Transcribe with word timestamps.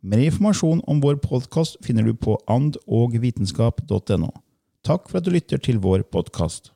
Mer 0.00 0.20
informasjon 0.22 0.78
om 0.86 1.00
vår 1.02 1.16
podkast 1.18 1.76
finner 1.82 2.04
du 2.06 2.12
på 2.14 2.36
andogvitenskap.no. 2.46 4.28
Takk 4.86 5.08
for 5.10 5.18
at 5.18 5.26
du 5.26 5.32
lytter 5.34 5.58
til 5.58 5.80
vår 5.82 6.04
podkast. 6.06 6.70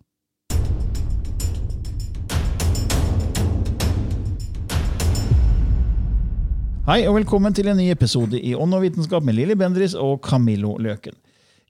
Hei 6.88 7.04
og 7.06 7.14
velkommen 7.20 7.54
til 7.54 7.70
en 7.70 7.78
ny 7.78 7.92
episode 7.94 8.42
i 8.42 8.56
Ånd 8.58 8.74
og 8.74 8.82
vitenskap 8.82 9.22
med 9.22 9.38
Lilly 9.38 9.54
Bendris 9.54 9.94
og 9.94 10.18
Camillo 10.26 10.74
Løken. 10.82 11.14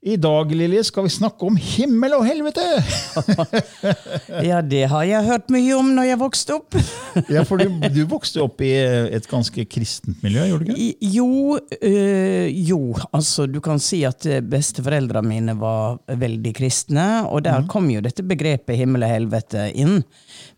I 0.05 0.17
dag 0.19 0.49
Lilje, 0.51 0.81
skal 0.83 1.05
vi 1.05 1.09
snakke 1.15 1.47
om 1.47 1.55
himmel 1.55 2.17
og 2.17 2.25
helvete! 2.27 2.63
Ja, 4.43 4.59
det 4.65 4.87
har 4.91 5.03
jeg 5.07 5.23
hørt 5.27 5.51
mye 5.53 5.75
om 5.77 5.91
når 5.95 6.07
jeg 6.07 6.19
vokste 6.19 6.55
opp. 6.57 6.75
ja, 7.33 7.43
for 7.47 7.61
du, 7.61 7.69
du 7.93 8.01
vokste 8.09 8.41
opp 8.43 8.59
i 8.65 8.71
et 9.15 9.27
ganske 9.29 9.63
kristent 9.71 10.19
miljø, 10.25 10.43
gjorde 10.49 10.67
du 10.67 10.73
ikke? 10.73 11.09
Jo, 11.13 11.27
øh, 11.59 12.47
jo, 12.51 12.79
altså 13.15 13.45
du 13.47 13.59
kan 13.63 13.79
si 13.83 14.01
at 14.07 14.27
øh, 14.27 14.41
besteforeldrene 14.51 15.29
mine 15.29 15.55
var 15.59 16.01
veldig 16.07 16.53
kristne, 16.57 17.07
og 17.29 17.45
der 17.47 17.63
kom 17.71 17.87
jo 17.93 18.03
dette 18.03 18.25
begrepet 18.27 18.79
himmel 18.79 19.05
og 19.07 19.13
helvete 19.13 19.69
inn. 19.71 20.01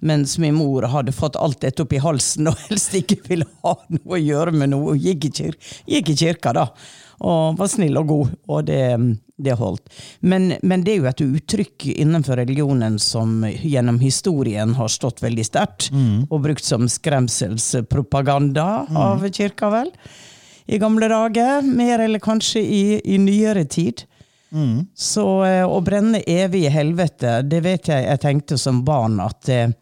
Mens 0.06 0.40
min 0.42 0.58
mor 0.58 0.88
hadde 0.90 1.14
fått 1.16 1.38
alt 1.38 1.62
dette 1.66 1.86
opp 1.86 1.94
i 1.94 2.02
halsen 2.02 2.50
og 2.50 2.58
helst 2.66 2.98
ikke 2.98 3.22
ville 3.28 3.50
ha 3.66 3.78
noe 3.94 4.17
å 4.17 4.22
gjøre 4.22 4.55
med 4.55 4.73
noe. 4.73 4.95
Hun 4.95 5.05
gikk 5.05 5.30
i, 5.30 5.34
kir 5.42 5.60
gikk 5.98 6.16
i 6.16 6.20
kirka, 6.26 6.55
da. 6.55 6.70
Og 7.26 7.60
var 7.60 7.70
snill 7.72 8.02
og 8.02 8.10
god, 8.10 8.34
og 8.52 8.66
det, 8.67 8.82
det 9.38 9.58
holdt. 9.60 9.90
Men, 10.20 10.54
men 10.64 10.84
det 10.86 10.94
er 10.94 11.02
jo 11.02 11.10
et 11.10 11.22
uttrykk 11.26 11.86
innenfor 11.96 12.38
religionen 12.40 12.96
som 13.02 13.42
gjennom 13.46 14.00
historien 14.00 14.73
har 14.78 14.88
stått 14.94 15.20
veldig 15.23 15.46
sterkt, 15.46 15.90
og 16.30 16.42
brukt 16.46 16.64
som 16.64 16.88
skremselspropaganda 16.90 18.68
av 18.96 19.26
kirka, 19.32 19.70
vel? 19.73 19.92
I 20.66 20.80
gamle 20.82 21.08
dager, 21.12 21.62
mer 21.62 22.00
eller 22.00 22.20
kanskje 22.23 22.62
i, 22.64 22.84
i 23.06 23.18
nyere 23.22 23.66
tid. 23.70 24.06
Så 24.96 25.26
eh, 25.44 25.66
å 25.67 25.82
brenne 25.84 26.22
evig 26.32 26.64
i 26.66 26.72
helvete, 26.72 27.42
det 27.44 27.60
vet 27.66 27.90
jeg 27.92 28.06
jeg 28.06 28.22
tenkte 28.23 28.58
som 28.58 28.84
barn 28.88 29.20
at 29.20 29.50
eh, 29.52 29.73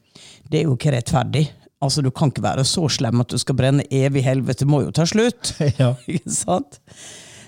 det 0.49 0.63
er 0.63 0.65
jo 0.65 0.73
ikke 0.75 0.95
rettferdig. 0.95 1.45
Altså, 1.83 2.01
Du 2.01 2.09
kan 2.15 2.31
ikke 2.31 2.41
være 2.45 2.63
så 2.65 2.87
slem 2.89 3.21
at 3.21 3.29
du 3.29 3.37
skal 3.37 3.57
brenne 3.59 3.85
evig 3.91 4.23
i 4.23 4.25
helvete. 4.25 4.63
Det 4.63 4.71
må 4.71 4.81
jo 4.85 4.91
ta 4.95 5.05
slutt. 5.05 5.53
Ja. 5.81 5.93
Ikke 6.09 6.31
sant? 6.33 6.79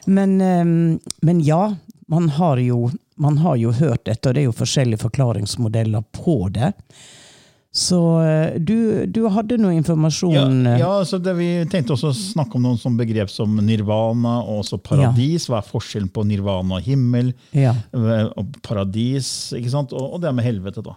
Men, 0.05 0.37
eh, 0.41 0.63
men 1.25 1.41
ja, 1.41 1.73
man 2.11 2.29
har, 2.29 2.57
jo, 2.61 2.89
man 3.17 3.37
har 3.41 3.55
jo 3.57 3.71
hørt 3.73 4.03
dette, 4.05 4.29
og 4.29 4.35
det 4.35 4.43
er 4.43 4.49
jo 4.49 4.55
forskjellige 4.55 5.01
forklaringsmodeller 5.01 6.03
på 6.13 6.35
det. 6.53 6.73
Så 7.75 7.97
eh, 8.23 8.53
du, 8.63 9.03
du 9.11 9.25
hadde 9.35 9.57
noe 9.59 9.73
informasjon 9.75 10.61
Ja, 10.63 10.75
ja 10.79 10.91
så 11.03 11.17
det, 11.19 11.33
Vi 11.35 11.47
tenkte 11.67 11.91
også 11.97 12.13
å 12.13 12.15
snakke 12.15 12.55
om 12.55 12.63
noen 12.63 12.77
sånne 12.79 13.01
begrep 13.01 13.27
som 13.33 13.57
nirvana 13.67 14.37
og 14.45 14.61
også 14.61 14.79
paradis. 14.79 15.49
Hva 15.51 15.59
er 15.59 15.67
forskjellen 15.67 16.07
på 16.15 16.23
nirvana 16.29 16.77
og 16.77 16.87
himmel? 16.87 17.33
Ja. 17.51 17.73
eh, 17.91 18.29
Og 18.39 18.55
paradis, 18.63 19.51
ikke 19.59 19.73
sant? 19.73 19.91
Og, 19.91 20.07
og 20.15 20.23
det 20.23 20.31
med 20.37 20.47
helvete. 20.47 20.85
da. 20.87 20.95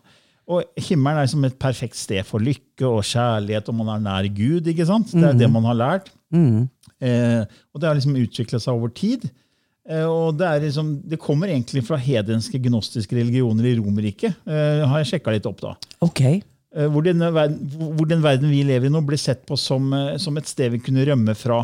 Og 0.49 0.63
Himmelen 0.87 1.19
er 1.19 1.27
liksom 1.27 1.45
et 1.51 1.59
perfekt 1.61 1.99
sted 1.99 2.23
for 2.25 2.41
lykke 2.41 2.87
og 2.87 3.03
kjærlighet, 3.05 3.67
og 3.69 3.75
man 3.81 3.91
er 3.97 4.05
nær 4.07 4.31
Gud. 4.39 4.71
ikke 4.71 4.87
sant? 4.89 5.11
Det 5.13 5.27
er 5.33 5.35
det 5.43 5.51
man 5.53 5.67
har 5.69 5.77
lært. 5.77 6.13
Eh, 6.33 7.43
og 7.75 7.81
det 7.83 7.89
har 7.91 7.99
liksom 7.99 8.17
utvikla 8.23 8.59
seg 8.63 8.79
over 8.79 8.95
tid. 8.95 9.27
Eh, 9.89 10.05
og 10.05 10.37
det, 10.39 10.47
er 10.47 10.67
liksom, 10.67 10.93
det 11.09 11.21
kommer 11.23 11.51
egentlig 11.53 11.83
fra 11.87 11.99
hedenske 12.01 12.61
gnostiske 12.69 13.17
religioner 13.17 13.71
i 13.71 13.75
Romerriket. 13.79 14.37
Eh, 14.49 14.85
har 14.85 15.03
jeg 15.03 15.15
sjekka 15.15 15.35
litt 15.35 15.49
opp 15.49 15.63
da. 15.65 15.75
Ok. 16.05 16.23
Eh, 16.29 16.89
Hvor, 16.93 17.05
den 17.07 17.25
verden, 17.25 17.61
hvor 17.97 18.09
den 18.09 18.25
verden 18.25 18.53
vi 18.53 18.63
lever 18.69 18.91
i 18.91 18.93
nå, 18.93 19.01
blir 19.09 19.21
sett 19.21 19.47
på 19.49 19.57
som, 19.57 19.89
som 20.21 20.37
et 20.37 20.51
sted 20.51 20.75
vi 20.77 20.83
kunne 20.85 21.07
rømme 21.09 21.35
fra. 21.39 21.63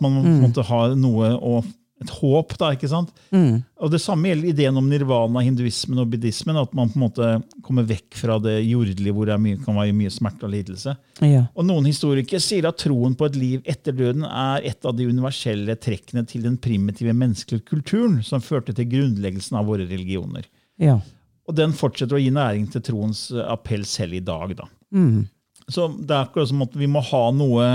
Man 0.00 0.22
måtte 0.40 0.64
på 0.64 0.70
ha 0.70 0.86
noe 0.96 1.34
å, 1.36 1.60
et 2.02 2.10
håp. 2.18 2.52
da, 2.60 2.70
ikke 2.76 2.90
sant? 2.90 3.12
Og 3.32 3.90
Det 3.90 4.00
samme 4.02 4.28
gjelder 4.28 4.50
ideen 4.50 4.76
om 4.76 4.88
nirvana, 4.88 5.40
hinduismen 5.44 6.02
og 6.02 6.10
buddhismen. 6.12 6.58
At 6.60 6.74
man 6.76 6.90
på 6.92 6.98
en 6.98 7.04
måte 7.06 7.30
kommer 7.64 7.86
vekk 7.88 8.18
fra 8.20 8.38
det 8.42 8.58
jordelige, 8.66 9.14
hvor 9.16 9.30
det 9.30 9.38
mye, 9.40 9.60
kan 9.64 9.78
være 9.78 9.96
mye 9.96 10.12
smerte 10.12 10.44
og 10.48 10.52
lidelse. 10.52 10.96
Ja. 11.24 11.46
Og 11.56 11.68
Noen 11.68 11.88
historikere 11.88 12.42
sier 12.42 12.68
at 12.68 12.80
troen 12.82 13.16
på 13.16 13.28
et 13.30 13.38
liv 13.40 13.60
etter 13.64 13.96
døden 13.96 14.26
er 14.28 14.66
et 14.68 14.84
av 14.84 14.96
de 14.96 15.08
universelle 15.08 15.76
trekkene 15.80 16.26
til 16.28 16.44
den 16.44 16.58
primitive 16.60 17.16
menneskelige 17.16 17.64
kulturen 17.72 18.20
som 18.26 18.44
førte 18.44 18.76
til 18.76 18.90
grunnleggelsen 18.92 19.56
av 19.56 19.68
våre 19.70 19.88
religioner. 19.88 20.48
ja. 20.78 21.00
Og 21.46 21.54
den 21.54 21.70
fortsetter 21.78 22.16
å 22.16 22.18
gi 22.18 22.32
næring 22.34 22.64
til 22.72 22.82
troens 22.82 23.28
appell 23.46 23.84
selv 23.86 24.16
i 24.18 24.18
dag. 24.18 24.50
Da. 24.58 24.64
Mm. 24.90 25.28
Så 25.70 25.84
det 25.94 26.10
er 26.10 26.24
akkurat 26.24 26.50
som 26.50 26.64
at 26.64 26.74
vi 26.74 26.88
må 26.90 26.98
ha 27.06 27.20
noe 27.30 27.68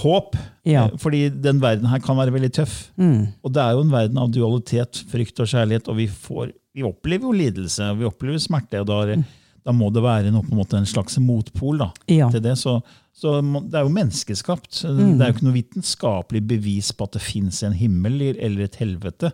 håp, 0.00 0.36
Ja. 0.64 0.84
eh, 0.86 0.96
fordi 0.98 1.28
den 1.42 1.60
verden 1.60 1.86
her 1.90 1.98
kan 2.00 2.16
være 2.16 2.32
veldig 2.32 2.52
tøff. 2.52 2.90
Mm. 2.96 3.28
Og 3.44 3.52
det 3.52 3.62
er 3.62 3.72
jo 3.76 3.80
en 3.84 3.90
verden 3.92 4.18
av 4.18 4.30
dualitet, 4.32 5.02
frykt 5.10 5.40
og 5.40 5.46
kjærlighet, 5.50 5.88
og 5.88 5.96
vi, 5.96 6.06
får, 6.08 6.52
vi 6.74 6.82
opplever 6.86 7.28
jo 7.28 7.32
lidelse, 7.32 7.90
vi 7.98 8.04
opplever 8.08 8.38
smerte, 8.42 8.80
og 8.80 8.86
da, 8.88 9.00
er, 9.16 9.24
da 9.66 9.72
må 9.76 9.90
det 9.92 10.02
være 10.02 10.30
noe, 10.32 10.42
på 10.48 10.54
en, 10.56 10.78
en 10.82 10.86
slags 10.86 11.18
motpol 11.22 11.78
da, 11.78 11.90
Mm. 12.08 12.16
Ja. 12.16 12.28
Mm. 12.28 12.32
til 12.32 12.42
det. 12.42 12.56
Så, 12.58 12.78
så 13.12 13.34
det 13.42 13.74
er 13.78 13.82
jo 13.84 13.92
menneskeskapt. 13.92 14.80
Det 14.82 15.20
er 15.20 15.28
jo 15.28 15.34
ikke 15.36 15.44
noe 15.48 15.58
vitenskapelig 15.58 16.40
bevis 16.48 16.92
på 16.96 17.04
at 17.04 17.12
det 17.18 17.22
fins 17.22 17.62
en 17.62 17.72
himmel 17.76 18.20
eller 18.38 18.64
et 18.64 18.76
helvete. 18.80 19.32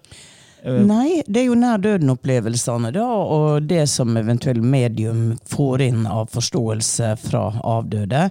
Nei, 0.66 1.22
det 1.30 1.44
er 1.44 1.46
jo 1.46 1.54
nær 1.54 1.78
døden-opplevelsene, 1.78 2.90
da, 2.92 3.04
og 3.06 3.68
det 3.70 3.84
som 3.88 4.10
eventuelt 4.18 4.58
medium 4.66 5.36
får 5.46 5.84
inn 5.86 6.00
av 6.10 6.32
forståelse 6.34 7.12
fra 7.22 7.44
avdøde, 7.62 8.24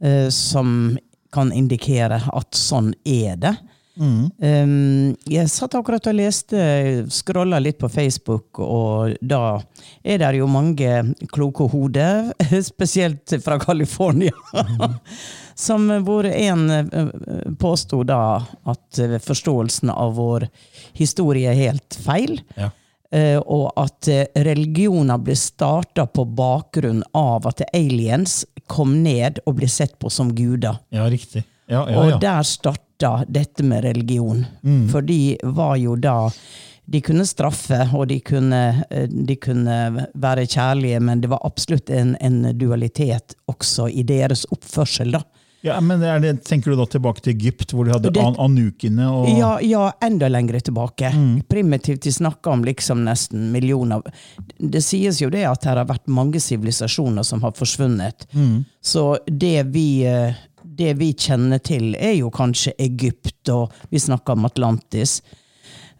eh, 0.00 0.28
som 0.30 0.96
kan 1.34 1.52
indikere 1.52 2.22
at 2.32 2.56
sånn 2.56 2.94
er 3.04 3.36
det. 3.40 3.56
Um, 3.98 5.16
jeg 5.26 5.50
satt 5.50 5.74
akkurat 5.74 6.06
og 6.06 6.14
leste, 6.14 6.58
scrolla 7.10 7.58
litt 7.58 7.80
på 7.80 7.90
Facebook, 7.90 8.60
og 8.62 9.16
da 9.20 9.58
er 10.06 10.22
det 10.22 10.38
jo 10.38 10.46
mange 10.50 11.16
kloke 11.34 11.66
hoder, 11.72 12.30
spesielt 12.62 13.34
fra 13.42 13.58
California, 13.58 14.34
som 15.58 15.90
hvor 16.06 16.28
en 16.30 16.64
eh, 16.70 17.12
påsto 17.58 18.04
da 18.06 18.38
at 18.70 19.02
eh, 19.02 19.18
forståelsen 19.18 19.90
av 19.90 20.14
vår 20.20 20.46
historie 20.98 21.50
er 21.50 21.58
helt 21.58 21.98
feil. 22.04 22.38
Ja. 22.54 22.70
Eh, 23.10 23.38
og 23.38 23.72
at 23.80 24.08
eh, 24.12 24.26
religioner 24.44 25.20
ble 25.24 25.36
starta 25.38 26.04
på 26.06 26.26
bakgrunn 26.36 27.00
av 27.16 27.46
at 27.48 27.62
aliens 27.72 28.42
kom 28.68 28.98
ned 29.02 29.40
og 29.46 29.56
ble 29.62 29.68
sett 29.72 29.96
på 29.98 30.10
som 30.12 30.34
guder. 30.36 30.76
Ja, 30.92 31.06
riktig. 31.08 31.46
Ja, 31.68 31.86
ja, 31.88 32.00
Og 32.00 32.20
der 32.20 32.44
starta 32.44 33.22
dette 33.28 33.64
med 33.64 33.84
religion. 33.84 34.44
For 34.92 35.04
de 35.04 35.38
var 35.44 35.76
jo 35.80 35.96
da 35.96 36.30
de 36.88 37.00
kunne 37.04 37.26
straffe, 37.28 37.82
og 37.92 38.06
de 38.08 38.16
kunne, 38.24 38.84
eh, 38.90 39.08
de 39.08 39.36
kunne 39.36 40.06
være 40.14 40.46
kjærlige, 40.48 41.00
men 41.00 41.20
det 41.20 41.28
var 41.28 41.44
absolutt 41.44 41.90
en, 41.92 42.14
en 42.20 42.42
dualitet 42.56 43.36
også 43.48 43.90
i 43.92 44.04
deres 44.08 44.46
oppførsel. 44.52 45.12
da. 45.12 45.20
Ja, 45.66 45.80
men 45.80 45.98
det 45.98 46.06
er 46.06 46.20
det, 46.22 46.44
Tenker 46.46 46.70
du 46.70 46.76
da 46.78 46.84
tilbake 46.86 47.20
til 47.24 47.32
Egypt, 47.34 47.72
hvor 47.74 47.84
de 47.84 47.90
hadde 47.96 48.12
Det- 48.14 48.22
an 48.22 48.36
anukene 48.38 49.08
og 49.10 49.28
Ja, 49.38 49.58
ja, 49.58 49.90
enda 50.00 50.28
lenger 50.28 50.60
tilbake. 50.60 51.10
Primitivt. 51.48 52.02
De 52.02 52.12
snakker 52.12 52.52
om 52.52 52.62
liksom 52.64 53.02
nesten 53.04 53.50
millioner. 53.50 54.02
Det 54.58 54.82
sies 54.84 55.18
jo 55.20 55.30
det 55.30 55.42
at 55.44 55.64
her 55.64 55.76
har 55.76 55.84
vært 55.86 56.06
mange 56.06 56.38
sivilisasjoner 56.38 57.24
som 57.24 57.40
har 57.42 57.52
forsvunnet. 57.52 58.26
Så 58.80 59.18
det 59.26 59.66
vi, 59.72 60.04
eh, 60.06 60.34
det 60.62 60.96
vi 60.96 61.12
kjenner 61.12 61.58
til, 61.62 61.94
er 61.96 62.14
jo 62.20 62.30
kanskje 62.30 62.72
Egypt, 62.78 63.48
og 63.48 63.72
vi 63.90 63.98
snakker 63.98 64.32
om 64.38 64.44
Atlantis. 64.44 65.20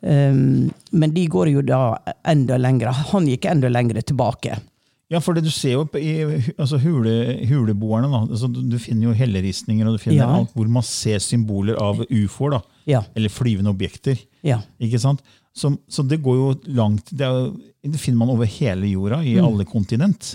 Um, 0.01 0.71
men 0.93 1.11
de 1.11 1.27
går 1.27 1.51
jo 1.51 1.61
da 1.63 1.97
enda 2.25 2.57
lenger. 2.57 2.93
Han 3.11 3.27
gikk 3.27 3.47
enda 3.51 3.69
lenger 3.69 4.01
tilbake. 4.07 4.61
Ja, 5.11 5.21
for 5.25 5.33
det 5.33 5.45
du 5.47 5.51
ser 5.51 5.73
jo 5.73 5.87
i 5.97 6.11
altså 6.59 6.77
hule, 6.83 7.13
huleboerne, 7.49 8.11
da. 8.13 8.19
Altså, 8.29 8.49
du, 8.53 8.59
du 8.69 8.77
finner 8.83 9.09
jo 9.09 9.15
helleristninger, 9.17 9.87
og 9.89 9.97
du 9.97 10.03
finner 10.03 10.19
Ja. 10.21 10.29
alt 10.37 10.53
hvor 10.53 10.69
man 10.69 10.85
ser 10.85 11.19
symboler 11.25 11.79
av 11.81 12.03
ufoer. 12.11 12.59
Ja. 12.89 13.01
Eller 13.17 13.33
flyvende 13.33 13.73
objekter. 13.73 14.19
Ja. 14.45 14.61
Ikke 14.81 15.01
sant? 15.01 15.23
Så, 15.57 15.73
så 15.89 16.05
det 16.07 16.21
går 16.23 16.37
jo 16.37 16.51
langt 16.77 17.09
Det, 17.11 17.25
er, 17.27 17.49
det 17.89 17.99
finner 17.99 18.19
man 18.21 18.31
over 18.37 18.47
hele 18.47 18.87
jorda, 18.93 19.23
i 19.25 19.39
alle 19.41 19.65
kontinent. 19.67 20.35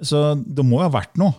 Så 0.00 0.24
det 0.48 0.64
må 0.64 0.80
jo 0.80 0.86
ha 0.88 0.92
vært 0.96 1.16
noe. 1.20 1.34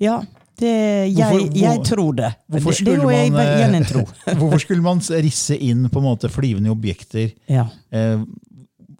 ja 0.00 0.22
det, 0.58 0.70
jeg, 1.14 1.14
Hvorfor- 1.14 1.44
hvor- 1.44 1.58
jeg 1.60 1.82
tror 1.86 2.14
det. 2.18 2.28
Hvorfor 2.50 2.72
det, 2.72 2.78
det 2.88 2.96
skulle 2.98 3.12
jeg 3.14 3.30
man, 3.30 3.76
eh, 3.78 4.34
hvorfor 4.40 4.58
skulle 4.64 4.82
man 4.82 4.98
risse 5.22 5.54
inn 5.54 5.84
på 5.92 6.00
en 6.00 6.06
måte 6.08 6.28
flyvende 6.34 6.72
objekter? 6.72 7.28
Ja. 7.46 7.68
Eh, 7.94 8.24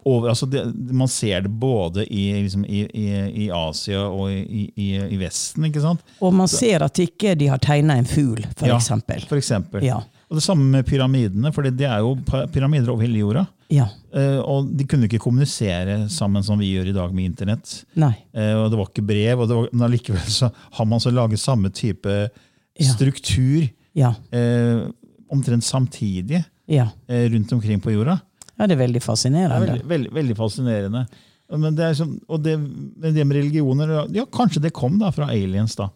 over, 0.06 0.28
altså 0.30 0.46
det, 0.46 0.62
man 0.94 1.08
ser 1.10 1.42
det 1.44 1.50
både 1.60 2.04
i, 2.06 2.28
liksom, 2.42 2.62
i, 2.64 2.84
i, 2.94 3.06
i 3.44 3.48
Asia 3.52 4.04
og 4.06 4.30
i, 4.32 4.68
i, 4.76 4.86
i 4.96 5.16
Vesten. 5.20 5.64
ikke 5.68 5.82
sant? 5.82 6.00
Og 6.24 6.32
man 6.34 6.48
ser 6.48 6.84
at 6.86 7.00
ikke 7.02 7.34
de 7.38 7.48
har 7.50 7.58
tegna 7.58 7.96
en 7.98 8.06
fugl, 8.08 8.44
for 8.56 8.70
Ja, 8.70 8.76
eksempel. 8.78 9.26
For 9.28 9.36
eksempel. 9.40 9.84
Ja. 9.84 9.98
Og 10.28 10.36
Det 10.36 10.42
samme 10.44 10.64
med 10.70 10.84
pyramidene, 10.86 11.50
for 11.52 11.64
det 11.64 11.84
er 11.88 11.98
jo 12.04 12.14
pyramider 12.52 12.90
over 12.92 13.02
hele 13.06 13.18
jorda. 13.22 13.46
Ja. 13.72 13.86
Uh, 14.14 14.38
og 14.48 14.68
de 14.76 14.84
kunne 14.88 15.04
ikke 15.08 15.20
kommunisere 15.20 16.06
sammen 16.12 16.44
som 16.44 16.60
vi 16.60 16.70
gjør 16.74 16.88
i 16.88 16.94
dag 16.96 17.12
med 17.16 17.24
internett. 17.32 17.72
Nei. 18.00 18.14
Uh, 18.36 18.62
og 18.62 18.70
det 18.72 18.78
var 18.80 18.88
ikke 18.92 19.04
brev, 19.08 19.42
og 19.44 19.48
det 19.50 19.56
var, 19.58 19.68
men 19.72 19.86
allikevel 19.88 20.30
så 20.32 20.48
har 20.78 20.88
man 20.88 21.00
så 21.04 21.12
laget 21.12 21.40
samme 21.42 21.68
type 21.74 22.14
Ja. 22.78 22.92
struktur 22.94 23.66
Ja. 23.98 24.14
Uh, 24.32 24.88
omtrent 25.32 25.64
samtidig 25.64 26.44
Ja. 26.68 26.88
rundt 27.08 27.52
omkring 27.52 27.80
på 27.80 27.90
jorda. 27.92 28.18
Ja, 28.58 28.66
det 28.66 28.74
er 28.76 28.82
veldig 28.82 29.00
Det 29.00 29.04
er 29.04 29.06
fascinerende. 29.12 29.60
veldig, 29.68 29.88
veldig, 29.88 30.12
veldig 30.18 30.36
fascinerende. 30.36 31.06
Men 31.56 31.74
det 31.78 31.92
sånn, 31.96 32.18
og 32.28 32.42
det, 32.44 32.56
det 33.00 33.24
med 33.24 33.36
religioner 33.38 33.92
Ja, 34.12 34.26
kanskje 34.26 34.60
det 34.66 34.72
kom 34.76 34.98
da 35.00 35.10
fra 35.10 35.30
aliens, 35.32 35.74
da. 35.76 35.88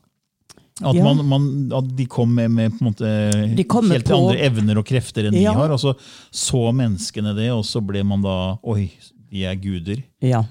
At, 0.82 0.94
Ja. 0.96 1.04
man, 1.04 1.20
man, 1.28 1.48
at 1.76 1.90
de 1.96 2.06
kom 2.06 2.32
med, 2.34 2.50
med 2.50 2.72
måte 2.80 3.04
helt 3.04 3.68
på- 3.68 3.82
andre 4.16 4.38
evner 4.40 4.78
og 4.78 4.86
krefter 4.88 5.26
enn 5.28 5.34
Ja. 5.36 5.52
de 5.52 5.58
har. 5.58 5.70
Og 5.70 5.78
så 5.78 5.92
så 6.32 6.72
menneskene 6.72 7.34
det, 7.36 7.50
og 7.52 7.62
så 7.64 7.84
ble 7.84 8.02
man 8.02 8.22
da 8.22 8.56
Oi, 8.64 8.90
de 9.30 9.44
er 9.44 9.54
guder. 9.56 10.02
Ja. 10.22 10.44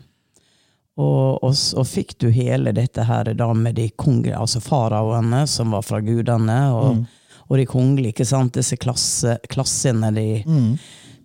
Og, 0.98 1.40
og 1.42 1.54
så 1.58 1.82
fikk 1.88 2.18
du 2.20 2.30
hele 2.30 2.74
dette 2.76 3.04
her 3.08 3.32
da 3.34 3.48
med 3.58 3.76
de 3.80 3.90
konge, 3.98 4.34
altså 4.38 4.62
faraoene, 4.62 5.48
som 5.50 5.72
var 5.72 5.82
fra 5.88 6.00
gudene, 6.04 6.60
og, 6.76 7.06
og 7.50 7.58
de 7.58 7.66
kongelige, 7.66 8.14
ikke 8.14 8.28
sant? 8.28 8.54
Disse 8.54 8.78
klasse, 8.78 9.40
klassene 9.50 10.12
de 10.14 10.28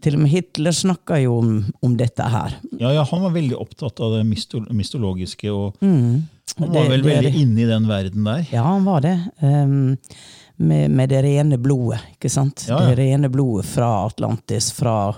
Til 0.05 0.15
og 0.15 0.21
med 0.23 0.31
Hitler 0.31 0.75
snakka 0.77 1.17
jo 1.23 1.39
om, 1.41 1.53
om 1.83 1.97
dette 1.97 2.23
her. 2.31 2.57
Ja, 2.79 2.93
ja, 2.93 3.05
Han 3.11 3.23
var 3.23 3.31
veldig 3.35 3.57
opptatt 3.59 4.01
av 4.01 4.13
det 4.19 4.25
mystologiske, 4.71 5.51
og 5.51 5.77
Mm. 5.81 6.23
han 6.59 6.69
var 6.73 6.83
Det- 6.83 6.91
vel 6.91 7.03
det 7.03 7.13
veldig 7.17 7.35
inne 7.41 7.61
i 7.63 7.67
den 7.67 7.87
verden 7.89 8.25
der. 8.25 8.47
Ja, 8.53 8.63
han 8.63 8.85
var 8.85 9.01
det. 9.01 9.17
Um, 9.43 9.97
med, 10.59 10.91
med 10.91 11.09
det 11.09 11.23
rene 11.25 11.59
blodet, 11.59 12.01
ikke 12.17 12.31
sant? 12.31 12.67
Ja, 12.69 12.79
ja. 12.81 12.95
Det 12.95 12.99
rene 12.99 13.29
blodet 13.29 13.65
fra 13.67 14.07
Atlantis, 14.07 14.71
fra, 14.73 15.15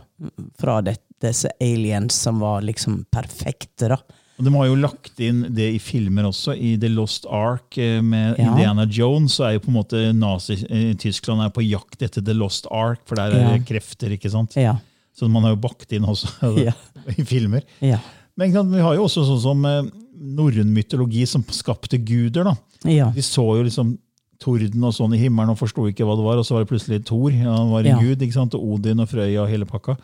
fra 0.58 0.80
det, 0.82 0.96
disse 1.20 1.50
aliens 1.60 2.14
som 2.14 2.38
var 2.40 2.60
liksom 2.62 3.04
perfekte, 3.12 3.88
da. 3.88 3.96
Og 4.38 4.44
De 4.46 4.52
har 4.54 4.66
jo 4.68 4.74
lagt 4.78 5.18
inn 5.20 5.40
det 5.50 5.66
i 5.74 5.78
filmer 5.82 6.28
også. 6.28 6.54
I 6.54 6.76
The 6.78 6.88
Lost 6.92 7.24
Ark 7.26 7.76
eh, 7.78 8.00
med 8.00 8.36
Ja. 8.38 8.52
Indiana 8.52 8.84
Jones 8.86 9.34
så 9.34 9.48
er 9.48 9.56
jo 9.56 9.64
på 9.64 9.72
en 9.72 9.78
måte 9.80 10.02
Nazi-Tyskland 10.14 11.42
er 11.42 11.50
på 11.54 11.64
jakt 11.66 12.02
etter 12.06 12.22
The 12.24 12.34
Lost 12.38 12.66
Ark, 12.70 13.00
for 13.04 13.16
der 13.18 13.32
er 13.34 13.40
Ja. 13.40 13.56
det 13.56 13.66
krefter. 13.66 14.10
ikke 14.14 14.30
sant? 14.30 14.54
Ja. 14.56 14.76
Så 15.16 15.28
man 15.28 15.42
har 15.42 15.50
jo 15.56 15.60
bakt 15.60 15.90
inn 15.92 16.04
også 16.06 16.28
Ja. 16.68 16.72
i 17.16 17.24
filmer. 17.24 17.62
Ja. 17.82 17.98
Men 18.36 18.52
vi 18.70 18.78
har 18.80 18.94
jo 18.94 19.04
også 19.08 19.24
sånn 19.26 19.40
som 19.42 19.64
eh, 19.66 19.82
norrøn 20.14 20.70
mytologi 20.72 21.26
som 21.26 21.42
skapte 21.50 21.98
guder. 21.98 22.44
da. 22.44 22.54
Ja. 22.88 23.10
De 23.10 23.20
så 23.22 23.42
jo 23.58 23.64
liksom 23.66 23.96
torden 24.38 24.84
og 24.86 24.94
sånn 24.94 25.14
i 25.16 25.18
himmelen 25.18 25.50
og 25.50 25.58
forsto 25.58 25.88
ikke 25.90 26.06
hva 26.06 26.14
det 26.14 26.22
var, 26.24 26.38
og 26.38 26.46
så 26.46 26.54
var 26.54 26.62
det 26.64 26.70
plutselig 26.70 27.04
Thor. 27.04 27.32
Ja, 27.34 27.56
han 27.56 27.72
var 27.72 27.82
en 27.84 27.98
gud, 27.98 28.20
ikke 28.22 28.32
sant? 28.38 28.54
og 28.54 28.62
Odin 28.62 29.00
og 29.02 29.08
Frøya 29.10 29.42
og 29.42 29.48
hele 29.50 29.66
pakka. 29.66 29.96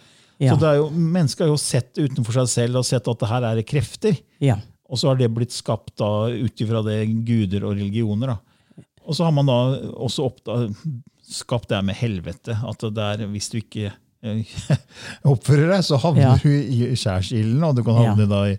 Ja. 0.43 0.55
Så 0.55 0.61
det 0.61 0.69
er 0.73 0.79
jo, 0.81 0.89
Mennesker 0.91 1.45
har 1.47 1.53
jo 1.53 1.61
sett 1.63 1.95
utenfor 2.01 2.35
seg 2.41 2.49
selv 2.51 2.81
og 2.81 2.85
sett 2.89 3.07
at 3.09 3.21
det 3.21 3.29
her 3.31 3.43
er 3.53 3.63
krefter. 3.63 4.17
ja. 4.43 4.57
Og 4.93 4.99
så 5.01 5.09
har 5.09 5.17
det 5.17 5.31
blitt 5.33 5.51
skapt 5.51 5.97
ut 6.05 6.61
ifra 6.61 6.83
det 6.85 6.99
guder 7.25 7.65
og 7.65 7.73
religioner. 7.79 8.35
da. 8.35 8.85
Og 9.09 9.17
så 9.17 9.25
har 9.25 9.33
man 9.33 9.47
da 9.49 9.55
også 9.97 10.27
oppdaget, 10.29 10.77
skapt 11.25 11.71
det 11.71 11.79
her 11.79 11.87
med 11.89 11.97
helvete. 11.97 12.53
At 12.69 12.85
det 12.95 13.03
er, 13.03 13.25
hvis 13.33 13.49
du 13.51 13.57
ikke 13.63 13.89
eh, 14.23 14.45
oppfører 15.33 15.73
deg, 15.73 15.83
så 15.89 15.97
havner 16.03 16.23
Ja. 16.23 16.35
du 16.37 16.51
i 16.53 16.93
skjærsilden, 17.01 17.65
og 17.65 17.75
du 17.79 17.83
kan 17.83 17.97
havne 17.97 18.29
da 18.29 18.43
i 18.53 18.59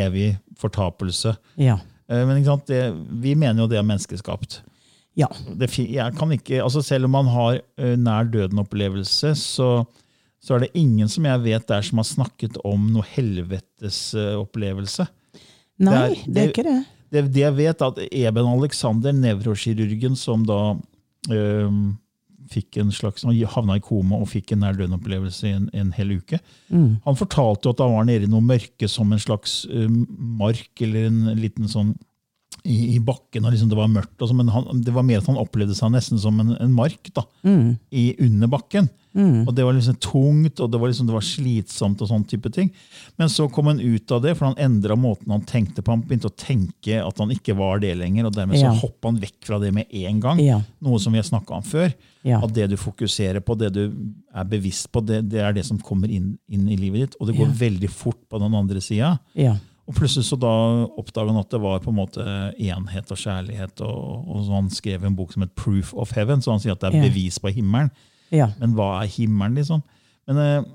evig 0.00 0.30
fortapelse. 0.58 1.36
Ja. 1.60 1.76
Eh, 2.08 2.24
Men 2.26 2.40
ikke 2.40 2.50
sant, 2.54 2.66
det, 2.72 2.80
vi 3.22 3.36
mener 3.38 3.62
jo 3.62 3.68
det 3.70 3.78
er 3.78 3.86
menneskeskapt. 3.86 4.62
Ja. 5.20 5.28
Det, 5.60 5.68
jeg 5.76 6.16
kan 6.16 6.32
ikke, 6.32 6.62
altså 6.64 6.82
selv 6.82 7.04
om 7.04 7.14
man 7.20 7.28
har 7.30 7.60
eh, 7.78 7.94
nær 8.00 8.24
døden-opplevelse, 8.32 9.34
så, 9.36 9.84
så 10.40 10.54
er 10.56 10.64
det 10.64 10.70
ingen 10.80 11.08
som 11.12 11.24
jeg 11.28 11.42
vet 11.44 11.66
der 11.68 11.82
som 11.84 11.98
har 12.00 12.08
snakket 12.08 12.56
om 12.64 12.86
noe 12.94 13.04
helvetesopplevelse. 13.14 15.06
Nei, 15.80 16.08
Det 16.14 16.18
er- 16.26 16.32
det 16.32 16.42
er 16.42 16.48
ikke 16.52 16.64
det. 16.64 16.86
Det, 17.10 17.32
det 17.32 17.40
jeg 17.42 17.56
vet, 17.56 17.80
er 17.82 17.86
at 17.86 17.98
Eben 18.12 18.46
Alexander, 18.46 19.12
nevrokirurgen 19.12 20.16
som 20.16 20.44
da 20.46 20.76
øh, 21.30 21.70
fikk 22.50 22.76
en 22.78 22.90
slags, 22.92 23.22
han 23.22 23.34
havna 23.34 23.76
i 23.76 23.80
koma 23.80 24.16
og 24.16 24.28
fikk 24.28 24.52
en 24.52 24.60
nær 24.60 24.72
døden-opplevelse 24.78 25.46
i 25.48 25.52
en, 25.56 25.70
en 25.74 25.92
hel 25.92 26.16
uke. 26.18 26.38
Mm. 26.70 27.00
Han 27.04 27.16
fortalte 27.16 27.66
jo 27.66 27.70
at 27.70 27.78
han 27.80 27.94
var 27.94 28.04
nede 28.04 28.24
i 28.24 28.30
noe 28.30 28.40
mørke 28.40 28.88
som 28.88 29.12
en 29.12 29.18
slags 29.18 29.66
øh, 29.70 29.88
mark, 30.18 30.70
eller 30.80 31.06
en 31.06 31.34
liten 31.36 31.68
sånn 31.68 31.96
i, 32.64 32.94
i 32.96 32.98
bakken, 33.00 33.44
og 33.44 33.52
liksom 33.54 33.68
det 33.70 33.78
var 33.78 33.88
mørkt. 33.88 34.16
Så, 34.20 34.34
men 34.36 34.48
han, 34.52 34.82
det 34.84 34.92
var 34.94 35.02
mer 35.06 35.18
at 35.22 35.26
han 35.30 35.38
opplevde 35.40 35.74
seg 35.78 35.92
nesten 35.94 36.18
som 36.20 36.38
en, 36.42 36.56
en 36.60 36.72
mark 36.76 37.12
da, 37.16 37.24
Mm. 37.44 37.78
i, 37.90 38.14
under 38.20 38.48
bakken. 38.52 38.88
Og 39.10 39.48
Det 39.56 39.64
var 39.66 39.74
liksom 39.74 39.96
tungt 39.98 40.60
og 40.62 40.68
det 40.70 40.78
var, 40.78 40.86
liksom, 40.92 41.06
det 41.08 41.14
var 41.16 41.24
slitsomt. 41.26 41.98
og 42.00 42.06
sånn 42.12 42.22
type 42.30 42.46
ting. 42.54 42.68
Men 43.18 43.26
så 43.32 43.48
kom 43.50 43.66
han 43.66 43.80
ut 43.82 44.12
av 44.14 44.20
det, 44.22 44.36
for 44.38 44.46
han 44.52 44.60
endra 44.62 44.94
måten 44.94 45.32
han 45.34 45.42
tenkte 45.42 45.82
på. 45.82 45.90
Han 45.90 46.04
begynte 46.06 46.30
å 46.30 46.36
tenke 46.38 47.00
at 47.02 47.18
han 47.18 47.32
ikke 47.34 47.56
var 47.58 47.80
det 47.82 47.96
lenger, 47.98 48.26
og 48.28 48.36
dermed 48.36 48.60
Ja. 48.60 48.70
så 48.70 48.84
hoppa 48.84 49.08
han 49.10 49.18
vekk 49.18 49.40
fra 49.48 49.58
det 49.58 49.72
med 49.74 49.86
en 49.90 50.20
gang. 50.22 50.38
Ja. 50.38 50.60
Noe 50.80 51.00
som 51.02 51.12
vi 51.12 51.18
har 51.18 51.26
snakka 51.26 51.56
om 51.58 51.62
før. 51.66 51.92
Ja. 52.22 52.38
At 52.44 52.52
det 52.54 52.68
du 52.70 52.76
fokuserer 52.76 53.40
på, 53.42 53.58
det 53.58 53.72
du 53.74 53.82
er 54.32 54.44
bevisst 54.44 54.92
på, 54.92 55.02
det, 55.04 55.24
det 55.28 55.40
er 55.42 55.52
det 55.58 55.64
som 55.66 55.78
kommer 55.82 56.06
inn, 56.08 56.36
inn 56.48 56.68
i 56.70 56.76
livet 56.78 57.00
ditt. 57.10 57.16
Og 57.20 57.26
det 57.32 57.36
går 57.40 57.50
veldig 57.66 57.90
fort 57.90 58.20
på 58.30 58.38
den 58.38 58.54
andre 58.54 58.80
sida. 58.80 59.18
Ja. 59.34 59.56
Og 59.90 59.96
plutselig 59.96 60.28
så 60.28 60.36
da 60.38 60.50
oppdaga 61.00 61.32
han 61.32 61.40
at 61.40 61.50
det 61.50 61.58
var 61.58 61.80
på 61.82 61.90
en 61.90 61.98
måte 61.98 62.24
enhet 62.54 63.10
og 63.10 63.18
kjærlighet. 63.18 63.80
Og, 63.82 64.28
og 64.30 64.50
Han 64.52 64.68
skrev 64.70 65.02
en 65.06 65.16
bok 65.18 65.34
som 65.34 65.42
het 65.42 65.56
Proof 65.58 65.90
of 65.98 66.14
Heaven, 66.14 66.44
så 66.44 66.54
han 66.54 66.62
sier 66.62 66.76
at 66.76 66.84
det 66.84 66.92
er 66.92 67.08
bevis 67.08 67.40
på 67.42 67.50
himmelen. 67.56 67.90
Ja. 68.30 68.52
Men 68.60 68.76
hva 68.78 69.00
er 69.00 69.10
himmelen, 69.10 69.58
liksom? 69.58 69.82
Men 70.30 70.38
eh, 70.44 70.68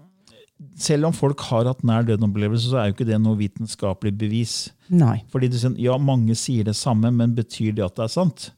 selv 0.84 1.08
om 1.08 1.16
folk 1.16 1.40
har 1.48 1.70
hatt 1.70 1.86
nær 1.88 2.04
døden-opplevelse, 2.08 2.74
så 2.74 2.82
er 2.82 2.90
jo 2.90 2.98
ikke 2.98 3.08
det 3.08 3.22
noe 3.24 3.40
vitenskapelig 3.40 4.12
bevis. 4.20 4.56
Nei. 4.92 5.22
Fordi 5.32 5.48
du 5.52 5.56
sier, 5.62 5.78
ja, 5.80 5.96
mange 5.96 6.36
sier 6.40 6.68
det 6.68 6.76
samme, 6.76 7.14
men 7.16 7.38
betyr 7.38 7.76
det 7.78 7.86
at 7.88 7.96
det 7.96 8.10
er 8.10 8.16
sant? 8.18 8.50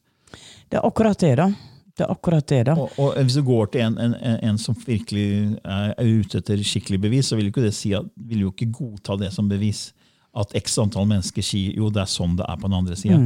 Det 0.67 0.81
er 0.81 0.89
akkurat 0.89 1.21
det, 1.21 1.35
da. 1.37 1.51
Det 1.97 2.05
er 2.05 2.13
akkurat 2.13 2.49
det, 2.49 2.63
da. 2.71 2.75
Og, 2.81 2.97
og 3.01 3.13
hvis 3.21 3.37
du 3.37 3.43
går 3.45 3.69
til 3.73 3.85
en, 3.85 4.01
en, 4.01 4.17
en 4.49 4.57
som 4.61 4.77
virkelig 4.85 5.57
er 5.61 5.93
ute 6.01 6.41
etter 6.41 6.65
skikkelig 6.65 6.99
bevis, 7.05 7.29
så 7.29 7.37
vil 7.37 7.51
jo 7.51 7.53
ikke 7.53 7.69
det 7.69 7.77
si 7.77 7.93
at, 7.97 8.09
vil 8.17 8.47
jo 8.47 8.53
ikke 8.53 8.71
godta 8.73 9.17
det 9.21 9.31
som 9.33 9.49
bevis. 9.49 9.91
At 10.38 10.51
x 10.53 10.75
antall 10.77 11.08
mennesker 11.10 11.41
sier 11.41 11.74
jo 11.79 11.88
det 11.89 12.03
er 12.03 12.10
sånn 12.12 12.36
det 12.38 12.46
er 12.46 12.58
på 12.62 12.67
den 12.70 12.75
andre 12.77 12.94
sida. 13.00 13.17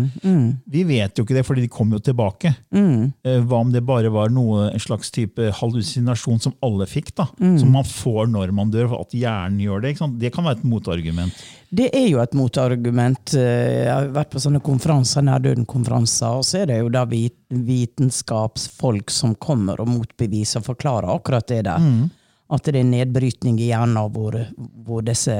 Vi 0.71 0.83
vet 0.87 1.17
jo 1.19 1.25
ikke 1.25 1.35
det, 1.35 1.43
fordi 1.47 1.65
de 1.65 1.71
kommer 1.71 1.97
jo 1.99 2.03
tilbake. 2.07 2.53
Mm. 2.71 3.11
Hva 3.49 3.57
om 3.65 3.71
det 3.73 3.81
bare 3.83 4.07
var 4.13 4.29
noe, 4.31 4.69
en 4.71 4.79
slags 4.79 5.11
type 5.11 5.49
hallusinasjon 5.59 6.39
som 6.45 6.53
alle 6.63 6.87
fikk? 6.87 7.11
da, 7.17 7.25
Som 7.59 7.73
man 7.75 7.83
får 7.83 8.27
når 8.31 8.53
man 8.55 8.71
dør, 8.71 8.87
for 8.93 9.03
at 9.03 9.11
hjernen 9.17 9.59
gjør 9.59 9.81
det. 9.83 9.97
Det 10.21 10.31
kan 10.31 10.45
være 10.47 10.57
et 10.61 10.69
motargument. 10.71 11.35
Det 11.71 11.89
er 11.95 12.07
jo 12.11 12.19
et 12.23 12.33
motargument. 12.35 13.33
Eh, 13.35 13.83
Jeg 13.85 13.91
har 13.91 14.07
vært 14.15 14.31
på 14.33 14.39
sånne 14.43 14.59
konferanser, 14.63 15.21
nærdøden-konferanser, 15.27 16.31
og 16.39 16.43
så 16.47 16.57
er 16.61 16.65
det 16.71 16.79
jo 16.81 16.89
da 16.91 17.03
vitenskapsfolk 17.07 19.09
som 19.11 19.35
kommer 19.35 19.79
og 19.81 19.87
motbeviser 19.91 20.59
og 20.61 20.65
forklarer 20.71 21.11
akkurat 21.15 21.47
det 21.51 21.63
der. 21.67 21.79
At 22.51 22.65
det 22.67 22.75
er 22.81 22.83
nedbrytning 22.89 23.59
i 23.63 23.69
hjernen 23.71 24.11
hvor, 24.11 24.35
hvor 24.85 25.01
disse 25.07 25.31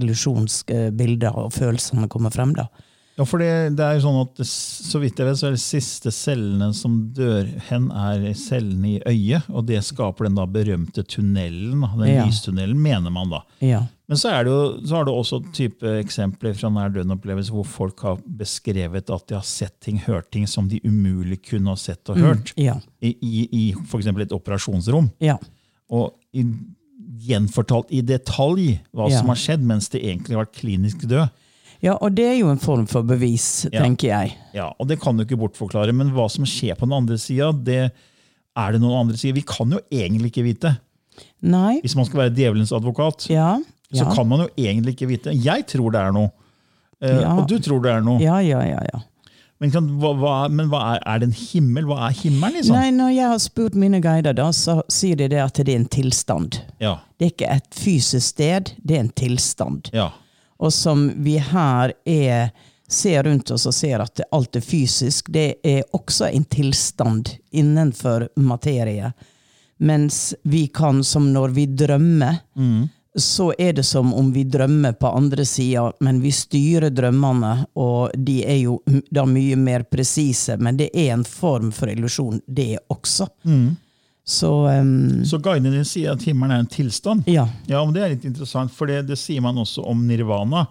illusjonsbildene 0.00 1.30
og 1.36 1.52
følelsene 1.54 2.08
kommer 2.10 2.34
frem. 2.34 2.54
da. 2.56 2.66
Ja, 3.16 3.24
for 3.24 3.40
det, 3.40 3.48
det 3.78 3.80
er 3.80 3.94
jo 3.96 4.02
sånn 4.04 4.18
at 4.26 4.40
så 4.44 4.98
vidt 5.00 5.16
jeg 5.22 5.24
vet, 5.30 5.38
så 5.40 5.46
er 5.48 5.54
de 5.54 5.60
siste 5.62 6.10
cellene 6.12 6.66
som 6.76 6.98
dør 7.16 7.46
hen, 7.70 7.86
er 7.96 8.26
cellene 8.36 8.90
i 8.90 8.98
øyet. 9.08 9.46
Og 9.56 9.64
det 9.70 9.78
skaper 9.86 10.26
den 10.28 10.36
da 10.36 10.44
berømte 10.44 11.00
tunnelen, 11.08 11.80
den 11.96 12.10
Ja. 12.12 12.26
lystunnelen, 12.28 12.76
mener 12.76 13.14
man 13.14 13.32
da. 13.32 13.40
Ja. 13.64 13.86
Men 14.06 14.20
så, 14.20 14.34
er 14.36 14.44
det 14.44 14.52
jo, 14.52 14.60
så 14.84 14.98
har 14.98 15.08
du 15.08 15.14
også 15.14 15.40
type 15.56 15.94
eksempler 16.02 16.52
fra 16.54 16.68
nær 16.70 16.92
døden-opplevelse 16.92 17.50
hvor 17.56 17.64
folk 17.66 18.04
har 18.04 18.20
beskrevet 18.38 19.08
at 19.10 19.24
de 19.32 19.34
har 19.38 19.48
sett 19.48 19.80
ting, 19.80 19.96
hørt 20.04 20.28
ting 20.30 20.44
som 20.46 20.68
de 20.68 20.82
umulig 20.84 21.40
kunne 21.48 21.72
ha 21.72 21.80
sett 21.80 22.12
og 22.12 22.20
hørt. 22.20 22.52
Ja. 22.60 22.76
I, 23.00 23.16
i, 23.16 23.48
i 23.48 23.64
f.eks. 23.80 24.12
et 24.12 24.36
operasjonsrom. 24.36 25.08
Ja. 25.24 25.38
Og 25.90 26.14
i, 26.34 26.44
gjenfortalt 27.26 27.90
i 27.94 28.00
detalj 28.02 28.78
hva 28.94 29.08
Ja. 29.10 29.18
som 29.18 29.28
har 29.28 29.36
skjedd, 29.36 29.62
mens 29.62 29.88
de 29.88 30.00
egentlig 30.00 30.34
har 30.36 30.44
vært 30.44 30.56
klinisk 30.60 31.06
død. 31.06 31.30
ja, 31.82 31.92
og 32.00 32.14
det 32.14 32.24
er 32.24 32.38
jo 32.40 32.48
en 32.50 32.58
form 32.58 32.86
for 32.86 33.02
bevis, 33.02 33.66
Ja. 33.72 33.82
tenker 33.82 34.08
jeg. 34.08 34.34
Ja, 34.54 34.72
og 34.80 34.88
Det 34.88 34.98
kan 35.00 35.16
du 35.16 35.24
ikke 35.24 35.36
bortforklare, 35.38 35.92
men 35.94 36.10
hva 36.10 36.28
som 36.30 36.44
skjer 36.44 36.74
på 36.76 36.80
den 36.88 36.92
andre 36.92 37.16
sida, 37.18 37.52
det 37.52 37.92
er 38.56 38.72
det 38.72 38.80
noen 38.80 39.00
andre 39.06 39.16
sider. 39.16 39.34
Vi 39.34 39.42
kan 39.42 39.70
jo 39.70 39.78
egentlig 39.92 40.32
ikke 40.32 40.44
vite. 40.44 40.78
Nei. 41.42 41.80
Hvis 41.82 41.94
man 41.96 42.04
skal 42.06 42.20
være 42.30 42.34
djevelens 42.34 42.72
advokat, 42.72 43.28
Ja. 43.30 43.58
så 43.92 44.12
kan 44.14 44.26
man 44.28 44.40
jo 44.40 44.48
egentlig 44.56 44.96
ikke 44.96 45.08
vite. 45.08 45.32
Jeg 45.42 45.66
tror 45.66 45.92
det 45.92 46.00
er 46.00 46.12
noe, 46.12 46.30
eh, 47.02 47.20
Ja. 47.20 47.36
og 47.38 47.46
du 47.48 47.58
tror 47.58 47.82
det 47.82 47.92
er 47.92 48.00
noe. 48.00 48.18
Ja, 48.20 48.38
ja, 48.38 48.60
ja, 48.62 48.80
ja. 48.92 49.00
Men, 49.58 49.70
kan, 49.72 49.86
hva, 50.00 50.10
hva, 50.20 50.32
men 50.52 50.68
hva 50.68 50.80
er, 50.94 50.98
er 51.08 51.20
det 51.22 51.28
en 51.30 51.36
himmel? 51.38 51.86
Hva 51.88 52.10
er 52.10 52.16
himmelen, 52.18 52.58
liksom? 52.58 52.76
Nei, 52.76 52.90
når 52.92 53.14
jeg 53.14 53.30
har 53.32 53.38
spurt 53.40 53.74
mine 53.80 54.00
guider, 54.04 54.36
da, 54.36 54.50
så 54.52 54.82
sier 54.92 55.16
de 55.16 55.30
det 55.32 55.40
at 55.40 55.56
det 55.64 55.72
er 55.72 55.80
en 55.80 55.88
tilstand. 55.96 56.58
Ja, 56.82 56.98
Det 57.16 57.24
er 57.24 57.32
ikke 57.32 57.52
et 57.54 57.78
fysisk 57.80 58.26
sted, 58.34 58.74
det 58.84 58.96
er 58.98 59.04
en 59.06 59.12
tilstand. 59.16 59.88
ja, 59.96 60.10
Og 60.60 60.72
som 60.72 61.06
vi 61.24 61.38
her 61.38 61.92
er, 62.04 62.50
ser 62.88 63.22
rundt 63.24 63.50
oss 63.50 63.64
og 63.66 63.74
ser 63.74 64.00
at 64.04 64.20
alt 64.32 64.56
er 64.56 64.60
fysisk, 64.64 65.32
det 65.32 65.54
er 65.64 65.82
også 65.96 66.28
en 66.28 66.44
tilstand 66.44 67.32
innenfor 67.50 68.28
materie. 68.36 69.12
Mens 69.78 70.34
vi 70.42 70.66
kan, 70.68 71.02
som 71.04 71.32
når 71.32 71.48
vi 71.56 71.66
drømmer, 71.66 72.38
så 73.16 73.52
er 73.58 73.72
det 73.72 73.84
som 73.88 74.10
om 74.14 74.28
vi 74.34 74.42
drømmer 74.44 74.92
på 75.00 75.08
andre 75.16 75.44
sida, 75.48 75.86
men 76.04 76.18
vi 76.20 76.30
styrer 76.30 76.90
drømmene, 76.92 77.66
og 77.76 78.10
de 78.16 78.42
er 78.44 78.58
jo 78.66 78.78
da 79.10 79.24
mye 79.24 79.56
mer 79.56 79.82
presise, 79.88 80.56
men 80.60 80.76
det 80.76 80.90
er 80.94 81.14
en 81.14 81.24
form 81.24 81.70
for 81.72 81.88
illusjon, 81.88 82.40
det 82.46 82.78
også. 82.92 83.26
Så 84.26 84.50
um, 84.80 85.24
Så 85.24 85.38
guidene 85.38 85.70
dine 85.70 85.86
sier 85.86 86.12
at 86.16 86.22
himmelen 86.26 86.52
er 86.56 86.64
en 86.64 86.66
tilstand? 86.70 87.22
ja. 87.30 87.46
Ja, 87.70 87.84
men 87.84 87.94
Det 87.94 88.02
er 88.02 88.08
litt 88.16 88.24
interessant, 88.24 88.72
for 88.74 88.86
det, 88.90 89.06
det 89.06 89.18
sier 89.18 89.40
man 89.40 89.56
også 89.62 89.84
om 89.86 90.06
nirvana. 90.06 90.66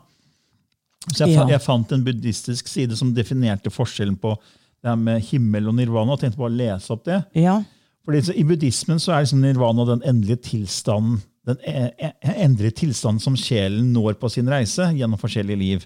Så 1.13 1.25
jeg, 1.25 1.35
Ja. 1.37 1.47
jeg 1.47 1.61
fant 1.61 1.91
en 1.93 2.03
buddhistisk 2.03 2.67
side 2.67 2.95
som 2.97 3.13
definerte 3.13 3.69
forskjellen 3.71 4.17
på 4.17 4.35
det 4.83 4.89
her 4.89 4.95
med 4.97 5.21
himmel 5.23 5.67
og 5.69 5.75
nirvana. 5.75 6.11
og 6.13 6.19
tenkte 6.19 6.37
bare 6.37 6.51
å 6.51 6.57
lese 6.57 6.91
opp 6.91 7.03
det. 7.05 7.23
Ja. 7.33 7.63
Fordi 8.05 8.21
så 8.21 8.35
I 8.37 8.43
buddhismen 8.43 8.99
så 8.99 9.13
er 9.13 9.23
liksom 9.23 9.41
nirvana 9.41 9.85
den 9.85 10.01
endelige 10.05 10.41
tilstanden 10.51 11.21
den 11.45 11.61
e- 11.61 12.11
e- 12.21 12.71
tilstanden 12.71 13.21
som 13.21 13.37
sjelen 13.37 13.91
når 13.93 14.17
på 14.21 14.29
sin 14.33 14.49
reise 14.49 14.89
gjennom 14.97 15.19
forskjellige 15.21 15.61
liv. 15.61 15.85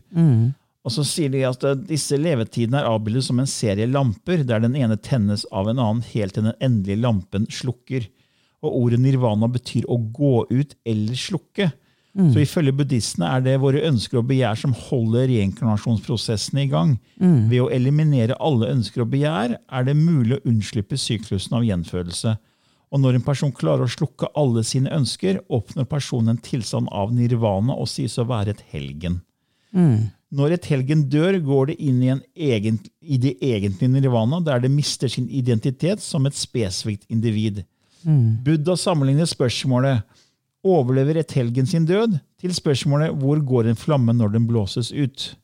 Og 0.88 0.94
så 0.96 1.04
sier 1.04 1.30
de 1.34 1.44
at 1.48 1.64
eh, 1.68 1.76
disse 1.90 2.18
levetidene 2.18 2.80
er 2.80 2.88
avbildet 2.88 3.26
som 3.28 3.40
en 3.42 3.50
serie 3.50 3.88
lamper, 3.90 4.46
der 4.48 4.64
den 4.64 4.78
ene 4.80 4.96
tennes 4.98 5.46
av 5.52 5.68
en 5.68 5.80
annen 5.80 6.06
helt 6.14 6.38
til 6.38 6.48
den 6.48 6.56
endelige 6.64 7.04
lampen 7.04 7.46
slukker. 7.52 8.08
Og 8.64 8.76
ordet 8.86 9.00
nirvana 9.04 9.48
betyr 9.52 9.86
å 9.88 10.00
gå 10.00 10.48
ut 10.50 10.76
eller 10.88 11.16
slukke. 11.20 11.70
Så 12.34 12.42
ifølge 12.42 12.74
buddhistene 12.74 13.28
er 13.30 13.44
det 13.46 13.60
våre 13.62 13.84
ønsker 13.86 14.18
og 14.20 14.26
begjær 14.28 14.58
som 14.58 14.74
holder 14.74 15.28
reinkarnasjonsprosessene 15.30 16.64
i 16.66 16.68
gang. 16.72 16.96
Ved 17.52 17.62
å 17.62 17.70
eliminere 17.72 18.36
alle 18.44 18.72
ønsker 18.74 19.04
og 19.06 19.12
begjær 19.14 19.54
er 19.60 19.84
det 19.88 19.96
mulig 19.96 20.36
å 20.40 20.42
unnslippe 20.50 20.98
syklusen 21.00 21.56
av 21.56 21.64
gjenfødelse. 21.68 22.34
Og 22.90 23.02
når 23.04 23.20
en 23.20 23.26
person 23.26 23.52
klarer 23.54 23.86
å 23.86 23.92
slukke 23.92 24.32
alle 24.38 24.64
sine 24.66 24.90
ønsker, 24.96 25.42
oppnår 25.50 25.86
personen 25.92 26.34
en 26.34 26.42
tilstand 26.42 26.90
av 26.92 27.12
nirvana 27.14 27.76
og 27.78 27.88
sies 27.88 28.18
å 28.18 28.26
være 28.26 28.56
et 28.56 28.64
helgen. 28.74 29.20
Når 30.34 30.56
et 30.56 30.66
helgen 30.70 31.04
dør, 31.10 31.38
går 31.42 31.68
det 31.72 31.76
inn 31.82 32.02
i, 32.02 32.10
en 32.14 32.22
egen, 32.36 32.80
i 33.02 33.18
det 33.22 33.36
egentlige 33.42 33.90
nirvana, 33.94 34.40
der 34.46 34.60
det 34.62 34.72
mister 34.74 35.08
sin 35.10 35.30
identitet 35.30 36.02
som 36.02 36.26
et 36.26 36.38
spesifikt 36.38 37.06
individ. 37.10 37.64
Buddha 38.46 38.76
sammenligner 38.78 39.26
spørsmålet 39.30 40.02
overlever 40.66 41.18
et 41.22 41.32
helgen 41.32 41.66
sin 41.68 41.86
død 41.86 42.18
til 42.40 42.54
spørsmålet 42.56 43.14
hvor 43.22 43.40
går 43.40 43.70
en 43.70 43.76
flamme 43.80 44.14
når 44.14 44.34
den 44.34 44.48
blåses 44.48 44.92
ut. 44.92 45.36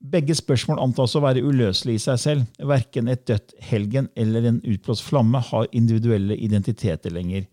Begge 0.00 0.32
spørsmål 0.32 0.80
antas 0.80 1.12
å 1.12 1.20
være 1.20 1.42
uløselige 1.44 1.98
i 1.98 2.02
seg 2.02 2.20
selv. 2.22 2.44
Verken 2.64 3.10
et 3.12 3.26
dødt 3.28 3.52
helgen 3.68 4.08
eller 4.16 4.46
en 4.48 4.60
utblåst 4.64 5.04
flamme 5.04 5.42
har 5.50 5.68
individuelle 5.76 6.38
identiteter 6.40 7.12
lenger. 7.12 7.44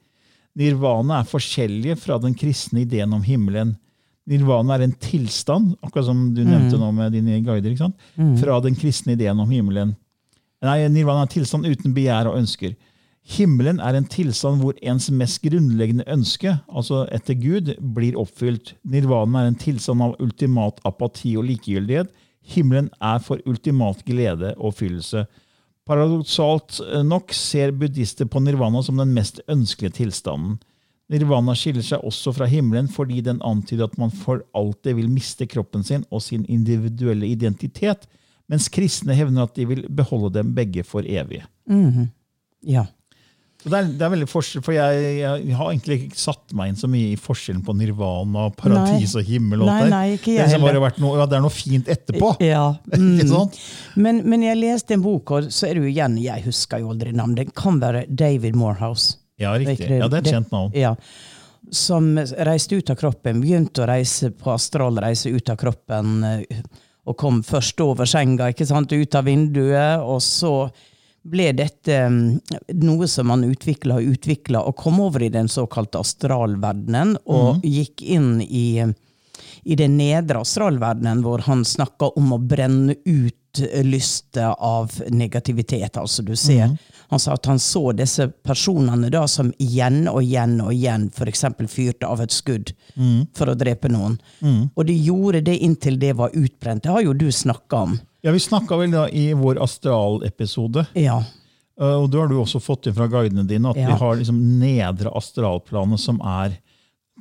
Nirvana 0.58 1.20
er 1.20 1.28
forskjellige 1.28 1.98
fra 2.00 2.18
den 2.24 2.34
kristne 2.38 2.86
ideen 2.86 3.12
om 3.14 3.22
himmelen. 3.26 3.76
Nirvana 4.28 4.76
er 4.76 4.88
en 4.88 4.96
tilstand, 5.00 5.76
akkurat 5.84 6.08
som 6.08 6.24
du 6.36 6.42
nevnte 6.44 6.80
nå 6.80 6.90
med 6.96 7.14
dine 7.16 7.40
guider, 7.46 7.70
ikke 7.72 7.86
sant? 7.86 8.08
fra 8.42 8.58
den 8.64 8.76
kristne 8.76 9.16
ideen 9.16 9.40
om 9.40 9.52
himmelen. 9.52 9.94
Nei, 10.64 10.82
Nirvana 10.90 11.24
er 11.24 11.28
en 11.28 11.36
tilstand 11.36 11.68
uten 11.68 11.94
begjær 11.96 12.32
og 12.32 12.40
ønsker. 12.40 12.74
Himmelen 13.28 13.82
er 13.84 13.98
en 14.00 14.08
tilstand 14.08 14.64
hvor 14.64 14.78
ens 14.82 15.10
mest 15.12 15.42
grunnleggende 15.44 16.08
ønske, 16.08 16.56
altså 16.72 17.04
etter 17.12 17.36
Gud, 17.36 17.74
blir 17.96 18.16
oppfylt. 18.20 18.74
Nirvana 18.88 19.44
er 19.44 19.52
en 19.52 19.60
tilstand 19.60 20.02
av 20.04 20.16
ultimat 20.24 20.80
apati 20.88 21.36
og 21.36 21.44
likegyldighet. 21.50 22.08
Himmelen 22.48 22.90
er 23.04 23.20
for 23.24 23.42
ultimat 23.50 24.06
glede 24.08 24.54
og 24.56 24.72
oppfyllelse. 24.72 25.26
Paradoksalt 25.88 26.82
nok 27.08 27.32
ser 27.36 27.72
buddhister 27.76 28.28
på 28.28 28.42
nirvana 28.44 28.82
som 28.84 29.00
den 29.00 29.14
mest 29.16 29.40
ønskelige 29.52 30.02
tilstanden. 30.02 30.58
Nirvana 31.08 31.54
skiller 31.56 31.86
seg 31.88 32.04
også 32.04 32.34
fra 32.36 32.48
himmelen 32.52 32.90
fordi 32.92 33.22
den 33.24 33.40
antyder 33.48 33.88
at 33.88 33.96
man 34.00 34.12
for 34.12 34.44
alltid 34.58 34.98
vil 34.98 35.12
miste 35.12 35.48
kroppen 35.48 35.86
sin 35.88 36.04
og 36.12 36.24
sin 36.26 36.44
individuelle 36.52 37.30
identitet, 37.32 38.04
mens 38.52 38.68
kristne 38.72 39.16
hevner 39.16 39.48
at 39.48 39.56
de 39.56 39.68
vil 39.70 39.86
beholde 39.88 40.34
dem 40.40 40.52
begge 40.56 40.84
for 40.88 41.08
evig. 41.08 41.46
Ja. 42.64 42.88
Det, 43.64 43.74
er, 43.74 43.88
det 44.00 44.06
er 44.06 44.12
veldig 44.14 44.28
forskjell, 44.30 44.62
for 44.64 44.76
jeg, 44.76 45.06
jeg 45.18 45.56
har 45.58 45.72
egentlig 45.72 45.96
ikke 46.06 46.20
satt 46.22 46.54
meg 46.56 46.70
inn 46.72 46.78
så 46.80 46.88
mye 46.92 47.10
i 47.12 47.18
forskjellen 47.20 47.64
på 47.66 47.74
nirvana, 47.76 48.46
paradis 48.56 49.16
og 49.18 49.26
himmel. 49.28 49.64
og 49.66 49.72
Nei, 49.72 49.88
nei, 49.92 50.04
ikke 50.16 50.36
jeg 50.38 50.52
det, 50.54 50.60
bare 50.62 50.82
vært 50.84 51.00
noe, 51.04 51.18
ja, 51.20 51.26
det 51.28 51.40
er 51.40 51.44
noe 51.44 51.54
fint 51.56 51.90
etterpå. 51.96 52.34
Ja. 52.46 52.68
Mm. 52.98 53.50
Men, 54.00 54.22
men 54.30 54.44
jeg 54.46 54.58
leste 54.62 54.94
en 54.96 55.02
bok, 55.04 55.32
og 55.36 55.50
så 55.54 55.68
er 55.68 55.76
det 55.78 55.84
jo 55.84 55.90
igjen 55.90 56.16
Jeg 56.22 56.44
husker 56.46 56.82
jo 56.82 56.92
aldri 56.94 57.12
navn. 57.18 57.34
Det 57.38 57.48
kan 57.58 57.80
være 57.82 58.06
David 58.10 58.56
Morehouse. 58.58 59.18
Ja, 59.42 59.52
riktig. 59.60 59.90
Ja, 59.90 60.08
det 60.10 60.22
er 60.22 60.24
et 60.26 60.32
kjent 60.34 60.54
navn. 60.54 60.72
Ja. 60.78 60.94
Som 61.74 62.14
reiste 62.18 62.78
ut 62.80 62.90
av 62.94 62.98
kroppen, 63.00 63.42
begynte 63.44 63.84
å 63.84 63.90
reise 63.90 64.30
på 64.32 64.54
astralreise 64.54 65.34
ut 65.34 65.50
av 65.52 65.58
kroppen. 65.60 66.14
eh, 66.24 66.62
Og 67.08 67.16
kom 67.20 67.42
først 67.44 67.80
over 67.84 68.06
senga, 68.10 68.50
ikke 68.52 68.66
sant, 68.68 68.92
ut 68.92 69.16
av 69.16 69.26
vinduet. 69.28 70.02
Og 70.04 70.22
så 70.24 70.70
ble 71.32 71.52
dette 71.58 71.98
mm, 72.12 72.22
noe 72.84 73.08
som 73.08 73.34
han 73.34 73.46
utvikla 73.48 74.00
og 74.00 74.14
utvikla, 74.16 74.64
og 74.64 74.78
kom 74.80 75.02
over 75.04 75.26
i 75.26 75.34
den 75.34 75.50
såkalte 75.52 76.02
astralverdenen. 76.04 77.18
Og 77.26 77.66
gikk 77.66 78.04
inn 78.04 78.38
i, 78.42 78.86
i 79.64 79.80
den 79.80 79.98
nedre 80.00 80.44
astralverdenen, 80.46 81.24
hvor 81.26 81.46
han 81.48 81.66
snakka 81.68 82.14
om 82.20 82.34
å 82.36 82.42
brenne 82.42 82.98
ut 83.06 83.36
lystet 83.84 84.54
av 84.60 84.92
negativitet. 85.10 85.98
Altså, 85.98 86.22
du 86.22 86.36
ser. 86.36 86.76
Han 87.10 87.20
sa 87.20 87.34
at 87.34 87.46
han 87.46 87.60
så 87.60 87.92
disse 87.96 88.28
personene 88.44 89.10
da 89.10 89.24
som 89.32 89.54
igjen 89.64 90.10
og 90.12 90.20
igjen 90.22 90.60
og 90.62 90.74
igjen 90.76 91.08
f.eks. 91.16 91.46
fyrte 91.72 92.08
av 92.08 92.22
et 92.22 92.36
skudd 92.36 92.74
for 93.34 93.50
å 93.50 93.56
drepe 93.56 93.90
noen. 93.90 94.18
Og 94.76 94.86
de 94.86 94.94
gjorde 94.94 95.42
det 95.48 95.58
inntil 95.64 96.00
det 96.00 96.14
var 96.20 96.36
utbrent. 96.36 96.84
Det 96.84 96.92
har 96.92 97.02
jo 97.02 97.14
du 97.14 97.32
snakka 97.32 97.84
om. 97.88 97.98
Ja, 98.22 98.32
Vi 98.32 98.40
snakka 98.40 98.78
vel 98.78 98.92
da 98.92 99.08
i 99.10 99.34
vår 99.34 99.60
astralepisode, 99.64 100.86
Ja. 100.94 101.24
eh, 101.80 101.94
og 102.02 102.10
da 102.12 102.20
har 102.24 102.28
du 102.28 102.36
også 102.42 102.60
fått 102.62 102.88
inn 102.88 102.96
fra 102.98 103.08
guidene 103.08 103.46
dine 103.48 103.70
at 103.70 103.76
Ja. 103.78 103.88
vi 103.88 103.94
har 103.94 104.16
liksom 104.16 104.60
nedre 104.60 105.12
astralplanet 105.16 106.00
som 106.00 106.20
er 106.22 106.58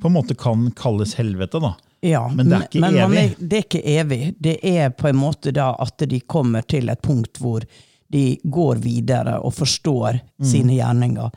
på 0.01 0.07
en 0.07 0.13
måte 0.13 0.35
kan 0.37 0.71
kalles 0.71 1.15
helvete. 1.15 1.59
da. 1.61 1.75
Ja, 2.01 2.27
Men 2.29 2.49
det 2.49 2.55
er 2.57 2.67
ikke 2.67 2.79
men 2.81 2.93
evig. 2.95 3.17
Er, 3.17 3.35
det 3.47 3.53
er 3.57 3.63
ikke 3.63 3.85
evig. 3.85 4.35
Det 4.39 4.59
er 4.63 4.89
på 4.89 5.07
en 5.09 5.15
måte 5.17 5.51
da 5.53 5.75
at 5.79 5.97
de 5.97 6.19
kommer 6.21 6.61
til 6.67 6.89
et 6.89 7.01
punkt 7.01 7.33
hvor 7.39 7.63
de 8.11 8.37
går 8.45 8.75
videre 8.75 9.39
og 9.43 9.53
forstår 9.53 10.19
Mm. 10.39 10.45
sine 10.45 10.73
gjerninger. 10.77 11.31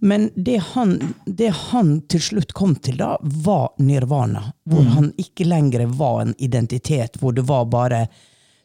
Men 0.00 0.30
det 0.36 0.58
han, 0.74 1.14
det 1.26 1.50
han 1.52 2.00
til 2.08 2.20
slutt 2.20 2.52
kom 2.54 2.74
til 2.76 2.96
da, 2.96 3.16
var 3.22 3.68
nirvana. 3.78 4.52
Hvor 4.68 4.80
Mm. 4.82 4.86
han 4.88 5.12
ikke 5.18 5.46
lenger 5.46 5.86
var 5.86 6.20
en 6.22 6.34
identitet, 6.38 7.16
hvor 7.20 7.32
det 7.34 7.44
var 7.46 7.64
bare 7.66 8.08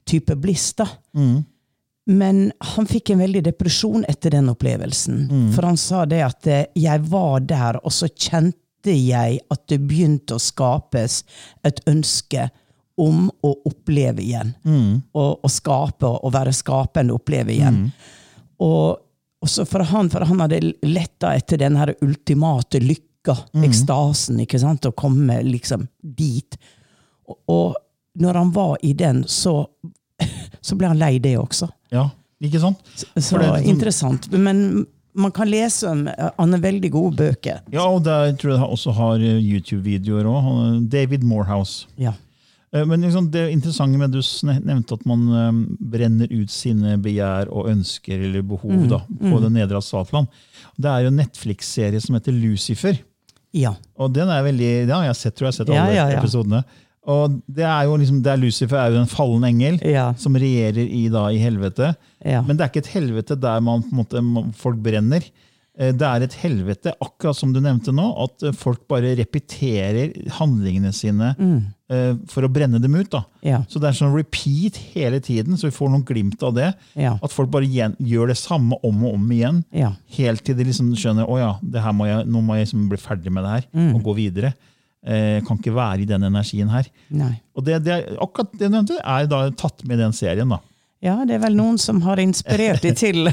type 0.10 0.36
bliss. 0.42 0.74
da. 0.80 0.88
Mm. 1.18 1.44
Men 2.10 2.52
han 2.74 2.88
fikk 2.90 3.12
en 3.14 3.22
veldig 3.22 3.44
depresjon 3.46 4.06
etter 4.10 4.34
den 4.34 4.50
opplevelsen. 4.50 5.28
For 5.54 5.68
han 5.68 5.78
sa 5.78 6.06
det 6.10 6.24
at 6.26 6.48
eh, 6.50 6.66
jeg 6.74 7.04
var 7.12 7.44
der, 7.46 7.78
og 7.86 7.94
så 7.94 8.10
kjente 8.10 8.96
jeg 8.96 9.38
at 9.54 9.68
det 9.70 9.78
begynte 9.86 10.38
å 10.38 10.42
skapes 10.42 11.20
et 11.68 11.84
ønske 11.90 12.48
om 13.00 13.28
å 13.46 13.52
oppleve 13.70 14.24
igjen. 14.24 14.56
Og, 15.14 15.44
og 15.46 15.52
skape, 15.54 16.10
og 16.10 16.34
være 16.34 16.56
skapende 16.56 17.14
og 17.14 17.22
oppleve 17.22 17.54
igjen. 17.54 17.84
Og, 18.66 18.98
og 19.40 19.52
så 19.52 19.68
for 19.70 19.86
han, 19.88 20.10
for 20.12 20.26
han 20.28 20.42
hadde 20.44 20.74
letta 20.84 21.36
etter 21.38 21.62
den 21.62 21.78
her 21.80 21.94
ultimate 22.02 22.82
lykka, 22.84 23.38
ekstasen, 23.68 24.42
ikke 24.44 24.60
sant, 24.60 24.90
å 24.90 24.96
komme 24.98 25.38
liksom 25.46 25.86
dit. 26.02 26.58
Og, 27.30 27.38
og 27.54 28.20
når 28.20 28.42
han 28.42 28.52
var 28.56 28.78
i 28.82 28.96
den, 28.98 29.24
så, 29.28 29.62
så 30.62 30.76
ble 30.78 30.88
han 30.92 30.98
lei 31.00 31.18
det 31.20 31.36
også. 31.40 31.70
Ja, 31.92 32.10
ikke 32.44 32.60
sant? 32.62 32.80
Så 32.96 33.30
For 33.36 33.40
det 33.40 33.50
liksom- 33.52 33.70
interessant. 33.74 34.32
Men 34.32 34.86
man 35.14 35.32
kan 35.32 35.50
lese 35.50 35.88
om 35.90 36.08
Han 36.38 36.54
er 36.54 36.60
veldig 36.64 36.92
gode 36.92 37.16
bøker. 37.18 37.62
Ja, 37.74 37.84
og 37.90 38.04
der 38.06 38.32
tror 38.38 38.52
jeg 38.54 38.60
han 38.60 38.70
også 38.70 38.94
har 38.94 39.16
eh, 39.20 39.40
YouTube-videoer 39.42 40.26
òg. 40.30 40.90
David 40.90 41.24
Morehouse. 41.24 41.88
Ja. 41.98 42.14
Eh, 42.72 42.86
Men 42.86 43.02
liksom 43.02 43.32
det 43.32 43.52
interessante 43.52 43.98
med 43.98 44.12
du 44.12 44.22
nevnte 44.64 44.94
at 44.94 45.06
man 45.10 45.26
eh, 45.34 45.76
brenner 45.82 46.28
ut 46.32 46.50
sine 46.54 46.98
begjær 47.02 47.50
og 47.52 47.68
ønsker 47.72 48.22
eller 48.30 48.42
behov 48.46 48.88
da, 48.88 49.00
på 49.10 49.42
det 49.42 49.52
nedre 49.52 49.78
asfaltland. 49.82 50.28
Det 50.78 50.86
er 50.88 51.02
jo 51.02 51.08
en 51.08 51.18
Netflix-serie 51.20 52.00
som 52.00 52.16
heter 52.16 52.32
Lucifer. 52.32 53.00
ja. 53.52 53.74
Og 53.98 54.14
den 54.14 54.30
er 54.30 54.44
veldig, 54.46 54.88
den 54.88 54.96
har 54.96 55.06
jeg 55.10 55.16
sett, 55.16 55.36
tror 55.36 55.50
jeg. 55.50 55.54
har 55.58 55.66
sett 55.66 55.70
alle 55.74 55.96
ja, 55.96 56.06
ja. 56.14 56.20
episodene. 56.22 56.64
Og 57.10 57.40
det 57.50 57.66
er 57.66 57.88
jo 57.90 57.98
liksom, 57.98 58.22
det 58.26 58.32
er 58.36 58.42
Lucifer 58.42 58.78
er 58.78 58.94
jo 58.94 59.02
en 59.02 59.10
fallen 59.10 59.46
engel 59.50 59.80
Ja. 59.88 60.12
som 60.20 60.36
regjerer 60.38 60.86
i, 60.86 61.08
da, 61.10 61.28
i 61.34 61.40
helvete. 61.42 61.94
Ja. 62.24 62.44
Men 62.46 62.58
det 62.60 62.66
er 62.68 62.70
ikke 62.74 62.84
et 62.86 62.94
helvete 62.96 63.38
der 63.40 63.62
man, 63.66 63.82
måte, 63.96 64.22
folk 64.60 64.78
brenner. 64.86 65.26
Eh, 65.80 65.94
Det 65.96 66.06
er 66.06 66.22
et 66.26 66.34
helvete, 66.42 66.92
akkurat 67.02 67.38
som 67.40 67.54
du 67.56 67.62
nevnte 67.64 67.94
nå, 67.96 68.06
at 68.26 68.44
eh, 68.50 68.52
folk 68.54 68.84
bare 68.92 69.16
repeterer 69.16 70.12
handlingene 70.38 70.92
sine 70.94 71.32
mm. 71.40 71.60
for 72.30 72.46
å 72.46 72.50
brenne 72.52 72.78
dem 72.84 72.94
ut. 73.00 73.16
Ja. 73.42 73.64
Så 73.72 73.80
det 73.82 73.90
er 73.90 73.98
sånn 73.98 74.14
repeat 74.14 74.76
hele 74.94 75.18
tiden, 75.24 75.56
så 75.58 75.70
vi 75.70 75.74
får 75.74 75.90
noen 75.90 76.04
glimt 76.06 76.44
av 76.46 76.54
det. 76.58 76.74
At 77.00 77.34
folk 77.34 77.50
bare 77.50 77.66
gjør 77.66 78.28
det 78.30 78.38
samme 78.38 78.78
om 78.86 79.06
og 79.08 79.16
om 79.18 79.32
igjen. 79.34 79.64
Helt 80.20 80.44
til 80.46 80.60
de 80.60 80.68
liksom 80.70 80.92
skjønner 81.00 81.26
å 81.26 81.40
ja, 81.42 81.54
må 81.96 82.06
jeg, 82.12 82.28
nå 82.30 82.44
må 82.46 82.60
jeg 82.60 82.68
liksom 82.68 82.90
bli 82.92 83.00
ferdig 83.02 83.32
med 83.34 83.48
det 83.48 83.56
her 83.56 83.66
Mm. 83.74 83.96
og 83.96 84.04
gå 84.04 84.14
videre. 84.20 84.54
Eh, 85.00 85.40
kan 85.48 85.56
ikke 85.58 85.72
være 85.72 86.02
i 86.04 86.06
den 86.10 86.26
energien 86.28 86.68
her. 86.74 86.88
Nei. 87.16 87.38
Og 87.56 87.64
det, 87.64 87.78
det 87.86 88.02
akkurat 88.20 88.52
det 88.60 88.68
du 88.68 88.74
nevnte, 88.74 88.98
er 89.00 89.30
da 89.32 89.46
tatt 89.56 89.86
med 89.88 89.96
i 89.96 90.02
den 90.04 90.12
serien. 90.18 90.50
da. 90.52 90.58
Ja, 91.00 91.14
det 91.24 91.38
er 91.38 91.40
vel 91.46 91.54
noen 91.56 91.78
som 91.80 92.02
har 92.04 92.20
inspirert 92.20 92.82
dem 92.84 92.98
til, 93.00 93.30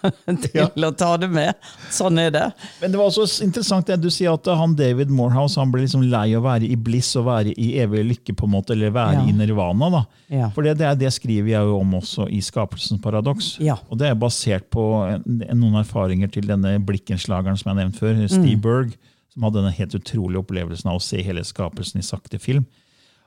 til 0.44 0.84
å 0.84 0.90
ta 0.92 1.14
det 1.16 1.30
med. 1.32 1.56
Sånn 1.88 2.18
er 2.20 2.28
det. 2.34 2.42
Men 2.82 2.92
det 2.92 3.00
var 3.00 3.08
også 3.08 3.40
interessant 3.46 3.88
det 3.88 3.96
du 4.02 4.10
sier 4.12 4.34
at 4.36 4.50
han 4.60 4.74
David 4.76 5.08
Morehouse 5.08 5.56
han 5.56 5.72
ble 5.72 5.86
liksom 5.86 6.04
lei 6.12 6.26
av 6.36 6.42
å 6.42 6.46
være 6.50 6.68
i 6.68 6.76
bliss 6.76 7.14
og 7.16 7.24
være 7.30 7.54
i 7.56 7.70
evig 7.80 8.04
lykke, 8.10 8.36
på 8.36 8.44
en 8.44 8.52
måte, 8.58 8.76
eller 8.76 8.92
være 8.92 9.22
Ja. 9.22 9.24
i 9.24 9.32
nirvana. 9.40 9.88
da. 9.96 10.04
Ja. 10.28 10.50
For 10.52 10.68
det, 10.68 10.76
det, 10.82 10.90
er- 10.90 11.00
det 11.06 11.14
skriver 11.16 11.48
jeg 11.54 11.64
jo 11.72 11.80
om 11.80 11.96
også 12.02 12.28
i 12.28 12.42
Skapelsens 12.44 13.00
paradoks. 13.00 13.54
Ja. 13.64 13.78
Og 13.88 13.96
det 14.04 14.10
er 14.12 14.20
basert 14.20 14.68
på 14.68 14.84
en, 15.08 15.24
noen 15.56 15.80
erfaringer 15.80 16.28
til 16.36 16.44
denne 16.52 16.76
blikkenslageren 16.84 17.56
som 17.56 17.70
jeg 17.72 17.76
har 17.78 17.84
nevnt 17.86 18.00
før, 18.04 18.12
Mm. 18.20 18.28
Steve 18.36 18.60
Berg, 18.60 18.92
som 19.36 19.44
hadde 19.44 19.60
denne 19.60 19.74
helt 19.76 19.94
utrolige 19.98 20.40
opplevelsen 20.40 20.88
av 20.88 20.96
å 20.96 21.02
se 21.04 21.20
hele 21.22 21.42
skapelsen 21.44 22.00
i 22.00 22.06
sakte 22.06 22.38
film. 22.40 22.64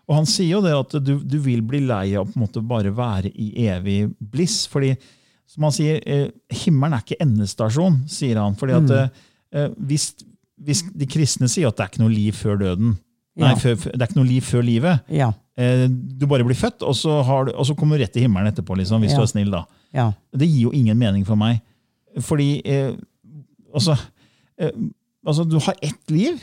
Og 0.10 0.16
han 0.18 0.25
sier 0.25 0.56
jo 0.56 0.62
det 0.66 0.74
at 0.74 0.96
du, 1.06 1.20
du 1.22 1.38
vil 1.46 1.62
bli 1.62 1.84
lei 1.86 2.16
av 2.18 2.25
på 2.32 2.34
en 2.39 2.42
måte 2.48 2.63
bare 2.66 2.89
være 2.98 3.30
i 3.30 3.51
evig 3.70 4.08
bliss. 4.20 4.63
fordi 4.68 4.96
som 5.50 5.63
han 5.68 5.72
sier, 5.74 6.01
eh, 6.06 6.28
himmelen 6.66 6.94
er 6.98 7.04
ikke 7.06 7.22
endestasjon, 7.22 8.08
sier 8.10 8.38
han. 8.42 8.56
fordi 8.58 8.74
Mm. 8.74 8.89
at 8.89 9.12
eh, 9.54 9.70
hvis, 9.78 10.16
hvis 10.62 10.82
de 10.96 11.06
kristne 11.10 11.48
sier 11.50 11.68
at 11.70 11.78
det 11.78 11.86
er 11.86 11.89
ikke 11.94 12.04
noe 12.04 12.13
liv 12.13 12.34
før 12.34 12.58
døden, 12.60 12.98
nei, 13.38 13.50
Ja. 13.50 13.56
før, 13.56 13.75
det 13.86 14.01
er 14.01 14.08
ikke 14.08 14.18
noe 14.20 14.28
liv 14.30 14.42
før 14.42 14.66
livet, 14.66 15.00
Ja. 15.10 15.32
eh, 15.58 15.88
du 15.88 16.25
bare 16.28 16.43
blir 16.43 16.58
født, 16.58 16.82
og 16.82 16.93
så, 16.98 17.24
har 17.24 17.45
du, 17.45 17.52
og 17.54 17.65
så 17.65 17.76
kommer 17.78 17.98
du 17.98 18.04
rett 18.04 18.13
til 18.13 18.24
himmelen 18.26 18.50
etterpå, 18.52 18.78
liksom, 18.78 19.02
hvis 19.02 19.12
Ja. 19.12 19.17
du 19.17 19.22
er 19.24 19.28
snill. 19.28 19.52
da. 19.52 19.65
Ja. 19.93 20.12
Det 20.36 20.48
gir 20.50 20.62
jo 20.69 20.72
ingen 20.72 20.98
mening 20.98 21.24
for 21.26 21.36
meg. 21.36 21.62
Fordi 22.19 22.62
eh, 22.65 22.93
altså, 23.74 23.98
eh, 24.58 24.72
altså, 25.27 25.43
du 25.49 25.58
har 25.60 25.75
ett 25.82 26.12
liv, 26.12 26.39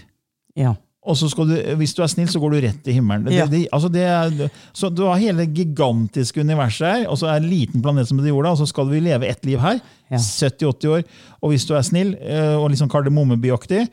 Ja. 0.57 0.75
og 1.07 1.17
så 1.17 1.29
skal 1.31 1.49
du, 1.49 1.55
hvis 1.77 1.95
du 1.95 2.03
er 2.03 2.09
snill, 2.11 2.29
så 2.29 2.41
går 2.41 2.51
du 2.55 2.61
rett 2.67 2.79
til 2.85 2.95
himmelen. 2.97 3.29
Ja. 3.33 3.47
det, 3.47 3.67
altså 3.73 3.89
det 3.93 4.03
er, 4.03 4.49
så 4.75 4.89
Du 4.91 5.05
har 5.07 5.17
hele 5.21 5.47
gigantiske 5.47 6.41
universet 6.41 6.87
her, 6.87 7.07
og 7.09 7.19
så 7.19 7.27
er 7.29 7.39
det 7.39 7.45
en 7.47 7.51
liten 7.53 7.83
planet 7.83 8.09
som 8.09 8.19
heter 8.19 8.33
jorda, 8.33 8.51
og 8.51 8.59
så 8.59 8.67
skal 8.67 8.89
vi 8.91 9.01
leve 9.01 9.27
ett 9.29 9.45
liv 9.45 9.59
her. 9.63 9.79
Ja. 10.11 10.17
70-80 10.17 10.89
år. 10.89 11.03
Og 11.43 11.51
hvis 11.53 11.65
du 11.67 11.75
er 11.75 11.83
snill, 11.83 12.17
eh, 12.21 12.57
og 12.57 12.71
liksom 12.71 12.89
Kardemommeby-aktig, 12.89 13.87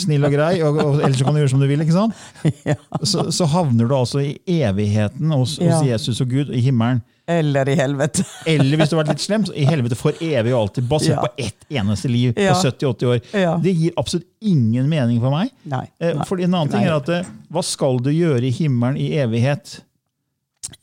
snill 0.00 0.24
og 0.24 0.32
grei, 0.32 0.54
og, 0.64 0.78
og 0.80 1.00
ellers 1.04 1.18
så 1.20 1.26
kan 1.26 1.34
du 1.36 1.42
gjøre 1.42 1.52
som 1.52 1.60
du 1.60 1.66
vil, 1.68 1.82
ikke 1.84 1.92
sant? 1.92 2.14
så, 3.10 3.26
så 3.34 3.48
havner 3.52 3.88
du 3.90 3.94
altså 3.96 4.22
i 4.24 4.38
evigheten 4.64 5.30
hos, 5.36 5.58
hos 5.60 5.66
Ja. 5.66 5.82
Jesus 5.94 6.22
og 6.24 6.30
Gud, 6.32 6.52
i 6.56 6.62
himmelen. 6.64 7.02
Eller 7.28 7.68
i 7.72 7.74
helvete. 7.78 8.24
Eller 8.52 8.76
hvis 8.76 8.90
du 8.90 8.96
har 8.96 9.04
vært 9.04 9.14
litt 9.14 9.22
slem, 9.24 9.44
så 9.48 9.54
i 9.56 9.64
helvete 9.68 9.96
for 9.96 10.16
evig 10.24 10.52
og 10.52 10.58
alltid, 10.66 10.88
basert 10.90 11.14
Ja. 11.16 11.22
på 11.24 11.46
ett 11.46 11.68
eneste 11.72 12.08
liv 12.12 12.34
på 12.36 12.40
70-80 12.60 13.06
år. 13.12 13.22
Det 13.64 13.72
gir 13.76 13.94
absolutt 14.00 14.26
ingen 14.44 14.88
mening 14.92 15.20
for 15.22 15.32
meg. 15.32 15.52
Nei. 15.64 15.86
Eh, 16.00 16.12
Nei. 16.16 16.26
For 16.28 16.40
en 16.40 16.52
annen 16.52 16.72
ting 16.72 16.84
er 16.84 16.96
at 16.98 17.08
eh, 17.20 17.30
Hva 17.52 17.62
skal 17.64 18.00
du 18.04 18.10
gjøre 18.12 18.44
i 18.44 18.52
himmelen 18.52 19.00
i 19.00 19.10
evighet? 19.20 19.78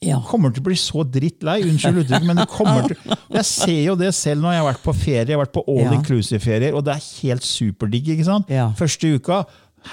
Ja. 0.01 0.19
Kommer 0.25 0.49
til 0.53 0.63
å 0.63 0.67
bli 0.69 0.75
så 0.79 1.03
drittlei, 1.05 1.59
unnskyld 1.67 2.03
uttrykket, 2.05 2.27
men 2.27 2.39
det 2.41 2.47
kommer 2.49 2.87
til, 2.87 2.97
jeg 3.35 3.45
ser 3.45 3.81
jo 3.85 3.95
det 3.99 4.13
selv 4.17 4.41
når 4.41 4.55
jeg 4.55 4.61
har 4.63 4.69
vært 4.73 4.83
på 4.85 4.93
ferie, 4.97 5.25
jeg 5.27 5.37
har 5.37 5.43
vært 5.45 5.53
på 5.57 5.63
all 5.67 5.83
Ja. 5.83 5.91
inclusive-ferier, 5.99 6.73
og 6.77 6.85
det 6.87 6.95
er 6.95 7.03
helt 7.21 7.43
superdigg. 7.43 8.07
ikke 8.15 8.25
sant? 8.25 8.49
Ja. 8.49 8.71
Første 8.77 9.11
uka, 9.15 9.43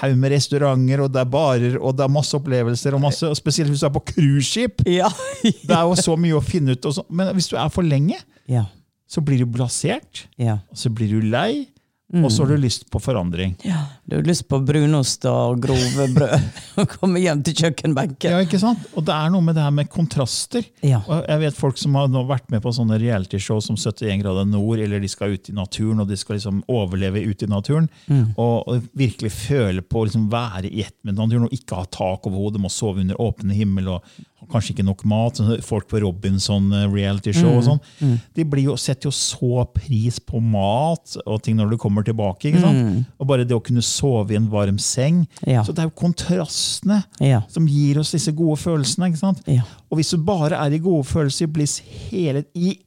haug 0.01 0.17
med 0.21 0.31
restauranter, 0.31 1.01
og 1.03 1.11
det 1.13 1.21
er 1.21 1.29
barer, 1.29 1.77
og 1.81 1.95
det 1.97 2.03
er 2.05 2.09
masse 2.13 2.33
opplevelser, 2.37 2.93
og 2.93 3.01
masse, 3.01 3.23
og 3.25 3.35
spesielt 3.37 3.69
hvis 3.69 3.79
du 3.81 3.87
er 3.89 3.93
på 3.97 4.05
cruiseskip. 4.13 4.83
Ja. 4.87 5.09
Det 5.43 5.73
er 5.75 5.81
jo 5.85 5.95
så 5.95 6.17
mye 6.17 6.37
å 6.37 6.43
finne 6.45 6.73
ut. 6.77 6.85
Men 7.09 7.33
hvis 7.35 7.49
du 7.49 7.55
er 7.57 7.69
for 7.73 7.81
lenge, 7.85 8.17
ja. 8.47 8.65
så 9.09 9.21
blir 9.25 9.39
du 9.39 9.45
blasert, 9.49 10.27
Ja. 10.37 10.59
og 10.69 10.77
så 10.77 10.89
blir 10.93 11.09
du 11.09 11.21
lei, 11.29 11.67
og 12.09 12.31
så 12.33 12.43
har 12.43 12.55
du 12.55 12.57
lyst 12.57 12.87
på 12.89 12.99
forandring. 12.99 13.55
ja. 13.63 13.85
Du 14.09 14.15
har 14.15 14.23
lyst 14.25 14.47
på 14.49 14.57
brunost 14.65 15.25
og 15.29 15.59
grove 15.61 16.07
brød. 16.15 16.45
Og 16.81 16.87
komme 16.95 17.19
hjem 17.21 17.43
til 17.45 17.53
kjøkkenbenken. 17.59 18.31
Ja, 18.31 18.39
ikke 18.41 18.57
sant? 18.61 18.81
Og 18.97 19.03
det 19.05 19.13
er 19.13 19.29
noe 19.29 19.43
med 19.45 19.53
det 19.57 19.65
her 19.65 19.73
med 19.75 19.89
kontraster. 19.91 20.65
Ja. 20.81 21.03
Og 21.05 21.27
jeg 21.27 21.41
vet 21.43 21.59
folk 21.59 21.77
som 21.77 21.97
har 21.99 22.09
vært 22.29 22.47
med 22.49 22.63
på 22.63 22.71
sånne 22.73 22.97
realityshow 23.01 23.59
som 23.61 23.77
71 23.77 24.23
grader 24.23 24.47
nord, 24.49 24.81
eller 24.81 25.03
de 25.03 25.11
skal 25.11 25.35
ut 25.35 25.51
i 25.51 25.53
naturen, 25.53 26.01
og 26.01 26.09
de 26.09 26.17
skal 26.17 26.39
liksom 26.39 26.63
overleve 26.71 27.21
ute 27.27 27.45
i 27.45 27.51
naturen. 27.51 27.89
Og, 28.31 28.55
og 28.63 28.89
virkelig 28.97 29.33
føle 29.35 29.85
på 29.85 30.01
å 30.01 30.07
liksom 30.07 30.25
være 30.31 30.71
i 30.71 30.87
ett 30.87 30.97
med 31.03 31.19
naturen, 31.19 31.45
og 31.45 31.53
ikke 31.53 31.83
ha 31.83 31.85
tak 31.85 32.25
over 32.25 32.47
hodet, 32.47 32.63
må 32.63 32.73
sove 32.73 33.03
under 33.03 33.21
åpen 33.21 33.53
himmel, 33.53 33.91
og 33.99 34.25
kanskje 34.49 34.73
ikke 34.73 34.85
nok 34.87 35.03
mat. 35.09 35.39
sånn 35.39 35.63
Folk 35.65 35.89
på 35.91 36.01
Robinson 36.03 36.71
eh, 36.73 36.87
mm. 36.87 37.45
og 37.51 37.63
sånn. 37.65 38.17
De 38.35 38.45
blir 38.47 38.69
jo, 38.69 38.77
setter 38.79 39.09
jo 39.09 39.13
så 39.15 39.65
pris 39.75 40.19
på 40.19 40.41
mat 40.43 41.17
og 41.25 41.41
ting 41.45 41.59
når 41.59 41.73
du 41.73 41.79
kommer 41.81 41.98
tilbake. 42.07 42.49
ikke 42.51 42.61
sant? 42.61 43.05
Og 43.19 43.27
bare 43.27 43.45
det 43.47 43.55
å 43.57 43.61
kunne 43.63 43.81
sove 43.85 44.31
i 44.33 44.37
en 44.39 44.49
varm 44.51 44.77
seng. 44.79 45.25
Ja. 45.47 45.63
Så 45.63 45.73
det 45.73 45.83
er 45.83 45.89
jo 45.89 45.95
kontrastene 46.01 47.03
Ja. 47.19 47.41
som 47.49 47.67
gir 47.67 47.99
oss 47.99 48.11
disse 48.11 48.31
gode 48.31 48.57
følelsene. 48.61 49.11
ikke? 49.13 49.33
Ja. 49.59 49.61
Og 49.91 49.97
hvis 49.99 50.09
du 50.11 50.17
bare 50.17 50.55
er 50.57 50.71
i 50.71 50.79
gode 50.79 51.03
følelser 51.09 51.47
i 51.47 51.51
bliss 51.51 51.79
hele 52.09 52.43
i 52.55 52.77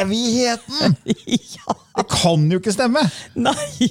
evigheten! 0.00 0.96
ja. 1.56 1.74
Det 1.96 2.06
kan 2.08 2.48
jo 2.50 2.58
ikke 2.58 2.72
stemme! 2.74 3.02
Nei. 3.36 3.88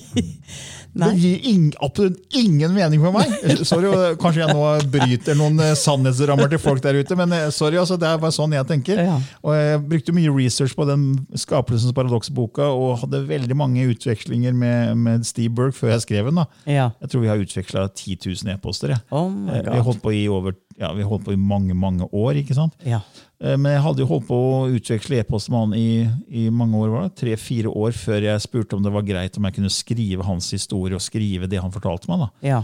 Det 0.93 1.07
gir 1.21 1.45
ing, 1.47 1.69
absolutt 1.79 2.17
ingen 2.35 2.73
mening 2.75 2.99
for 2.99 3.13
meg. 3.15 3.31
Sorry, 3.69 3.91
Kanskje 4.19 4.41
jeg 4.43 4.55
nå 4.57 4.63
bryter 4.91 5.37
noen 5.39 5.59
eh, 5.63 5.71
sannhetsrammer 5.79 6.49
til 6.51 6.59
folk 6.59 6.81
der 6.83 6.97
ute, 6.99 7.15
men 7.15 7.31
eh, 7.37 7.45
sorry, 7.55 7.77
altså, 7.79 7.95
det 8.01 8.09
er 8.09 8.19
bare 8.19 8.35
sånn 8.35 8.51
jeg 8.57 8.67
tenker. 8.67 8.99
Og 9.45 9.55
Jeg 9.55 9.79
brukte 9.87 10.15
mye 10.17 10.33
research 10.35 10.75
på 10.75 10.87
den 10.89 11.05
Skapelsens 11.39 11.95
paradoks-boka 11.95 12.67
og 12.75 12.99
hadde 13.05 13.23
veldig 13.29 13.55
mange 13.55 13.85
utvekslinger 13.93 14.51
med, 14.57 14.97
med 14.99 15.23
Steve 15.27 15.53
Burke 15.55 15.77
før 15.77 15.93
jeg 15.95 16.03
skrev 16.07 16.27
den. 16.31 16.41
da. 16.43 16.47
Ja. 16.67 16.89
Jeg 17.01 17.13
tror 17.13 17.23
vi 17.23 17.31
har 17.31 17.39
utveksla 17.45 17.85
10 17.93 18.17
000 18.43 18.55
e-poster. 18.57 18.95
Ja. 18.97 19.01
Oh 19.15 19.29
Eh, 19.51 19.63
Vi 19.71 19.79
holdt 19.85 20.01
på 20.03 20.11
i 20.13 20.25
over, 20.31 20.53
ja, 20.79 20.93
vi 20.93 21.03
holdt 21.03 21.25
på 21.25 21.33
i 21.33 21.39
mange 21.39 21.73
mange 21.75 22.07
år. 22.11 22.35
ikke 22.41 22.55
sant? 22.55 22.73
Ja. 22.85 23.01
Eh, 23.41 23.57
Men 23.57 23.71
jeg 23.73 23.81
hadde 23.81 23.99
jo 24.03 24.07
holdt 24.07 24.27
på 24.27 24.37
å 24.37 24.69
utveksle 24.75 25.19
e-post 25.19 25.49
med 25.49 25.59
han 25.59 25.73
i, 25.75 26.07
i 26.29 26.49
mange 26.49 26.77
år, 26.77 26.89
var 26.93 27.03
det? 27.09 27.15
tre-fire 27.21 27.67
år 27.73 27.91
før 27.97 28.21
jeg 28.29 28.41
spurte 28.45 28.75
om 28.77 28.83
det 28.83 28.91
var 28.93 29.01
greit 29.07 29.37
om 29.37 29.43
jeg 29.49 29.53
kunne 29.59 29.69
skrive 29.73 30.23
hans 30.27 30.51
historie 30.51 30.95
og 30.95 31.01
skrive 31.01 31.47
det 31.49 31.59
han 31.61 31.71
fortalte 31.71 32.07
meg. 32.11 32.19
da. 32.19 32.29
Ja. 32.47 32.63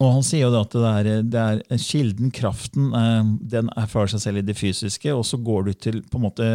Og 0.00 0.08
han 0.14 0.22
sier 0.24 0.46
jo 0.48 0.56
at 0.60 0.72
det 0.72 0.88
er, 0.88 1.22
det 1.22 1.40
er 1.42 1.78
kilden, 1.78 2.30
kraften, 2.32 2.92
eh, 2.96 3.22
den 3.56 3.68
erfarer 3.76 4.08
seg 4.14 4.20
selv 4.24 4.38
i 4.40 4.46
det 4.48 4.56
fysiske, 4.56 5.12
og 5.12 5.24
så 5.28 5.36
går 5.42 5.64
du 5.68 5.72
til 5.74 6.00
på 6.08 6.16
en 6.18 6.24
måte, 6.30 6.48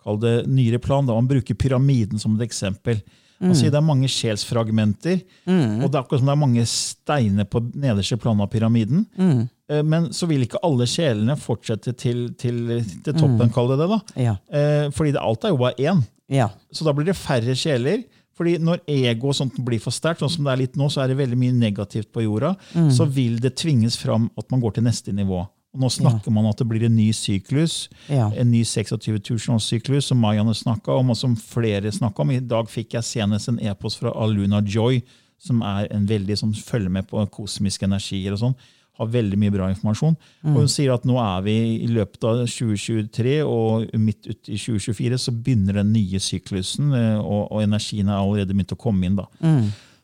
kall 0.00 0.16
det 0.22 0.46
nyere 0.48 0.78
plan. 0.80 1.04
da, 1.06 1.12
Han 1.18 1.28
bruker 1.28 1.54
pyramiden 1.60 2.18
som 2.18 2.38
et 2.40 2.46
eksempel. 2.48 3.02
Han 3.40 3.54
sier 3.56 3.70
det 3.72 3.78
er 3.78 3.84
mange 3.84 4.08
sjelsfragmenter, 4.08 5.22
og 5.48 5.86
det 5.90 5.94
er 5.96 6.02
akkurat 6.02 6.20
som 6.20 6.26
det 6.28 6.34
er 6.34 6.40
mange 6.42 6.64
steiner 6.68 7.46
på 7.48 7.62
nederste 7.72 8.18
plan 8.20 8.40
av 8.40 8.50
pyramiden. 8.52 9.06
Eh, 9.16 9.46
Men 9.84 10.08
så 10.16 10.26
vil 10.30 10.42
ikke 10.46 10.60
alle 10.66 10.86
sjelene 10.90 11.36
fortsette 11.38 11.92
til, 11.96 12.28
til, 12.34 12.64
til 13.04 13.14
toppen, 13.14 13.50
kall 13.54 13.68
det 13.70 13.78
det. 13.82 13.88
da. 13.92 14.00
Ja. 14.20 14.36
Eh, 14.50 14.88
Fordi 14.90 15.12
det, 15.14 15.20
alt 15.22 15.44
er 15.44 15.54
jo 15.54 15.60
bare 15.62 15.78
én. 15.78 16.02
Ja. 16.30 16.48
Så 16.72 16.84
da 16.86 16.92
blir 16.96 17.06
det 17.06 17.16
færre 17.18 17.54
sjeler. 17.58 18.02
Fordi 18.40 18.54
når 18.58 18.78
ego 18.88 19.28
og 19.28 19.34
sånt 19.36 19.56
blir 19.66 19.78
for 19.82 19.92
sterkt, 19.92 20.22
sånn 20.22 20.30
som 20.32 20.44
det 20.46 20.52
er 20.54 20.60
litt 20.62 20.76
nå, 20.80 20.86
så 20.88 21.02
er 21.04 21.08
det 21.12 21.18
veldig 21.18 21.36
mye 21.36 21.52
negativt 21.52 22.08
på 22.14 22.22
jorda, 22.24 22.54
Mm. 22.74 22.90
så 22.90 23.04
vil 23.06 23.38
det 23.38 23.54
tvinges 23.60 23.98
fram 24.00 24.30
at 24.38 24.46
man 24.50 24.60
går 24.62 24.74
til 24.78 24.84
neste 24.86 25.12
nivå. 25.12 25.42
Og 25.74 25.78
nå 25.84 25.90
snakker 25.92 26.32
man 26.32 26.46
at 26.48 26.56
det 26.56 26.66
blir 26.66 26.86
en 26.86 26.96
ny 26.96 27.10
syklus, 27.12 27.88
Ja. 28.08 28.30
en 28.34 28.50
ny 28.50 28.64
26 28.64 29.20
000-årssyklus, 29.20 30.08
som 30.08 30.18
Marianne 30.18 30.54
snakka 30.54 30.96
om, 30.98 31.10
og 31.10 31.16
som 31.16 31.36
flere 31.36 31.92
snakka 31.92 32.20
om. 32.24 32.30
I 32.30 32.40
dag 32.40 32.66
fikk 32.68 32.94
jeg 32.96 33.02
senest 33.06 33.48
en 33.52 33.60
e-post 33.60 34.00
fra 34.00 34.10
Aluna 34.16 34.62
Joy, 34.64 35.02
som 35.38 35.62
er 35.62 35.86
en 35.90 36.06
veldig 36.06 36.36
som 36.38 36.52
følger 36.52 36.90
med 36.90 37.06
på 37.08 37.22
kosmiske 37.30 37.84
energier 37.86 38.32
og 38.32 38.38
sånn. 38.42 38.56
Har 39.00 39.10
veldig 39.10 39.38
mye 39.40 39.52
bra 39.54 39.68
informasjon. 39.72 40.16
Og 40.52 40.58
hun 40.60 40.70
sier 40.70 40.92
at 40.92 41.06
nå 41.08 41.16
er 41.22 41.44
vi 41.46 41.56
i 41.80 41.88
løpet 41.88 42.24
av 42.28 42.42
2023, 42.44 43.36
og 43.48 43.86
midt 43.96 44.28
ut 44.28 44.50
i 44.52 44.58
2024 44.60 45.20
så 45.24 45.32
begynner 45.32 45.80
den 45.80 45.94
nye 45.94 46.20
syklusen, 46.20 46.92
eh, 46.96 47.16
og, 47.20 47.46
og 47.48 47.62
energien 47.64 48.10
er 48.12 48.18
allerede 48.20 48.52
begynt 48.52 48.76
å 48.76 48.80
komme 48.80 49.08
inn. 49.08 49.16
da. 49.16 49.26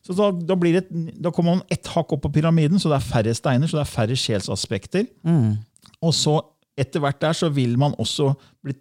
Så 0.07 0.15
da, 0.15 0.29
da, 0.31 0.55
blir 0.55 0.77
det, 0.79 0.85
da 1.19 1.33
kommer 1.35 1.57
man 1.57 1.65
ett 1.75 1.89
hakk 1.91 2.13
opp 2.15 2.23
på 2.29 2.31
pyramiden, 2.37 2.79
så 2.79 2.89
det 2.93 3.01
er 3.01 3.07
færre 3.09 3.33
steiner, 3.35 3.67
så 3.67 3.81
det 3.81 3.85
er 3.85 3.91
færre 3.91 4.17
sjelsaspekter. 4.23 5.09
Og 6.05 6.13
så 6.15 6.37
etter 6.79 7.01
hvert 7.03 7.19
der 7.25 7.33
så 7.35 7.49
vil 7.51 7.73
man 7.81 7.97
også 7.99 8.31
bli 8.63 8.77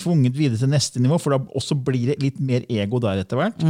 tvunget 0.00 0.38
videre 0.38 0.56
til 0.62 0.70
neste 0.72 1.02
nivå, 1.02 1.18
for 1.20 1.34
da 1.34 1.42
også 1.58 1.76
blir 1.84 2.12
det 2.12 2.22
litt 2.22 2.38
mer 2.40 2.64
ego 2.72 2.98
der 3.02 3.20
etter 3.20 3.36
hvert. 3.36 3.60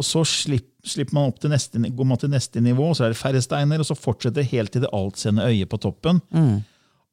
Og 0.00 0.06
så 0.06 0.22
slipp, 0.24 0.69
slipper 0.86 1.14
man 1.16 1.30
opp 1.30 1.40
til 1.42 1.50
neste, 1.52 1.78
går 1.78 2.06
man 2.08 2.18
til 2.20 2.30
neste 2.32 2.60
nivå, 2.64 2.90
så 2.96 3.04
er 3.06 3.14
det 3.14 3.18
færre 3.20 3.40
steiner, 3.44 3.80
og 3.82 3.86
så 3.88 3.96
fortsetter 3.98 4.46
helt 4.52 4.72
til 4.72 4.84
det 4.84 4.90
altseende 4.96 5.46
øyet 5.48 5.68
på 5.68 5.78
toppen. 5.82 6.20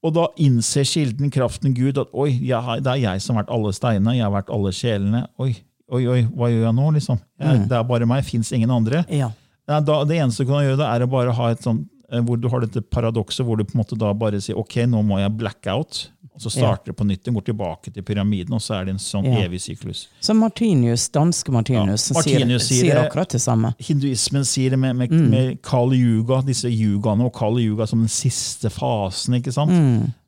Og 0.06 0.14
da 0.14 0.28
innser 0.38 0.86
kilden, 0.86 1.32
kraften, 1.34 1.74
Gud, 1.74 1.98
at 1.98 2.12
oi, 2.14 2.30
jeg, 2.46 2.84
det 2.86 2.92
er 2.94 3.02
jeg 3.02 3.22
som 3.24 3.36
har 3.36 3.44
vært 3.44 3.56
alle 3.58 3.74
steinene, 3.74 4.14
jeg 4.16 4.24
har 4.28 4.36
vært 4.36 4.52
alle 4.54 4.72
sjelene. 4.76 5.24
Oi, 5.42 5.52
oi, 5.92 6.04
oi, 6.08 6.22
hva 6.38 6.52
gjør 6.54 6.68
jeg 6.68 6.76
nå, 6.78 6.92
liksom? 7.00 7.20
Jeg, 7.42 7.66
Det 7.68 7.78
er 7.80 7.84
bare 7.90 8.08
meg, 8.10 8.24
fins 8.28 8.52
ingen 8.54 8.72
andre. 8.72 9.04
Ja. 9.10 9.32
Da, 9.68 9.80
det 10.08 10.20
eneste 10.22 10.46
du 10.46 10.52
kan 10.54 10.64
gjøre, 10.64 10.78
da, 10.80 10.94
er 10.96 11.04
å 11.04 11.10
bare 11.12 11.34
ha 11.36 11.50
et 11.52 11.66
sånn, 11.66 11.82
hvor 12.24 12.38
du 12.40 12.48
har 12.50 12.62
dette 12.64 12.82
paradokset 12.82 13.44
hvor 13.46 13.58
du 13.60 13.66
på 13.68 13.76
en 13.76 13.82
måte 13.84 13.98
da 14.00 14.14
bare 14.16 14.40
sier 14.42 14.56
ok, 14.58 14.78
nå 14.88 15.02
må 15.04 15.20
jeg 15.20 15.34
black 15.38 15.68
out. 15.68 16.10
Og 16.38 16.42
så 16.44 16.52
starter 16.54 16.92
det 16.92 16.94
på 17.00 17.06
nytt, 17.10 17.24
den 17.26 17.34
går 17.34 17.48
tilbake 17.48 17.90
til 17.90 18.04
pyramiden, 18.06 18.54
og 18.54 18.62
så 18.62 18.76
er 18.78 18.86
det 18.86 18.92
en 18.94 19.00
sånn 19.02 19.26
Ja. 19.26 19.40
evig 19.48 19.58
syklus. 19.64 20.04
Så 20.22 20.36
Martinius, 20.38 21.08
danske 21.10 21.50
Martinius, 21.52 22.12
Ja, 22.12 22.14
Martinius 22.14 22.68
sier, 22.68 22.84
sier 22.84 23.00
akkurat 23.02 23.28
det 23.34 23.42
samme. 23.42 23.72
Hinduismen 23.82 24.46
sier 24.46 24.70
det 24.70 24.78
med, 24.78 24.96
med, 24.96 25.10
med 25.32 25.62
Kali 25.64 25.98
Yuga, 25.98 26.44
disse 26.46 26.70
yugaene, 26.70 27.26
og 27.26 27.34
Kali 27.34 27.64
Yuga 27.66 27.88
som 27.90 28.00
den 28.06 28.08
siste 28.14 28.70
fasen. 28.70 29.34
ikke 29.42 29.52
sant? 29.52 29.74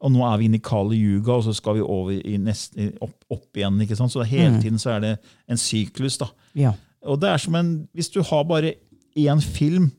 Og 0.02 0.12
nå 0.12 0.26
er 0.34 0.38
vi 0.42 0.46
inne 0.50 0.58
i 0.58 0.66
Kali 0.66 0.98
Yuga, 0.98 1.34
og 1.38 1.44
så 1.46 1.54
skal 1.54 1.76
vi 1.78 1.82
over 1.86 2.10
i 2.18 2.38
neste, 2.42 2.90
opp, 3.06 3.14
opp 3.30 3.54
igjen. 3.62 3.78
ikke 3.86 3.96
sant? 3.96 4.12
Så 4.12 4.26
hele 4.26 4.58
tiden 4.64 4.80
så 4.82 4.96
er 4.98 5.00
det 5.06 5.20
en 5.48 5.58
syklus. 5.62 6.18
da. 6.18 6.26
Ja. 6.56 6.74
Og 7.06 7.22
det 7.22 7.30
er 7.30 7.38
som 7.38 7.54
en, 7.56 7.88
Hvis 7.94 8.10
du 8.10 8.24
har 8.24 8.44
bare 8.46 8.74
én 9.16 9.42
film 9.42 9.84
eh, 9.86 9.99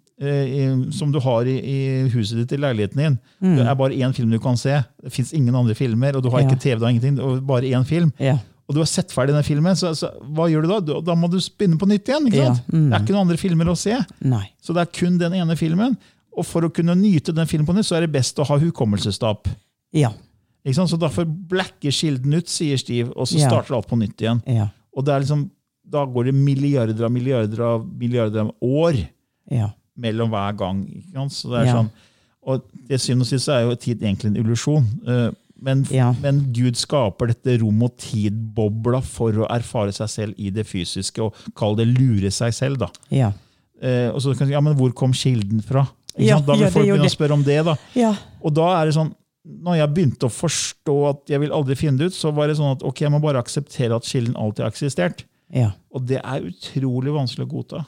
som 0.93 1.13
du 1.13 1.19
har 1.25 1.47
i, 1.49 1.57
i 1.65 2.09
huset 2.13 2.37
ditt, 2.43 2.53
i 2.53 2.61
leiligheten 2.61 2.99
din 3.01 3.19
Det 3.57 3.65
er 3.67 3.75
bare 3.79 3.97
én 3.97 4.13
film 4.15 4.31
du 4.31 4.39
kan 4.39 4.57
se. 4.61 4.83
Det 5.03 5.13
fins 5.13 5.33
ingen 5.33 5.55
andre 5.57 5.75
filmer, 5.75 6.17
og 6.17 6.23
du 6.23 6.29
har 6.31 6.41
Ja. 6.43 6.49
ikke 6.49 6.61
TV, 6.61 6.79
du 6.79 6.85
har 6.85 6.91
ingenting, 6.93 7.19
og 7.25 7.41
bare 7.47 7.63
én 7.71 7.85
film. 7.89 8.13
Ja. 8.21 8.37
Og 8.69 8.75
du 8.75 8.81
har 8.81 8.87
sett 8.87 9.11
ferdig 9.11 9.33
den 9.35 9.43
filmen, 9.43 9.75
så, 9.75 9.95
så 9.97 10.13
hva 10.31 10.47
gjør 10.53 10.63
du 10.63 10.69
da? 10.69 11.01
Da 11.03 11.15
må 11.19 11.27
du 11.33 11.39
begynne 11.39 11.79
på 11.81 11.89
nytt 11.89 12.07
igjen. 12.07 12.27
ikke 12.29 12.37
Ja, 12.45 12.53
Mm. 12.71 12.91
Det 12.91 12.95
er 12.95 13.01
ikke 13.03 13.15
noen 13.17 13.27
andre 13.27 13.37
filmer 13.41 13.65
å 13.73 13.77
se. 13.77 13.97
Nei. 14.21 14.45
Så 14.63 14.75
det 14.77 14.83
er 14.85 14.91
kun 15.01 15.17
den 15.19 15.33
ene 15.35 15.57
filmen. 15.57 15.97
Og 16.37 16.47
for 16.47 16.63
å 16.63 16.71
kunne 16.73 16.95
nyte 16.95 17.35
den 17.35 17.47
filmen 17.51 17.67
på 17.67 17.75
nytt, 17.75 17.87
så 17.89 17.97
er 17.97 18.01
det 18.07 18.13
best 18.13 18.37
å 18.39 18.45
ha 18.47 18.59
hukommelsestap. 18.59 19.49
Ja. 19.93 20.13
Ikke 20.65 20.75
sant? 20.77 20.91
Så 20.93 20.99
derfor 21.01 21.25
blacker 21.27 21.91
kilden 21.91 22.35
ut, 22.37 22.47
sier 22.47 22.77
Steve, 22.79 23.11
og 23.17 23.27
så 23.27 23.41
starter 23.41 23.75
alt 23.75 23.89
på 23.89 23.99
nytt 23.99 24.21
igjen. 24.21 24.43
Ja. 24.47 24.69
Og 24.95 25.05
det 25.05 25.19
liksom, 25.25 25.49
da 25.91 26.05
går 26.07 26.27
det 26.31 26.35
milliarder 26.35 27.05
av 27.05 27.11
milliarder 27.11 27.61
av 27.67 27.87
milliarder 27.99 28.41
av 28.45 28.55
år 28.63 29.01
Ja. 29.51 29.71
Mellom 30.01 30.31
hver 30.33 30.57
gang. 30.57 30.83
Ikke 30.89 31.13
sant? 31.19 31.33
Så 31.37 31.51
det 31.53 31.61
er 31.61 31.71
Ja. 31.71 31.75
sånn, 31.79 31.91
og 32.43 32.63
til 32.89 32.99
syvende 32.99 33.27
og 33.27 33.31
sist 33.31 33.49
er 33.53 33.61
jo 33.69 33.75
tid 33.77 34.01
egentlig 34.01 34.31
en 34.33 34.37
illusjon. 34.45 34.87
Eh, 35.07 35.31
Men, 35.63 35.83
Ja. 35.91 36.15
men 36.23 36.55
Gud 36.55 36.73
skaper 36.75 37.27
dette 37.29 37.59
rom- 37.61 37.83
og 37.83 37.95
tid-bobla 37.99 39.03
for 39.05 39.31
å 39.31 39.47
erfare 39.51 39.93
seg 39.93 40.09
selv 40.09 40.35
i 40.39 40.49
det 40.49 40.65
fysiske, 40.67 41.19
og 41.21 41.35
kall 41.55 41.77
det 41.77 41.87
lure 41.87 42.31
seg 42.33 42.55
selv. 42.55 42.79
da. 42.79 42.89
Ja. 43.11 43.33
Eh, 43.83 44.09
og 44.09 44.23
så 44.23 44.33
kan 44.35 44.47
du 44.47 44.53
si, 44.53 44.53
ja, 44.53 44.61
men 44.63 44.75
hvor 44.75 44.91
kom 44.95 45.13
kilden 45.13 45.61
fra? 45.63 45.87
Ja. 46.17 46.41
Da 46.41 46.55
vil 46.55 46.63
ja, 46.63 46.71
folk 46.71 46.87
begynne 46.87 47.05
å 47.05 47.15
spørre 47.15 47.33
om 47.33 47.43
det. 47.43 47.63
da. 47.63 47.77
Ja. 47.95 48.15
Og 48.43 48.55
da 48.55 48.81
er 48.81 48.87
det 48.87 48.95
sånn, 48.95 49.15
når 49.47 49.77
jeg 49.77 49.95
begynte 49.95 50.31
å 50.31 50.33
forstå 50.33 51.11
at 51.11 51.27
jeg 51.27 51.41
vil 51.41 51.51
aldri 51.51 51.77
finne 51.77 51.99
det 51.99 52.07
ut, 52.07 52.13
så 52.15 52.33
var 52.33 52.47
det 52.49 52.57
sånn 52.57 52.73
at 52.73 52.83
ok, 52.83 52.97
jeg 53.01 53.11
må 53.11 53.21
bare 53.21 53.37
akseptere 53.45 53.95
at 53.97 54.03
kilden 54.03 54.35
alltid 54.37 54.65
har 54.65 54.71
eksistert. 54.71 55.25
Ja. 55.53 55.73
Og 55.93 56.07
det 56.07 56.23
er 56.25 56.41
utrolig 56.41 57.13
vanskelig 57.13 57.47
å 57.47 57.53
godta. 57.53 57.85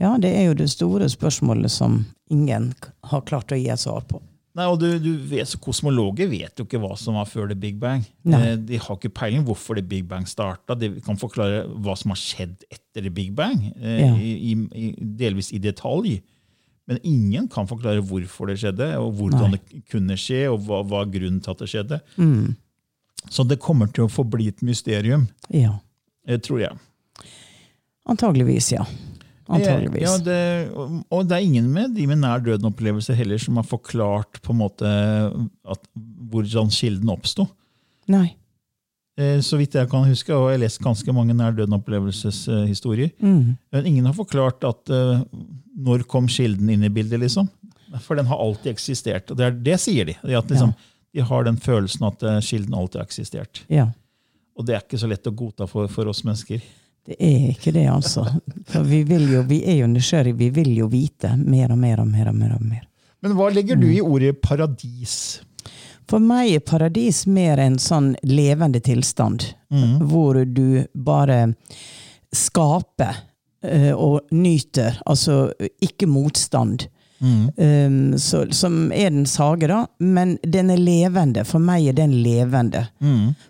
Ja, 0.00 0.16
det 0.18 0.30
er 0.36 0.46
jo 0.50 0.54
det 0.54 0.68
store 0.70 1.08
spørsmålet 1.12 1.70
som 1.70 2.04
ingen 2.30 2.72
har 3.10 3.22
klart 3.28 3.52
å 3.52 3.58
gi 3.58 3.68
et 3.72 3.80
svar 3.82 4.02
på. 4.08 4.20
Nei, 4.56 4.64
og 4.72 4.78
du, 4.80 4.86
du 4.98 5.10
vet, 5.28 5.50
Kosmologer 5.60 6.30
vet 6.32 6.56
jo 6.56 6.64
ikke 6.64 6.78
hva 6.80 6.94
som 6.96 7.18
var 7.18 7.26
før 7.28 7.50
det 7.50 7.58
Big 7.60 7.74
Bang. 7.78 8.06
Nei. 8.24 8.38
Eh, 8.40 8.56
De 8.56 8.78
har 8.80 8.96
ikke 8.96 9.10
peiling 9.12 9.42
hvorfor 9.44 9.76
det 9.76 9.84
Big 9.90 10.06
Bang 10.08 10.24
starta. 10.26 10.72
De 10.80 10.88
kan 11.04 11.18
forklare 11.20 11.66
hva 11.84 11.92
som 12.00 12.14
har 12.14 12.16
skjedd 12.16 12.64
etter 12.72 13.04
det 13.04 13.12
Big 13.12 13.34
Bang, 13.36 13.66
eh, 13.76 14.00
Ja. 14.06 14.14
i, 14.16 14.54
i, 14.54 14.94
delvis 14.96 15.52
i 15.52 15.60
detalj. 15.60 16.22
Men 16.88 17.00
ingen 17.04 17.48
kan 17.52 17.66
forklare 17.68 18.00
hvorfor 18.00 18.48
det 18.48 18.56
skjedde, 18.62 18.88
og 18.96 19.12
hvordan 19.18 19.50
Nei. 19.52 19.58
det 19.58 19.82
kunne 19.92 20.16
skje, 20.16 20.46
og 20.48 20.62
hva 20.64 20.80
hva 20.88 21.04
grunnen 21.04 21.42
til 21.44 21.50
at 21.52 21.58
det 21.60 21.68
skjedde. 21.74 22.00
Mm. 22.16 22.54
Så 23.28 23.44
det 23.50 23.58
kommer 23.60 23.92
til 23.92 24.06
å 24.06 24.12
forbli 24.12 24.48
et 24.48 24.62
mysterium, 24.64 25.28
Ja. 25.52 25.80
eh, 26.26 26.38
tror 26.38 26.60
jeg. 26.64 26.72
Antageligvis, 28.08 28.72
ja. 28.72 28.84
Antageligvis. 29.48 30.02
Ja, 30.02 30.16
det, 30.18 30.40
og- 31.10 31.28
det 31.28 31.36
er 31.36 31.44
ingen 31.46 31.68
med 31.72 31.94
de 31.94 32.06
med 32.10 32.18
nær 32.18 32.40
døden-opplevelser 32.42 33.14
heller 33.14 33.38
som 33.38 33.56
har 33.60 33.62
forklart 33.68 34.40
på 34.42 34.50
en 34.54 34.58
måte 34.58 34.86
at, 34.86 35.80
hvordan 36.30 36.70
kilden 36.74 37.08
oppsto. 37.14 37.46
Eh, 39.18 39.40
Så 39.40 39.56
vidt 39.56 39.72
jeg 39.74 39.88
kan 39.88 40.04
huske, 40.04 40.34
og 40.34 40.50
jeg 40.50 40.58
har 40.58 40.64
lest 40.66 40.82
ganske 40.82 41.12
mange 41.14 41.32
nær 41.34 41.54
døden-opplevelseshistorier. 41.56 43.10
Mm. 43.22 43.56
Men 43.72 43.86
ingen 43.86 44.04
har 44.06 44.12
forklart 44.18 44.64
at 44.64 44.90
eh, 44.90 45.22
når 45.76 46.04
kom 46.10 46.26
kilden 46.28 46.68
inn 46.70 46.84
i 46.84 46.88
bildet, 46.92 47.20
liksom. 47.20 47.48
For 48.02 48.16
den 48.18 48.26
har 48.26 48.36
alltid 48.42 48.72
eksistert. 48.74 49.30
Og 49.30 49.36
det, 49.38 49.46
er, 49.46 49.50
det 49.70 49.78
sier 49.80 50.04
de. 50.10 50.16
At 50.36 50.50
liksom, 50.50 50.74
De 51.14 51.22
har 51.24 51.44
den 51.46 51.56
følelsen 51.56 52.04
at 52.10 52.22
eh, 52.22 52.40
kilden 52.44 52.74
alltid 52.76 53.00
har 53.00 53.06
eksistert. 53.06 53.62
Ja. 53.72 53.86
Og 54.56 54.66
det 54.66 54.74
er 54.76 54.82
ikke 54.84 54.98
så 55.00 55.08
lett 55.08 55.26
å 55.28 55.32
godta 55.36 55.66
for, 55.68 55.88
for 55.88 56.08
oss 56.08 56.22
mennesker. 56.24 56.60
Det 57.06 57.16
er 57.22 57.50
ikke 57.52 57.72
det, 57.72 57.86
altså. 57.90 58.24
For 58.66 58.86
vi, 58.86 59.04
jo, 59.32 59.44
vi 59.46 59.60
er 59.64 59.80
jo 59.82 59.90
nysgjerrige. 59.90 60.38
Vi 60.40 60.50
vil 60.50 60.72
jo 60.76 60.88
vite 60.90 61.36
mer 61.38 61.70
og 61.72 61.78
mer 61.78 62.02
og 62.02 62.08
mer. 62.10 62.28
og 62.28 62.34
mer, 62.34 62.56
og 62.58 62.64
mer. 62.66 62.82
Men 63.22 63.36
hva 63.38 63.50
legger 63.54 63.78
du 63.78 63.86
i 63.90 64.00
ordet 64.02 64.40
paradis? 64.42 65.40
For 66.06 66.22
meg 66.22 66.52
er 66.54 66.62
paradis 66.66 67.24
mer 67.26 67.58
en 67.62 67.78
sånn 67.82 68.12
levende 68.26 68.80
tilstand, 68.84 69.48
hvor 70.06 70.38
du 70.46 70.84
bare 70.94 71.40
skaper 72.34 73.16
eh, 73.66 73.90
og 73.94 74.28
nyter. 74.30 75.00
Altså 75.06 75.50
ikke 75.82 76.06
motstand. 76.06 76.86
Um, 77.20 78.18
så, 78.20 78.42
som 78.52 78.92
er 78.92 79.10
den 79.10 79.26
sage, 79.30 79.68
da. 79.70 79.84
Men 79.98 80.36
den 80.42 80.70
er 80.74 80.80
levende. 80.80 81.44
For 81.48 81.62
meg 81.62 81.88
er 81.90 81.96
den 81.96 82.16
levende. 82.24 82.86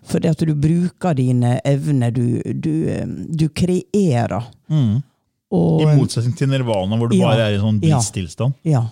Fordi 0.07 0.31
at 0.31 0.43
du 0.47 0.53
bruker 0.55 1.17
dine 1.17 1.57
evner. 1.67 2.11
Du, 2.15 2.41
du, 2.53 2.71
um, 3.01 3.17
du 3.27 3.47
kreerer. 3.49 4.51
Og, 5.47 5.81
I 5.81 5.95
motsetning 5.95 6.35
til 6.35 6.49
nirvana, 6.51 6.97
hvor 6.99 7.11
du 7.11 7.15
Ja, 7.15 7.29
bare 7.29 7.49
er 7.49 7.55
i 7.55 7.61
sånn 7.61 7.79
ja. 7.85 8.01
Ja. 8.67 8.83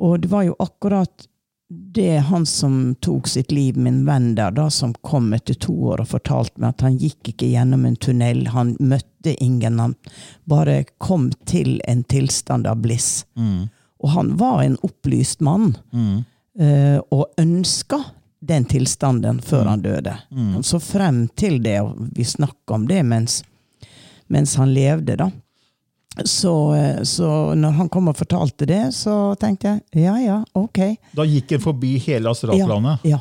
Og 0.00 0.20
det 0.20 0.30
var 0.32 0.44
jo 0.44 0.56
akkurat 0.60 1.26
det 1.70 2.08
er 2.16 2.24
han 2.26 2.46
som 2.46 2.94
tok 3.00 3.28
sitt 3.30 3.52
liv, 3.52 3.76
min 3.78 4.02
venn 4.06 4.32
der, 4.34 4.50
da, 4.50 4.66
som 4.70 4.90
kom 5.06 5.28
etter 5.36 5.54
to 5.54 5.74
år 5.92 6.02
og 6.02 6.08
fortalte 6.10 6.58
meg 6.58 6.74
at 6.74 6.82
han 6.82 6.96
gikk 6.98 7.30
ikke 7.30 7.50
gjennom 7.52 7.84
en 7.86 7.98
tunnel, 8.02 8.42
han 8.50 8.72
møtte 8.82 9.36
ingen, 9.38 9.78
han 9.78 9.94
bare 10.50 10.80
kom 10.98 11.28
til 11.46 11.78
en 11.86 12.02
tilstand 12.10 12.66
av 12.66 12.82
bliss. 12.82 13.24
Og 14.02 14.14
han 14.16 14.32
var 14.40 14.64
en 14.64 14.78
opplyst 14.82 15.44
mann, 15.46 15.76
mm. 15.92 16.24
og 17.14 17.24
ønska 17.38 18.00
den 18.40 18.64
tilstanden 18.64 19.38
før 19.44 19.70
han 19.70 19.84
døde. 19.84 20.16
Han 20.56 20.66
så 20.66 20.80
frem 20.82 21.28
til 21.38 21.60
det, 21.62 21.76
og 21.84 22.02
vi 22.16 22.26
snakka 22.26 22.80
om 22.80 22.88
det 22.90 23.04
mens, 23.06 23.44
mens 24.26 24.56
han 24.58 24.74
levde, 24.74 25.20
da. 25.20 25.30
Så, 26.24 26.74
eh, 26.74 27.02
så 27.02 27.54
når 27.54 27.76
han 27.78 27.88
kom 27.88 28.10
og 28.10 28.18
fortalte 28.18 28.66
det, 28.66 28.82
så 28.96 29.34
tenkte 29.40 29.70
jeg 29.70 30.06
ja 30.08 30.16
ja, 30.18 30.38
ok. 30.58 30.80
Da 31.16 31.26
gikk 31.28 31.54
en 31.54 31.62
forbi 31.62 31.94
hele 32.02 32.32
astralplanet. 32.32 33.06
Ja, 33.06 33.20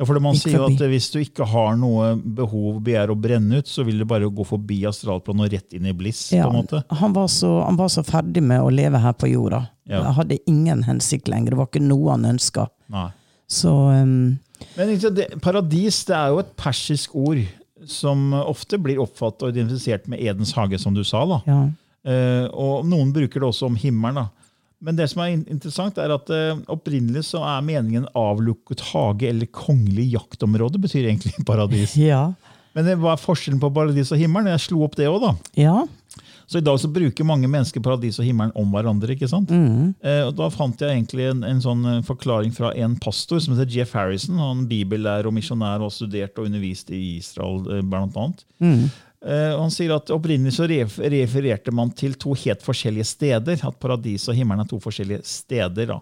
Ja, 0.00 0.06
for 0.08 0.16
man 0.24 0.32
sier 0.38 0.56
jo 0.56 0.64
at 0.70 0.80
Hvis 0.88 1.10
du 1.12 1.18
ikke 1.20 1.44
har 1.44 1.74
noe 1.76 2.14
behov, 2.16 2.78
begjær 2.80 3.12
å 3.12 3.16
brenne 3.20 3.60
ut, 3.60 3.68
så 3.68 3.84
vil 3.84 4.00
du 4.00 4.06
bare 4.08 4.30
gå 4.32 4.46
forbi 4.48 4.78
astralplanet 4.88 5.44
og 5.44 5.52
rett 5.52 5.76
inn 5.76 5.90
i 5.90 5.92
bliss. 5.92 6.30
ja. 6.32 6.46
på 6.46 6.54
en 6.54 6.62
måte. 6.62 6.80
Han, 7.02 7.12
var 7.12 7.28
så, 7.28 7.50
han 7.66 7.76
var 7.76 7.92
så 7.92 8.04
ferdig 8.06 8.40
med 8.42 8.64
å 8.64 8.70
leve 8.72 8.96
her 9.02 9.12
på 9.12 9.28
jorda. 9.28 9.66
Ja. 9.84 10.00
Jeg 10.06 10.16
hadde 10.16 10.38
ingen 10.48 10.86
hensikt 10.88 11.28
lenger. 11.28 11.52
Det 11.52 11.60
var 11.60 11.68
ikke 11.68 11.84
noe 11.84 12.14
han 12.14 12.24
ønska. 12.32 12.70
Så 13.50 13.74
um, 13.92 14.38
Men 14.78 14.94
det, 14.96 15.28
paradis 15.44 16.00
det 16.08 16.16
er 16.16 16.32
jo 16.32 16.40
et 16.46 16.56
persisk 16.56 17.14
ord 17.18 17.44
som 17.88 18.32
ofte 18.40 18.80
blir 18.80 19.00
oppfattet 19.04 19.44
og 19.44 19.52
identifisert 19.52 20.08
med 20.08 20.20
Edens 20.24 20.54
hage, 20.56 20.80
som 20.80 20.96
du 20.96 21.04
sa. 21.04 21.26
da. 21.28 21.42
ja. 21.44 21.60
Eh, 22.06 22.46
og 22.50 22.86
noen 22.88 23.12
bruker 23.14 23.42
det 23.42 23.50
også 23.50 23.68
om 23.68 23.78
himmelen. 23.78 24.22
da. 24.22 24.50
Men 24.80 24.96
det 24.96 25.10
som 25.12 25.20
er 25.20 25.34
interessant, 25.36 25.98
er 26.00 26.14
at 26.14 26.30
uh, 26.32 26.60
opprinnelig 26.72 27.26
så 27.28 27.42
er 27.44 27.64
meningen 27.66 28.06
avlukket 28.16 28.80
hage 28.94 29.28
eller 29.28 29.50
kongelig 29.52 30.06
jaktområde, 30.14 30.80
betyr 30.80 31.04
egentlig 31.04 31.34
paradis. 31.50 31.98
Ja. 32.00 32.30
Men 32.72 32.86
det 32.86 32.96
var 33.02 33.20
forskjellen 33.20 33.60
på 33.60 33.72
paradis 33.76 34.12
og 34.14 34.20
himmelen. 34.20 34.48
Jeg 34.54 34.68
slo 34.70 34.84
opp 34.86 34.96
det 34.96 35.10
òg, 35.10 35.20
da. 35.26 35.34
ja. 35.66 35.80
Så 36.50 36.58
i 36.58 36.64
dag 36.66 36.80
så 36.82 36.88
bruker 36.90 37.22
mange 37.22 37.46
mennesker 37.46 37.78
paradis 37.78 38.16
og 38.18 38.26
himmelen 38.26 38.50
om 38.58 38.72
hverandre. 38.74 39.14
ikke 39.14 39.28
sant? 39.30 39.52
Eh, 39.54 40.24
og 40.26 40.32
Da 40.34 40.48
fant 40.50 40.80
jeg 40.82 40.96
egentlig 40.96 41.28
en, 41.30 41.44
en 41.46 41.60
sånn 41.62 41.84
forklaring 42.02 42.50
fra 42.50 42.72
en 42.74 42.96
pastor 42.98 43.38
som 43.38 43.54
heter 43.54 43.70
Jeff 43.70 43.94
Harrison. 43.94 44.40
Han 44.42 44.64
bibellærer 44.66 45.28
og 45.30 45.36
misjonær 45.36 45.78
og 45.78 45.86
har 45.86 45.94
studert 45.94 46.40
og 46.42 46.48
undervist 46.50 46.90
i 46.90 47.20
Israel, 47.20 47.62
uh, 47.70 47.78
blant 47.86 48.18
annet. 48.18 48.42
Eh, 48.66 48.98
og 49.20 49.58
han 49.66 49.72
sier 49.74 49.92
at 49.92 50.08
Opprinnelig 50.14 50.54
så 50.56 50.64
refererte 50.64 51.72
man 51.76 51.90
til 51.92 52.14
to 52.16 52.32
helt 52.40 52.62
forskjellige 52.64 53.04
steder. 53.04 53.60
At 53.68 53.76
paradis 53.82 54.24
og 54.32 54.38
himmelen 54.38 54.64
er 54.64 54.70
to 54.70 54.78
forskjellige 54.80 55.20
steder. 55.28 55.90
da. 55.90 55.98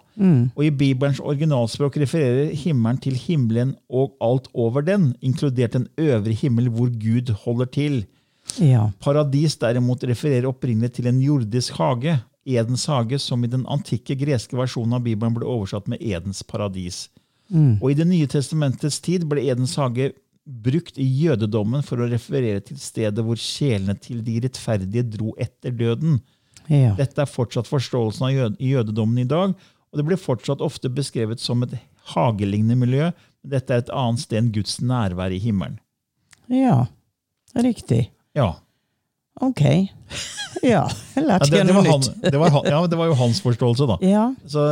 Og 0.55 0.63
I 0.63 0.69
Bibelens 0.71 1.19
originalspråk 1.19 1.97
refererer 1.99 2.53
himmelen 2.55 3.01
til 3.03 3.17
himmelen 3.19 3.75
og 3.89 4.15
alt 4.23 4.47
over 4.53 4.81
den, 4.87 5.15
inkludert 5.21 5.75
den 5.75 5.89
øvre 5.97 6.31
himmel 6.31 6.69
hvor 6.69 6.87
Gud 6.89 7.33
holder 7.43 7.65
til. 7.65 8.05
ja. 8.59 8.89
Paradis 9.03 9.57
derimot 9.59 10.03
refererer 10.03 10.47
opprinnelig 10.47 10.93
til 10.93 11.07
en 11.07 11.19
jordisk 11.21 11.73
hage, 11.77 12.19
Edens 12.45 12.85
hage, 12.85 13.19
som 13.19 13.43
i 13.43 13.47
den 13.51 13.65
antikke 13.67 14.15
greske 14.15 14.57
versjonen 14.57 14.95
av 14.95 15.03
Bibelen 15.03 15.35
ble 15.35 15.45
oversatt 15.45 15.87
med 15.91 16.01
Edens 16.01 16.41
paradis. 16.43 17.09
Og 17.81 17.91
I 17.91 17.95
Det 17.97 18.07
nye 18.07 18.27
testamentets 18.27 18.99
tid 19.01 19.25
ble 19.29 19.41
Edens 19.49 19.75
hage 19.75 20.13
brukt 20.49 20.97
i 20.97 21.05
jødedommen 21.05 21.83
for 21.85 22.01
å 22.01 22.09
referere 22.09 22.61
til 22.65 22.79
stedet 22.81 23.23
hvor 23.25 23.37
sjelene 23.39 23.95
til 24.01 24.23
de 24.25 24.39
rettferdige 24.45 25.05
dro 25.05 25.33
etter 25.37 25.75
døden. 25.75 26.19
ja. 26.67 26.95
Dette 26.97 27.21
er 27.21 27.29
fortsatt 27.29 27.69
forståelsen 27.69 28.25
av 28.25 28.33
jød 28.33 28.57
i 28.59 28.73
jødedommen 28.73 29.21
i 29.21 29.29
dag, 29.29 29.53
og 29.89 29.97
det 29.99 30.05
blir 30.05 30.21
fortsatt 30.21 30.61
ofte 30.61 30.89
beskrevet 30.89 31.41
som 31.41 31.63
et 31.65 31.75
hagelignende 32.13 32.77
miljø. 32.77 33.11
men 33.43 33.51
Dette 33.53 33.73
er 33.73 33.83
et 33.83 33.93
annet 33.93 34.25
sted 34.25 34.41
enn 34.41 34.51
Guds 34.53 34.79
nærvær 34.81 35.33
i 35.33 35.41
himmelen. 35.41 35.79
ja. 36.49 36.87
Riktig. 37.57 38.11
Ja. 38.37 38.59
Ok. 39.41 39.89
Ja, 40.63 40.83
jeg 41.15 41.25
Ja, 41.27 41.37
det, 41.39 41.49
det, 41.51 41.63
noe 41.69 41.75
var 41.79 41.85
han, 41.91 42.01
nytt. 42.03 42.21
det, 42.31 42.39
var 42.39 42.49
han, 42.51 42.65
ja, 42.67 42.79
det 42.91 42.97
var 42.99 43.07
jo 43.07 43.13
hans 43.19 43.39
forståelse, 43.43 43.87
da. 43.87 43.97
Ja. 44.05 44.23
Så 44.49 44.63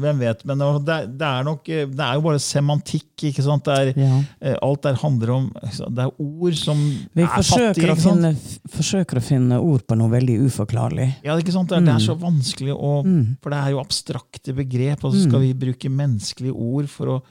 hvem 0.00 0.18
vet, 0.22 0.44
men 0.48 0.58
det, 0.84 0.96
det 1.18 1.26
er 1.28 1.44
nok 1.44 1.64
Det 1.66 2.00
er 2.06 2.14
jo 2.18 2.24
bare 2.24 2.40
semantikk. 2.40 3.10
ikke 3.30 3.42
sant? 3.44 3.68
Er, 3.68 3.92
Ja. 3.96 4.22
eh, 4.40 4.56
alt 4.62 4.82
der 4.82 4.94
handler 5.00 5.30
om 5.34 5.50
Det 5.62 6.04
er 6.06 6.10
ord 6.18 6.54
som 6.56 6.78
Vi 7.14 7.22
er 7.22 7.28
fattige. 7.28 7.94
Vi 7.94 8.00
finne, 8.06 8.34
forsøker 8.70 9.20
å 9.20 9.22
finne 9.24 9.60
ord 9.60 9.86
på 9.86 9.96
noe 9.96 10.08
veldig 10.12 10.38
uforklarlig. 10.48 11.08
Ja, 11.24 11.36
ikke 11.36 11.52
sant? 11.52 11.68
Det, 11.68 11.76
er, 11.78 11.86
det 11.86 11.94
er 11.94 12.00
Mm. 12.00 12.06
så 12.06 12.18
vanskelig, 12.20 12.72
å, 12.76 12.92
for 13.42 13.50
det 13.50 13.58
er 13.58 13.70
jo 13.72 13.80
abstrakte 13.80 14.54
begrep. 14.54 15.04
Og 15.04 15.12
så 15.12 15.24
Mm. 15.24 15.28
skal 15.30 15.40
vi 15.40 15.52
bruke 15.54 15.88
menneskelige 15.90 16.52
ord 16.54 16.88
for 16.88 17.06
å 17.06 17.22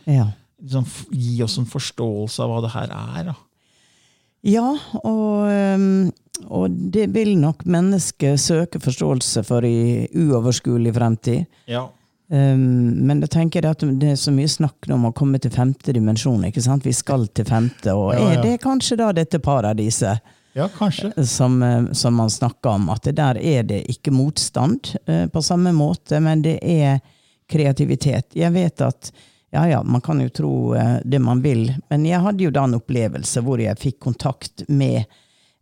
liksom, 0.61 0.85
gi 1.11 1.41
oss 1.43 1.57
en 1.57 1.65
forståelse 1.65 2.39
av 2.39 2.49
hva 2.49 2.61
det 2.61 2.71
her 2.71 2.89
er. 2.91 3.23
Da. 3.31 3.35
Ja, 4.45 4.67
og, 5.01 5.49
um, 5.49 6.11
og 6.53 6.69
det 6.93 7.07
vil 7.15 7.33
nok 7.41 7.63
mennesket 7.65 8.39
søke 8.41 8.81
forståelse 8.83 9.41
for 9.47 9.65
i 9.65 10.05
uoverskuelig 10.13 10.93
fremtid. 10.93 11.45
Ja. 11.71 11.87
Um, 12.29 12.61
men 13.05 13.21
da 13.21 13.29
tenker 13.29 13.65
jeg 13.65 13.77
at 13.77 13.85
det 14.01 14.13
er 14.13 14.21
så 14.21 14.33
mye 14.33 14.49
snakk 14.49 14.89
om 14.93 15.09
å 15.09 15.13
komme 15.17 15.41
til 15.41 15.53
femte 15.53 15.93
dimensjon. 15.93 16.45
ikke 16.45 16.61
sant? 16.61 16.85
Vi 16.85 16.93
skal 16.93 17.27
til 17.33 17.45
femte, 17.49 17.93
og 17.93 18.13
Ja, 18.13 18.21
ja. 18.21 18.31
er 18.33 18.43
det 18.45 18.61
kanskje 18.61 18.97
da 19.01 19.11
dette 19.13 19.41
paradiset 19.41 20.33
ja, 20.53 20.69
kanskje. 20.77 21.11
som, 21.25 21.61
eh, 21.63 21.91
som 21.93 22.15
man 22.15 22.29
snakker 22.29 22.77
om? 22.77 22.89
At 22.93 23.09
der 23.09 23.37
er 23.41 23.63
det 23.63 23.83
ikke 23.89 24.13
motstand 24.13 24.93
uh, 25.09 25.25
på 25.27 25.41
samme 25.41 25.73
måte, 25.73 26.21
men 26.21 26.45
det 26.45 26.59
er 26.61 26.99
kreativitet. 27.49 28.33
Jeg 28.33 28.53
vet 28.53 28.81
at 28.81 29.11
ja, 29.55 29.63
ja, 29.71 29.83
man 29.87 30.01
kan 30.03 30.19
jo 30.21 30.29
tro 30.29 30.53
eh, 30.75 30.97
det 31.05 31.19
man 31.23 31.39
vil, 31.45 31.69
men 31.89 32.05
jeg 32.07 32.19
hadde 32.25 32.43
jo 32.43 32.51
da 32.53 32.65
en 32.67 32.75
opplevelse 32.77 33.41
hvor 33.45 33.61
jeg 33.63 33.79
fikk 33.79 33.99
kontakt 34.03 34.65
med, 34.67 35.05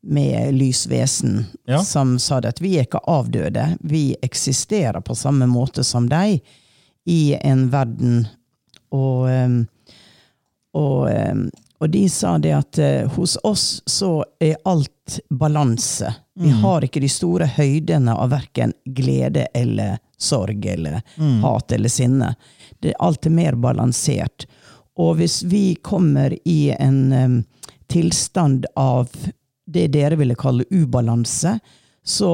med 0.02 0.54
lysvesen 0.58 1.44
Ja. 1.70 1.80
som 1.86 2.16
sa 2.20 2.42
det 2.42 2.56
at 2.56 2.62
vi 2.64 2.74
er 2.80 2.88
ikke 2.88 3.04
avdøde, 3.08 3.68
vi 3.86 4.16
eksisterer 4.26 5.00
på 5.06 5.16
samme 5.16 5.46
måte 5.48 5.86
som 5.86 6.10
deg 6.10 6.42
i 7.06 7.22
en 7.42 7.68
verden. 7.74 8.26
Og, 8.94 9.30
eh, 9.30 9.60
og, 10.74 11.10
eh, 11.12 11.36
og 11.84 11.90
de 11.92 12.06
sa 12.10 12.38
det 12.40 12.54
at 12.56 12.78
eh, 12.80 13.10
hos 13.12 13.36
oss 13.44 13.82
så 13.86 14.22
er 14.40 14.56
alt 14.64 15.18
balanse. 15.30 16.14
Vi 16.40 16.50
har 16.64 16.86
ikke 16.86 17.02
de 17.04 17.10
store 17.12 17.46
høydene 17.58 18.14
av 18.16 18.30
verken 18.32 18.72
glede 18.86 19.50
eller 19.54 19.98
sorg 20.16 20.64
eller 20.66 21.02
hat 21.44 21.76
eller 21.76 21.92
sinne. 21.92 22.30
Det, 22.80 22.96
alt 23.04 23.28
er 23.28 23.36
mer 23.36 23.60
balansert. 23.60 24.48
Og 24.96 25.18
hvis 25.20 25.42
vi 25.44 25.76
kommer 25.76 26.38
i 26.48 26.72
en 26.72 27.12
um, 27.12 27.36
tilstand 27.92 28.66
av 28.80 29.12
det 29.68 29.90
dere 29.92 30.16
ville 30.16 30.40
kalle 30.40 30.64
ubalanse, 30.72 31.58
så 32.04 32.34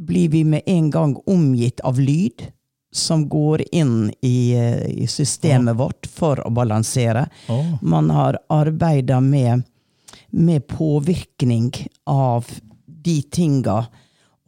blir 0.00 0.32
vi 0.32 0.44
med 0.44 0.64
en 0.66 0.88
gang 0.90 1.14
omgitt 1.28 1.84
av 1.84 2.00
lyd 2.00 2.48
som 2.92 3.28
går 3.28 3.62
inn 3.72 4.12
i, 4.20 4.52
eh, 4.52 5.02
i 5.02 5.06
systemet 5.06 5.76
vårt 5.76 6.06
for 6.06 6.46
å 6.46 6.50
balansere. 6.50 7.28
Oh. 7.48 7.78
Man 7.82 8.10
har 8.10 8.38
arbeida 8.48 9.20
med, 9.20 9.62
med 10.30 10.66
påvirkning 10.66 11.72
av 12.06 12.46
de 12.86 13.22
tinga. 13.22 13.86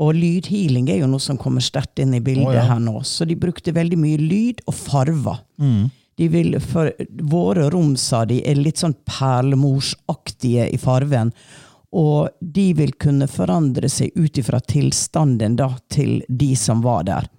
Og 0.03 0.15
lydhealing 0.15 0.91
er 0.91 1.03
jo 1.03 1.11
noe 1.11 1.23
som 1.23 1.39
kommer 1.39 1.63
sterkt 1.63 2.03
inn 2.03 2.15
i 2.15 2.21
bildet 2.21 2.51
oh, 2.51 2.57
ja. 2.57 2.67
her 2.73 2.81
nå. 2.83 3.03
Så 3.07 3.25
de 3.29 3.39
brukte 3.39 3.75
veldig 3.75 3.99
mye 4.01 4.19
lyd 4.19 4.65
og 4.67 4.75
farver. 4.75 5.43
De 6.19 6.29
vil, 6.29 6.57
for 6.61 6.91
våre 7.09 7.69
rom, 7.71 7.95
sa 7.97 8.25
de, 8.29 8.43
er 8.47 8.59
litt 8.59 8.83
sånn 8.83 8.97
perlemorsaktige 9.09 10.67
i 10.75 10.81
farven. 10.81 11.31
Og 11.93 12.33
de 12.41 12.73
vil 12.77 12.95
kunne 13.01 13.29
forandre 13.29 13.89
seg 13.93 14.17
ut 14.17 14.39
ifra 14.41 14.61
tilstanden 14.61 15.57
da, 15.61 15.71
til 15.93 16.21
de 16.29 16.53
som 16.57 16.83
var 16.85 17.07
der. 17.09 17.31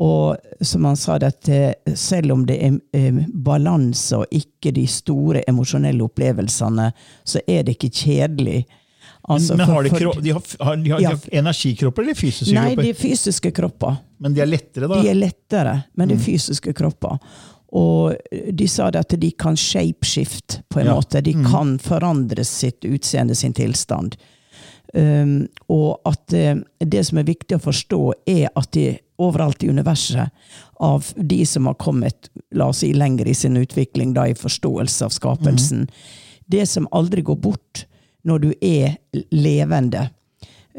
Og 0.00 0.36
som 0.64 0.84
han 0.88 0.96
sa, 0.96 1.18
det 1.20 1.28
at 1.34 1.48
eh, 1.52 1.94
selv 1.94 2.32
om 2.32 2.46
det 2.48 2.56
er 2.64 2.78
eh, 2.96 3.18
balanse 3.34 4.16
og 4.16 4.30
ikke 4.32 4.72
de 4.72 4.86
store 4.88 5.42
emosjonelle 5.50 6.04
opplevelsene, 6.06 6.86
så 7.28 7.42
er 7.46 7.66
det 7.68 7.76
ikke 7.76 7.90
kjedelig. 7.92 8.62
Altså, 9.28 9.56
Men 9.60 9.68
har 9.68 9.82
de, 9.84 9.90
for- 9.92 10.22
de, 10.24 10.30
har, 10.32 10.42
har, 10.64 10.76
de, 10.80 10.90
har, 10.94 11.00
Ja. 11.04 11.10
de 11.12 11.36
energikropper 11.38 12.02
eller 12.06 12.16
fysiske 12.16 12.54
Nei, 12.56 12.70
kropper? 12.70 12.82
de 12.82 12.90
er 12.94 13.00
fysiske 13.02 13.50
kropper. 13.52 13.98
Men 14.24 14.34
de 14.34 14.40
er 14.40 14.48
lettere, 14.48 14.88
da? 14.88 15.02
De 15.02 15.08
er 15.12 15.18
lettere, 15.20 15.74
men 15.96 16.08
det 16.08 16.16
er 16.16 16.24
fysiske 16.24 16.72
kropper. 16.80 17.18
Og 17.76 18.16
de 18.32 18.66
sa 18.68 18.88
det 18.90 19.04
at 19.04 19.14
de 19.20 19.30
kan 19.38 19.54
shapeshift, 19.56 20.62
på 20.72 20.80
en 20.80 20.86
Ja. 20.88 20.94
måte. 20.96 21.20
De 21.22 21.32
kan 21.44 21.76
forandre 21.78 22.42
sitt 22.44 22.80
utseende, 22.88 23.34
sin 23.36 23.52
tilstand. 23.52 24.16
Um, 24.92 25.46
og 25.70 26.00
at 26.08 26.32
eh, 26.34 26.56
det 26.82 27.04
som 27.06 27.18
er 27.20 27.28
viktig 27.28 27.54
å 27.60 27.62
forstå, 27.62 28.00
er 28.26 28.48
at 28.58 28.72
de 28.74 28.88
overalt 29.20 29.62
i 29.62 29.68
universet, 29.70 30.30
av 30.80 31.06
de 31.16 31.42
som 31.46 31.66
har 31.68 31.76
kommet 31.80 32.30
la 32.56 32.70
oss 32.72 32.80
si, 32.82 32.92
lenger 32.96 33.28
i 33.28 33.34
sin 33.36 33.56
utvikling, 33.60 34.14
da 34.16 34.24
i 34.30 34.34
forståelse 34.34 35.04
av 35.04 35.12
skapelsen, 35.14 35.86
det 36.50 36.64
som 36.66 36.88
aldri 36.96 37.22
går 37.22 37.36
bort 37.36 37.84
når 38.24 38.38
du 38.42 38.48
er 38.64 38.96
levende, 39.32 40.08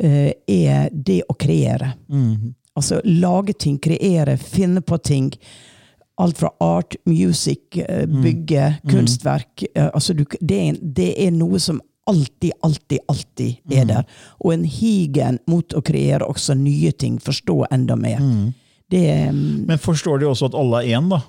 uh, 0.04 0.32
er 0.48 0.90
det 0.94 1.22
å 1.30 1.34
kreere. 1.38 1.94
Altså 2.76 3.02
lage 3.06 3.54
ting, 3.60 3.78
kreere, 3.84 4.38
finne 4.38 4.82
på 4.82 4.98
ting. 4.98 5.32
Alt 6.22 6.38
fra 6.38 6.52
art, 6.64 6.96
music, 7.06 7.76
bygge, 7.76 8.22
bygge, 8.24 8.66
kunstverk. 8.90 9.64
eh, 9.76 9.90
Altså 9.94 10.14
du, 10.14 10.26
det, 10.40 10.60
er, 10.70 10.78
det 10.82 11.10
er 11.26 11.32
noe 11.32 11.60
som 11.60 11.82
alltid, 12.12 12.52
alltid, 12.68 13.00
alltid 13.12 13.78
er 13.82 13.86
der. 13.90 14.06
Og 14.44 14.54
en 14.56 14.64
higen 14.68 15.40
mot 15.50 15.74
å 15.78 15.82
kreere 15.86 16.28
også 16.30 16.56
nye 16.60 16.92
ting, 16.92 17.18
forstå 17.24 17.62
enda 17.72 17.96
mer. 18.00 18.20
Det, 18.92 19.06
mm, 19.32 19.64
Men 19.70 19.80
forstår 19.80 20.20
de 20.20 20.28
også 20.28 20.50
at 20.52 20.58
alle 20.60 20.84
er 20.84 20.98
én, 21.00 21.08
da? 21.12 21.22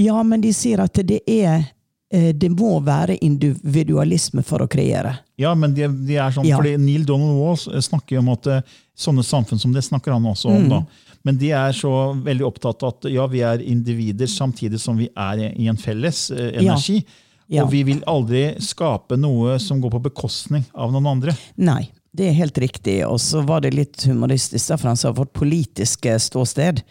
ja, 0.00 0.22
men 0.22 0.40
de 0.40 0.52
sier 0.54 0.80
at 0.80 0.94
det 1.04 1.18
er 1.26 1.64
eh, 2.12 2.30
Det 2.32 2.48
må 2.54 2.76
være 2.86 3.16
individualisme 3.26 4.42
for 4.46 4.62
å 4.64 4.68
kreere. 4.70 5.16
Ja, 5.40 5.52
men 5.54 5.74
de, 5.76 5.86
de 6.06 6.16
er 6.16 6.32
sånn, 6.34 6.46
Ja. 6.48 6.56
fordi 6.60 6.76
Neil 6.80 7.04
Donald 7.06 7.36
Walls 7.38 7.66
snakker 7.86 8.16
jo 8.16 8.22
om 8.24 8.32
at 8.34 8.46
eh, 8.50 8.62
sånne 8.96 9.24
samfunn 9.26 9.60
som 9.60 9.72
det 9.74 9.84
snakker 9.86 10.12
han 10.16 10.26
også 10.26 10.48
om. 10.50 10.64
Mm. 10.66 10.68
da. 10.72 10.82
Men 11.24 11.36
de 11.40 11.50
er 11.52 11.74
så 11.76 11.90
veldig 12.24 12.46
opptatt 12.48 12.82
av 12.86 12.94
at 12.94 13.10
ja, 13.12 13.26
vi 13.28 13.42
er 13.44 13.60
individer 13.60 14.26
samtidig 14.30 14.80
som 14.80 14.96
vi 14.96 15.10
er 15.12 15.42
i 15.52 15.68
en 15.68 15.76
felles 15.80 16.30
eh, 16.32 16.54
energi. 16.62 17.02
Ja. 17.02 17.26
Og 17.64 17.72
vi 17.72 17.82
vil 17.86 18.02
aldri 18.06 18.44
skape 18.62 19.18
noe 19.18 19.58
som 19.62 19.80
går 19.82 19.96
på 19.96 20.04
bekostning 20.10 20.64
av 20.72 20.92
noen 20.94 21.08
andre. 21.16 21.34
Nei. 21.58 21.90
det 22.12 22.28
er 22.28 22.38
helt 22.38 22.58
riktig. 22.58 23.00
Og 23.06 23.20
så 23.22 23.42
var 23.46 23.64
det 23.64 23.74
litt 23.74 24.06
humoristisk, 24.06 24.68
da, 24.70 24.78
for 24.78 24.92
han 24.92 25.00
sa 25.00 25.12
vårt 25.14 25.34
politiske 25.34 26.16
ståsted 26.18 26.82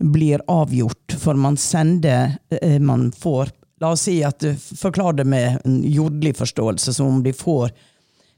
blir 0.00 0.40
avgjort, 0.48 1.12
for 1.20 1.36
man 1.36 1.58
sender 1.60 2.38
eh, 2.62 2.78
Man 2.80 3.12
får 3.12 3.52
La 3.80 3.92
oss 3.94 4.02
si 4.08 4.18
at 4.24 4.44
Forklar 4.76 5.12
det 5.16 5.24
med 5.24 5.60
en 5.64 5.78
jordlig 5.84 6.34
forståelse, 6.36 6.92
som 6.92 7.06
om 7.06 7.22
de 7.24 7.32
får 7.32 7.70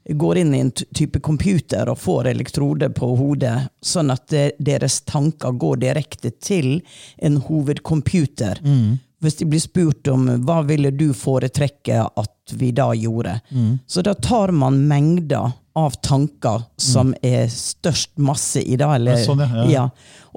går 0.03 0.37
inn 0.37 0.55
i 0.55 0.59
en 0.59 0.71
type 0.71 1.19
computer 1.23 1.87
og 1.87 1.99
får 1.99 2.27
elektroder 2.33 2.89
på 2.91 3.13
hodet, 3.15 3.69
sånn 3.79 4.11
at 4.11 4.33
deres 4.59 4.97
tanker 5.07 5.55
går 5.55 5.79
direkte 5.85 6.33
til 6.43 6.81
en 7.23 7.37
hovedcomputer. 7.47 8.59
Mm. 8.63 8.97
Hvis 9.23 9.39
de 9.39 9.47
blir 9.49 9.63
spurt 9.63 10.07
om 10.11 10.27
hva 10.43 10.61
ville 10.67 10.91
du 10.91 11.09
foretrekke 11.15 12.03
at 12.03 12.55
vi 12.59 12.73
da 12.75 12.89
gjorde, 12.97 13.37
mm. 13.49 13.75
så 13.87 14.03
da 14.03 14.13
tar 14.13 14.51
man 14.51 14.81
mengder 14.87 15.53
av 15.73 15.95
tanker 16.05 16.61
som 16.77 17.07
mm. 17.07 17.19
er 17.21 17.47
størst 17.49 18.11
masse 18.21 18.61
i 18.61 18.75
dag. 18.77 18.95
Eller, 18.95 19.17
ja, 19.17 19.25
sånn, 19.25 19.41
ja. 19.41 19.65
ja. 19.71 19.85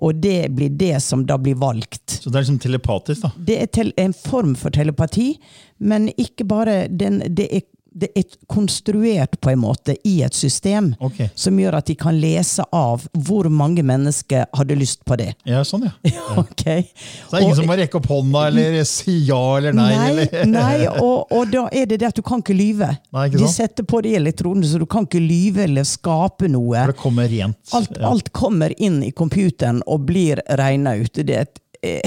Og 0.00 0.20
det 0.22 0.48
blir 0.56 0.72
det 0.72 1.00
som 1.04 1.26
da 1.28 1.36
blir 1.38 1.58
valgt. 1.60 2.20
Så 2.22 2.30
det 2.30 2.38
er 2.38 2.46
liksom 2.46 2.60
telepatisk, 2.62 3.26
da? 3.26 3.32
Det 3.36 3.58
er 3.64 3.92
en 4.00 4.16
form 4.16 4.54
for 4.56 4.72
telepati, 4.72 5.34
men 5.78 6.08
ikke 6.16 6.46
bare 6.48 6.84
den, 6.88 7.20
det 7.28 7.50
er 7.50 7.66
det 7.96 8.10
er 8.18 8.24
konstruert 8.52 9.38
på 9.40 9.50
en 9.50 9.60
måte 9.62 9.94
i 10.04 10.18
et 10.22 10.34
system 10.36 10.90
okay. 11.00 11.30
som 11.34 11.56
gjør 11.56 11.78
at 11.78 11.88
de 11.88 11.94
kan 11.96 12.16
lese 12.20 12.64
av 12.76 13.06
hvor 13.26 13.48
mange 13.48 13.80
mennesker 13.86 14.44
hadde 14.52 14.76
lyst 14.76 15.00
på 15.08 15.16
det. 15.16 15.30
Ja, 15.48 15.62
sånn, 15.64 15.86
ja. 15.88 16.26
okay. 16.42 16.84
Så 16.92 17.30
det 17.30 17.38
er 17.38 17.46
ingen 17.46 17.54
og, 17.54 17.60
som 17.62 17.70
må 17.70 17.78
rekke 17.80 18.00
opp 18.00 18.10
hånda 18.10 18.44
eller 18.50 18.78
si 18.88 19.16
ja 19.30 19.40
eller 19.56 19.76
nei? 19.76 19.88
Nei, 19.94 20.08
eller? 20.10 20.46
nei 20.58 20.76
og, 20.90 21.32
og, 21.32 21.48
da 21.52 21.64
er 21.72 21.88
det 21.88 22.02
det 22.02 22.10
at 22.10 22.20
du 22.20 22.24
kan 22.26 22.44
ikke 22.44 22.56
lyve. 22.56 22.90
Nei, 23.16 23.26
ikke 23.30 23.40
de 23.40 23.50
setter 23.50 23.88
på 23.88 24.02
de 24.04 24.12
elektronene, 24.20 24.68
så 24.68 24.80
du 24.82 24.86
kan 24.90 25.08
ikke 25.08 25.22
lyve 25.22 25.64
eller 25.64 25.88
skape 25.88 26.50
noe. 26.52 26.76
For 26.76 26.92
det 26.92 27.00
kommer 27.00 27.30
rent. 27.32 27.60
Alt, 27.76 27.96
alt 28.04 28.32
kommer 28.36 28.76
inn 28.76 29.00
i 29.06 29.12
computeren 29.16 29.80
og 29.86 30.04
blir 30.10 30.44
regna 30.60 30.98
ut. 31.00 31.16
Det 31.16 31.32
er 31.32 31.48
et 31.48 31.62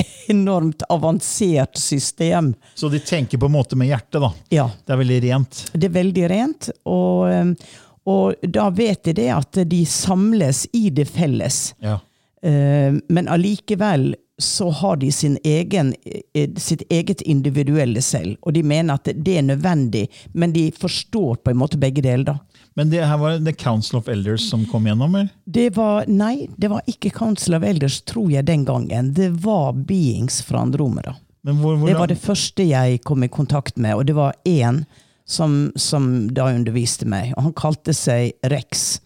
enormt 0.33 0.85
avansert 0.89 1.77
system. 1.77 2.53
Så 2.75 2.89
de 2.89 2.99
tenker 2.99 3.41
på 3.41 3.49
en 3.49 3.55
måte 3.55 3.77
med 3.79 3.89
hjertet, 3.91 4.21
da? 4.21 4.33
Ja. 4.53 4.69
Det 4.85 4.95
er 4.95 5.01
veldig 5.03 5.19
rent? 5.25 5.61
Det 5.73 5.89
er 5.89 5.95
veldig 5.95 6.29
rent. 6.31 6.69
Og, 6.89 7.29
eh, 7.31 7.75
og 8.09 8.49
da 8.57 8.69
vet 8.73 9.03
de 9.09 9.17
det 9.21 9.29
at 9.35 9.61
de 9.69 9.83
samles 9.85 10.65
i 10.73 10.89
det 10.93 11.07
felles. 11.09 11.61
Ja. 11.83 11.99
Eh, 12.43 12.95
men 13.09 13.27
allikevel 13.27 14.13
så 14.39 14.69
har 14.69 14.95
de 14.95 15.11
sin 15.11 15.37
egen, 15.43 15.95
eh, 16.33 16.49
sitt 16.55 16.81
eget 16.89 17.21
individuelle 17.21 18.01
selv. 18.01 18.37
Og 18.41 18.53
de 18.53 18.63
mener 18.63 18.95
at 18.95 19.09
det 19.13 19.37
er 19.37 19.43
nødvendig, 19.43 20.07
men 20.31 20.53
de 20.55 20.71
forstår 20.71 21.43
på 21.43 21.51
en 21.51 21.59
måte 21.59 21.77
begge 21.77 22.01
deler. 22.01 22.23
da. 22.23 22.37
Men 22.79 22.93
det 22.93 23.01
her 23.03 23.17
var 23.19 23.41
The 23.43 23.51
Council 23.53 23.97
of 23.99 24.07
Elders 24.07 24.45
som 24.49 24.61
kom 24.65 24.85
gjennom? 24.87 25.15
eller? 25.15 25.33
Det 25.43 25.65
var, 25.75 26.05
Nei, 26.07 26.47
det 26.55 26.69
var 26.71 26.85
ikke 26.87 27.09
Council 27.11 27.57
of 27.57 27.63
Elders, 27.67 27.97
tror 28.07 28.29
jeg, 28.31 28.45
den 28.47 28.63
gangen. 28.63 29.09
Det 29.17 29.27
var 29.43 29.73
Beings 29.73 30.37
fra 30.47 30.61
Andromeda. 30.63 31.17
Hvor, 31.43 31.75
hvor 31.75 31.87
det 31.91 31.97
var 31.99 32.07
det 32.07 32.21
første 32.23 32.63
jeg 32.63 33.01
kom 33.03 33.25
i 33.27 33.27
kontakt 33.27 33.75
med, 33.75 33.97
og 33.99 34.07
det 34.07 34.15
var 34.15 34.37
én 34.47 34.85
som, 35.27 35.73
som 35.75 36.29
da 36.31 36.47
underviste 36.55 37.03
meg. 37.03 37.33
Og 37.35 37.49
han 37.49 37.57
kalte 37.59 37.91
seg 37.91 38.31
Rex. 38.47 39.01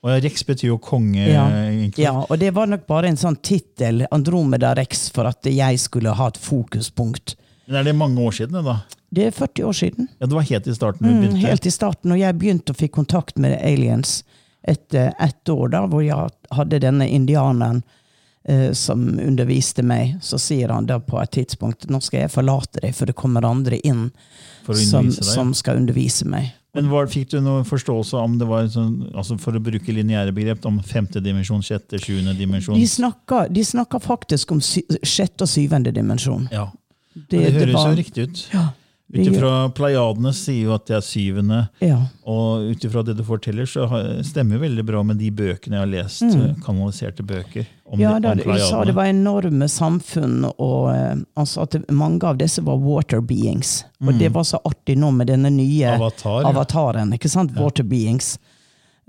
Og 0.00 0.16
Rex 0.24 0.46
betyr 0.48 0.70
jo 0.70 0.80
konge. 0.80 1.28
Ja, 1.28 1.44
ja, 2.00 2.14
og 2.24 2.40
det 2.40 2.54
var 2.56 2.72
nok 2.72 2.88
bare 2.88 3.12
en 3.12 3.20
sånn 3.20 3.36
tittel, 3.44 4.06
Andromeda 4.08 4.72
Rex, 4.80 5.10
for 5.12 5.28
at 5.28 5.44
jeg 5.44 5.84
skulle 5.84 6.16
ha 6.16 6.32
et 6.32 6.40
fokuspunkt. 6.40 7.36
Men 7.70 7.78
Er 7.78 7.84
det 7.86 7.94
mange 7.94 8.18
år 8.20 8.34
siden? 8.34 8.64
da? 8.64 8.80
Det 9.10 9.26
er 9.26 9.30
40 9.30 9.64
år 9.64 9.72
siden. 9.72 10.08
Ja, 10.18 10.26
Det 10.26 10.34
var 10.34 10.42
helt 10.42 10.66
i 10.66 10.74
starten? 10.74 11.06
du 11.06 11.12
mm, 11.12 11.20
begynte? 11.20 11.46
Helt 11.46 11.66
i 11.66 11.70
starten, 11.70 12.12
og 12.12 12.18
jeg 12.18 12.38
begynte 12.38 12.72
å 12.72 12.78
fikk 12.78 12.92
kontakt 12.92 13.38
med 13.38 13.58
aliens 13.62 14.24
etter 14.62 15.14
ett 15.18 15.48
år, 15.48 15.68
da, 15.70 15.86
hvor 15.86 16.02
jeg 16.02 16.30
hadde 16.50 16.80
denne 16.82 17.08
indianeren 17.08 17.82
eh, 18.44 18.72
som 18.72 19.18
underviste 19.18 19.82
meg. 19.82 20.18
Så 20.22 20.38
sier 20.38 20.68
han 20.68 20.86
da 20.86 20.98
på 20.98 21.20
et 21.22 21.30
tidspunkt 21.30 21.86
nå 21.88 22.00
skal 22.00 22.26
jeg 22.26 22.34
forlate 22.34 22.82
deg, 22.82 22.94
for 22.94 23.06
det 23.06 23.14
kommer 23.14 23.46
andre 23.46 23.78
inn 23.78 24.10
som, 24.66 25.10
som, 25.12 25.54
skal 25.54 25.76
undervise 25.76 26.26
meg. 26.26 26.50
Men 26.74 26.90
var, 26.90 27.06
Fikk 27.10 27.30
du 27.30 27.40
noen 27.40 27.64
forståelse 27.66 28.18
om 28.18 28.36
det 28.38 28.46
var 28.46 28.66
sånn, 28.70 29.12
altså 29.14 29.38
for 29.38 29.54
å 29.54 29.62
bruke 29.62 29.94
lineære 29.94 30.34
begrep, 30.34 30.66
om 30.66 30.82
femte 30.82 31.22
dimensjon, 31.22 31.62
sjette, 31.66 31.98
sjuende 31.98 32.34
dimensjon? 32.38 32.78
De 32.78 32.86
snakker, 32.86 33.48
de 33.50 33.64
snakker 33.64 34.02
faktisk 34.02 34.52
om 34.54 34.60
sy, 34.62 34.84
sjette 35.02 35.46
og 35.46 35.50
syvende 35.50 35.90
dimensjon. 35.94 36.46
Ja, 36.54 36.68
det, 37.28 37.40
det 37.40 37.56
høres 37.58 37.80
jo 37.80 37.96
riktig 37.98 38.28
ut. 38.28 38.44
Ja, 38.54 38.68
ut 39.12 39.26
ifra 39.26 39.68
Pleiadene 39.74 40.30
sier 40.36 40.68
jo 40.68 40.74
at 40.76 40.84
det 40.86 40.94
er 41.00 41.02
syvende. 41.02 41.60
Ja. 41.82 41.98
Og 42.30 42.70
ut 42.70 42.84
ifra 42.86 43.02
det 43.02 43.16
du 43.18 43.24
forteller, 43.26 43.66
så 43.66 43.88
stemmer 44.26 44.62
veldig 44.62 44.84
bra 44.86 45.02
med 45.06 45.18
de 45.18 45.32
bøkene 45.34 45.78
jeg 45.78 45.82
har 45.82 45.90
lest. 45.90 46.22
Mm. 46.22 46.60
kanaliserte 46.62 47.26
bøker 47.26 47.66
om, 47.90 47.98
ja, 47.98 48.12
da, 48.22 48.36
om 48.36 48.42
Pleiadene. 48.44 48.68
sa 48.68 48.84
det 48.86 48.94
var 48.94 49.10
enorme 49.10 49.66
samfunn, 49.68 50.44
og 50.52 50.92
uh, 50.94 51.16
altså 51.34 51.64
at 51.66 51.74
det, 51.74 51.82
mange 51.90 52.22
av 52.26 52.38
disse 52.38 52.62
var 52.62 52.78
water 52.78 53.22
beings. 53.24 53.80
Og 53.98 54.12
mm. 54.12 54.20
det 54.22 54.30
var 54.36 54.46
så 54.46 54.62
artig 54.70 54.94
nå 55.00 55.10
med 55.16 55.32
denne 55.32 55.50
nye 55.54 55.96
Avatar, 55.96 56.46
avataren. 56.52 57.10
ikke 57.18 57.32
sant? 57.32 57.56
Water 57.58 57.86
beings. 57.86 58.36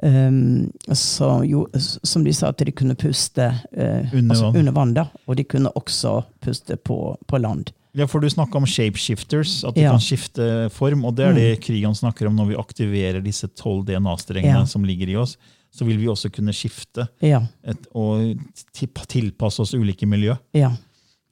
Um, 0.02 0.72
så, 0.98 1.44
jo, 1.46 1.68
som 1.78 2.24
de 2.26 2.34
sa, 2.34 2.50
at 2.50 2.64
de 2.66 2.74
kunne 2.74 2.98
puste 2.98 3.52
uh, 3.54 4.10
under, 4.10 4.34
altså, 4.34 4.50
vann. 4.50 4.58
under 4.64 4.72
vann. 4.80 4.96
da, 4.98 5.06
Og 5.30 5.38
de 5.38 5.46
kunne 5.46 5.70
også 5.78 6.24
puste 6.42 6.80
på, 6.82 6.98
på 7.30 7.38
land. 7.38 7.70
Ja, 7.92 8.08
for 8.08 8.24
Du 8.24 8.30
snakka 8.30 8.58
om 8.58 8.68
shapeshifters, 8.68 9.64
at 9.68 9.76
de 9.76 9.84
ja. 9.84 9.92
kan 9.92 10.04
skifte 10.04 10.70
form. 10.72 11.06
og 11.06 11.16
Det 11.16 11.26
er 11.28 11.34
det 11.36 11.48
mm. 11.56 11.64
Krigan 11.66 11.96
snakker 11.96 12.30
om 12.30 12.38
når 12.40 12.54
vi 12.54 12.60
aktiverer 12.60 13.24
disse 13.24 13.50
tolv 13.58 13.84
DNA-strengene 13.90 14.64
ja. 14.64 14.68
som 14.70 14.86
ligger 14.88 15.12
i 15.12 15.18
oss. 15.20 15.38
Så 15.72 15.88
vil 15.88 16.00
vi 16.00 16.08
også 16.12 16.32
kunne 16.32 16.54
skifte 16.56 17.08
ja. 17.24 17.42
et, 17.64 17.86
og 17.96 18.40
tilpasse 18.76 19.64
oss 19.64 19.74
ulike 19.76 20.08
miljø. 20.08 20.36
Ja. 20.56 20.74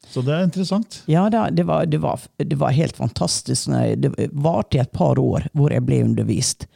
Så 0.10 0.24
det 0.26 0.34
er 0.34 0.45
interessant. 0.48 1.02
Ja, 1.12 1.28
det 1.30 1.63
var, 1.67 1.86
det 1.86 2.00
var, 2.02 2.19
det 2.38 2.56
var 2.60 2.76
helt 2.76 2.98
fantastisk. 2.98 3.69
Det 3.98 4.30
varte 4.32 4.80
i 4.80 4.82
et 4.84 4.91
par 4.95 5.19
år 5.19 5.50
hvor 5.54 5.76
jeg 5.76 5.84
ble 5.86 6.02
undervist. 6.08 6.67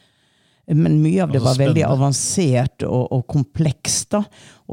Men 0.67 1.02
mye 1.04 1.24
av 1.24 1.32
det 1.32 1.41
var 1.43 1.58
veldig 1.60 1.84
avansert 1.88 2.86
og, 2.88 3.08
og 3.12 3.26
komplekst. 3.32 4.15
Og, 4.15 4.28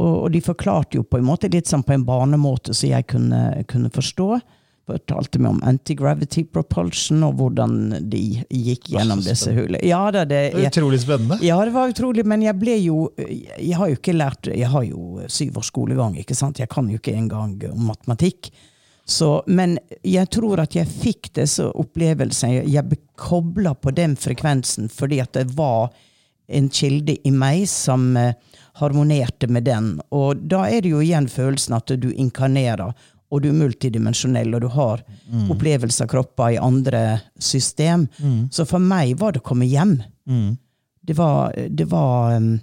og, 0.04 0.28
de 0.34 0.42
forklarte 0.44 1.00
jo 1.00 1.06
på 1.06 1.18
en 1.18 1.26
måte 1.26 1.50
litt 1.50 1.70
sånn 1.70 1.86
på 1.86 1.96
en 1.96 2.06
barnemåte 2.06 2.74
så 2.76 2.92
jeg 2.92 3.08
kunne, 3.10 3.64
kunne 3.70 3.90
forstå 3.94 4.38
fortalte 4.90 5.40
meg 5.40 5.54
om 5.54 5.60
anti-gravity 5.70 6.44
propulsion 6.52 7.22
og 7.26 7.38
hvordan 7.40 7.76
de 8.10 8.22
gikk 8.48 8.90
gjennom 8.94 9.22
disse 9.24 9.52
hullene. 9.54 9.82
Ja, 9.86 10.02
det, 10.14 10.26
det, 10.32 10.40
er 10.50 10.68
utrolig 10.68 11.00
spennende. 11.04 11.40
Ja, 11.44 11.60
det 11.64 11.74
var 11.74 11.92
utrolig, 11.92 12.26
men 12.28 12.44
jeg 12.44 12.58
ble 12.60 12.76
jo 12.80 12.98
Jeg 13.16 13.76
har 13.78 13.90
jo 13.90 13.98
ikke 13.98 14.16
lært 14.16 14.50
Jeg 14.50 14.68
har 14.72 14.84
jo 14.86 15.22
syv 15.30 15.60
års 15.60 15.70
skolegang, 15.72 16.18
ikke 16.20 16.36
sant? 16.38 16.60
Jeg 16.60 16.70
kan 16.72 16.90
jo 16.90 17.00
ikke 17.00 17.16
engang 17.16 17.56
om 17.70 17.88
matematikk. 17.92 18.50
Så, 19.10 19.42
men 19.46 19.78
jeg 20.06 20.30
tror 20.30 20.62
at 20.62 20.76
jeg 20.76 20.86
fikk 20.86 21.32
disse 21.40 21.64
opplevelsene. 21.66 22.62
Jeg 22.70 22.86
ble 22.86 23.00
kobla 23.18 23.74
på 23.74 23.94
den 23.96 24.14
frekvensen 24.18 24.90
fordi 24.92 25.18
at 25.22 25.34
det 25.34 25.48
var 25.58 25.90
en 26.50 26.68
kilde 26.74 27.16
i 27.26 27.32
meg 27.34 27.64
som 27.70 28.16
eh, 28.18 28.34
harmonerte 28.80 29.48
med 29.50 29.66
den. 29.68 29.92
Og 30.14 30.42
da 30.50 30.64
er 30.68 30.84
det 30.84 30.92
jo 30.94 31.02
igjen 31.02 31.28
følelsen 31.30 31.76
at 31.78 31.92
du 32.02 32.10
inkarnerer 32.10 32.94
og 33.30 33.42
du 33.42 33.50
er 33.50 33.58
multidimensjonell, 33.58 34.54
og 34.56 34.64
du 34.64 34.70
har 34.74 35.04
mm. 35.06 35.50
opplevelser 35.54 36.06
av 36.06 36.10
kropper 36.10 36.56
i 36.56 36.58
andre 36.62 37.04
system. 37.38 38.08
Mm. 38.18 38.48
Så 38.52 38.66
for 38.68 38.82
meg 38.82 39.14
var 39.20 39.34
det 39.34 39.44
å 39.44 39.46
komme 39.52 39.68
hjem. 39.70 40.00
Mm. 40.28 40.58
Det 41.06 41.16
var, 41.18 41.54
det 41.54 41.86
var 41.90 42.34
um, 42.36 42.58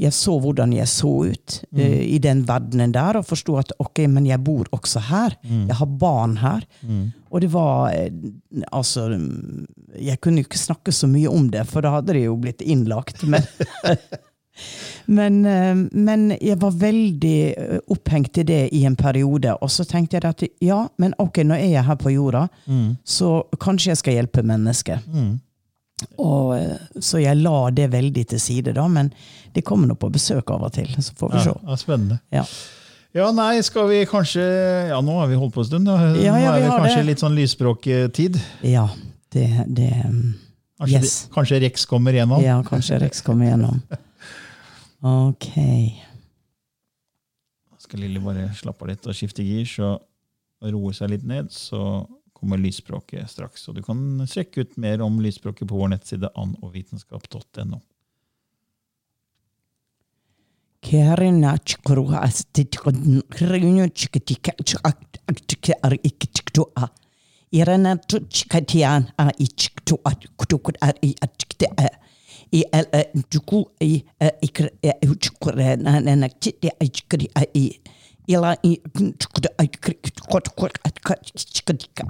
Jeg 0.00 0.14
så 0.14 0.36
hvordan 0.40 0.72
jeg 0.76 0.88
så 0.88 1.10
ut 1.32 1.56
uh, 1.78 2.02
i 2.04 2.18
den 2.22 2.44
verdenen 2.48 2.92
der, 2.92 3.18
og 3.20 3.28
forsto 3.28 3.56
at 3.60 3.72
ok, 3.82 4.04
men 4.12 4.28
jeg 4.28 4.44
bor 4.44 4.68
også 4.76 5.02
her. 5.08 5.38
Mm. 5.48 5.64
Jeg 5.70 5.78
har 5.80 5.96
barn 6.04 6.36
her. 6.42 6.66
Mm. 6.82 7.06
Og 7.32 7.40
det 7.40 7.52
var 7.54 7.96
uh, 7.96 8.32
Altså 8.68 9.08
Jeg 9.96 10.20
kunne 10.20 10.42
jo 10.42 10.48
ikke 10.50 10.60
snakke 10.60 10.92
så 10.92 11.08
mye 11.08 11.32
om 11.32 11.48
det, 11.52 11.64
for 11.72 11.84
da 11.84 11.96
hadde 11.96 12.18
det 12.18 12.26
jo 12.26 12.36
blitt 12.40 12.60
innlagt. 12.60 13.24
Men 13.24 13.48
Men, 15.06 15.44
eh, 15.46 15.74
men, 15.92 16.26
jeg 16.40 16.58
var 16.60 16.74
veldig 16.78 17.38
eh, 17.58 17.78
opphengt 17.90 18.38
i 18.38 18.44
det 18.46 18.60
i 18.76 18.84
en 18.88 18.96
periode. 18.96 19.54
Og 19.60 19.70
så 19.72 19.86
tenkte 19.88 20.18
jeg 20.18 20.28
at 20.28 20.44
ja, 20.62 20.82
men 21.02 21.16
ok, 21.18 21.42
nå 21.46 21.56
er 21.58 21.72
jeg 21.72 21.86
her 21.86 21.98
på 22.00 22.12
jorda, 22.14 22.46
mm. 22.66 22.98
så 23.04 23.40
kanskje 23.60 23.92
jeg 23.92 24.02
skal 24.02 24.20
hjelpe 24.20 24.44
mennesker. 24.46 25.00
Mm. 25.08 25.32
Og, 26.18 26.52
eh, 26.58 27.00
så 27.00 27.22
jeg 27.22 27.40
la 27.40 27.70
det 27.74 27.90
veldig 27.92 28.28
til 28.34 28.42
side, 28.42 28.76
da. 28.76 28.86
Men 28.90 29.10
de 29.54 29.64
kommer 29.64 29.90
nå 29.90 29.98
på 29.98 30.12
besøk 30.12 30.52
av 30.54 30.68
og 30.68 30.76
til, 30.76 30.92
så 30.98 31.16
får 31.18 31.34
vi 31.34 31.42
se. 31.48 31.56
Ja, 31.56 31.80
spennende. 31.80 32.22
Ja. 32.34 32.46
Ja, 33.12 33.26
nei, 33.36 33.58
skal 33.60 33.90
vi 33.90 33.98
kanskje 34.08 34.40
Ja, 34.88 34.96
nå 35.04 35.18
har 35.18 35.26
vi 35.28 35.36
holdt 35.36 35.52
på 35.52 35.60
en 35.60 35.66
stund. 35.68 35.84
Da. 35.84 35.98
Ja, 36.16 36.32
ja, 36.40 36.54
nå 36.54 36.54
er 36.54 36.62
det 36.62 36.70
kanskje 36.70 37.02
det. 37.02 37.08
litt 37.10 37.24
sånn 37.24 37.34
lysspråktid. 37.36 38.38
Ja, 38.64 38.86
det, 39.36 39.50
det 39.68 39.90
mm, 40.06 40.30
Kanskje, 40.80 41.02
yes. 41.02 41.28
kanskje 41.34 41.60
Rex 41.62 41.84
kommer 41.86 42.16
gjennom? 42.16 42.40
Ja, 42.42 42.56
kanskje 42.66 43.02
Rex 43.04 43.20
kommer 43.22 43.46
igjennom. 43.46 43.82
Ok. 45.02 45.50
Skal 47.82 48.00
Lilly 48.00 48.20
bare 48.22 48.46
slappe 48.54 48.84
av 48.84 48.92
litt 48.92 49.06
og 49.10 49.16
skifte 49.18 49.42
gir, 49.42 49.66
så 49.66 49.96
roe 50.62 50.92
seg 50.94 51.10
litt 51.10 51.24
ned, 51.26 51.50
så 51.50 52.04
kommer 52.36 52.60
lysspråket 52.60 53.30
straks. 53.30 53.66
Og 53.68 53.78
du 53.78 53.82
kan 53.82 54.22
sjekke 54.30 54.62
ut 54.62 54.76
mer 54.78 55.02
om 55.02 55.18
lysspråket 55.22 55.66
på 55.66 55.78
vår 55.80 55.90
nettside 55.96 56.30
annovitenskap.no. 56.38 57.80
Er. 66.78 66.90
Irena 67.52 67.96
tu 68.08 68.18
chikatian 68.30 69.10
a 69.18 69.28
iktiktua 69.38 70.14
kutukut 70.38 70.78
ar 70.82 70.98
i 71.02 71.14
atikte 71.22 71.70
a. 71.78 71.90
I 72.52 72.64
el 72.72 72.86
duku 73.32 73.62
i 73.80 74.02
ikre 74.44 74.70
chukure 75.20 75.76
na 75.80 76.00
na 76.00 76.28
chiti 76.28 76.68
a 76.68 76.84
chikri 76.84 77.28
i. 77.54 77.66
Ila 78.28 78.54
i 78.62 78.76
kot 80.30 80.48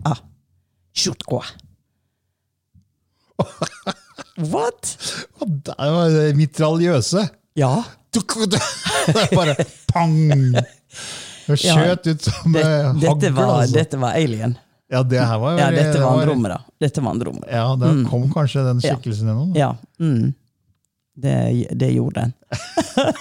a. 0.05 1.43
What? 4.37 4.97
Det 5.41 5.75
var 5.79 6.35
mitraljøse. 6.37 7.29
Ja. 7.57 7.83
Det 8.13 8.21
er 8.21 9.37
bare 9.37 9.55
pang! 9.89 10.17
Det 11.47 11.57
skjøt 11.59 12.07
ut 12.07 12.27
som 12.27 12.57
eh, 12.57 12.63
hagl. 12.63 13.01
var, 13.35 13.49
Altså. 13.63 13.75
dette 13.75 13.99
var 14.01 14.15
alien. 14.15 14.53
Ja, 14.93 15.01
det 15.09 15.23
her 15.25 15.39
var 15.41 15.57
Ja, 15.57 15.71
dette 15.73 15.89
dette 15.95 16.03
en 16.05 16.43
var 16.43 16.49
da. 16.53 16.59
Dette 16.85 17.01
var 17.01 17.15
Andromeda. 17.17 17.49
Ja, 17.49 17.65
der 17.81 18.03
kom 18.11 18.27
kanskje 18.33 18.65
den 18.67 18.81
Ja. 18.85 18.95
skikkelsen 18.95 19.27
gjennom. 19.31 19.53
da. 19.55 19.59
Ja. 19.59 19.77
Mm. 20.01 20.35
Det, 21.17 21.67
det 21.77 21.89
gjorde 21.93 22.21
den. 22.21 22.33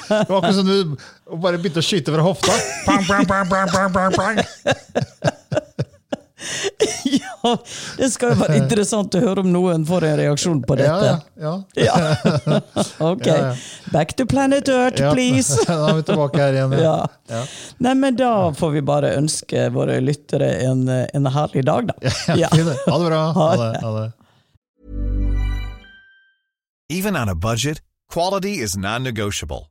Det 0.10 0.30
var 0.30 0.38
akkurat 0.38 0.56
som 0.56 0.66
du 0.68 0.96
bare 1.42 1.58
begynte 1.60 1.80
å 1.80 1.86
skyte 1.86 2.12
fra 2.12 2.24
hofta. 2.24 2.52
Bang, 2.88 3.04
bang, 3.08 3.28
bang, 3.28 3.50
bang, 3.50 3.72
bang, 3.72 3.92
bang, 3.94 4.14
pang. 4.16 5.62
ja, 7.18 7.52
det 7.98 8.10
skal 8.14 8.34
jo 8.34 8.40
være 8.42 8.58
interessant 8.62 9.16
å 9.18 9.22
høre 9.24 9.44
om 9.44 9.50
noen 9.54 9.86
får 9.88 10.06
en 10.10 10.16
reaksjon 10.20 10.62
på 10.68 10.78
dette. 10.80 11.12
ja, 11.38 11.54
ja. 11.78 11.86
Ja. 11.88 12.62
ok. 13.12 13.28
Back 13.94 14.16
to 14.18 14.26
planet 14.30 14.70
Earth, 14.70 15.02
please! 15.14 15.58
Da 15.68 15.78
er 15.92 16.00
vi 16.02 16.06
tilbake 16.10 16.42
her 16.42 16.58
igjen. 16.58 16.76
Ja. 16.82 16.96
Ja. 17.32 17.44
Nei, 17.84 17.94
men 17.98 18.18
da 18.20 18.32
får 18.58 18.76
vi 18.78 18.84
bare 18.86 19.14
ønske 19.20 19.70
våre 19.76 20.00
lyttere 20.04 20.50
en, 20.68 20.86
en 20.90 21.32
herlig 21.36 21.66
dag, 21.68 21.92
da. 21.94 22.16
Ja. 22.38 22.50
Ha 22.52 22.98
det 22.98 23.06
bra. 23.08 23.22
Ha 23.38 23.50
det. 23.62 23.72
Ha 23.86 23.94
det. 24.00 24.08
Even 26.92 27.16
on 27.16 27.30
a 27.30 27.36
budget, 27.36 27.80
quality 28.12 28.60
is 28.60 28.76
non-negotiable. 28.78 29.71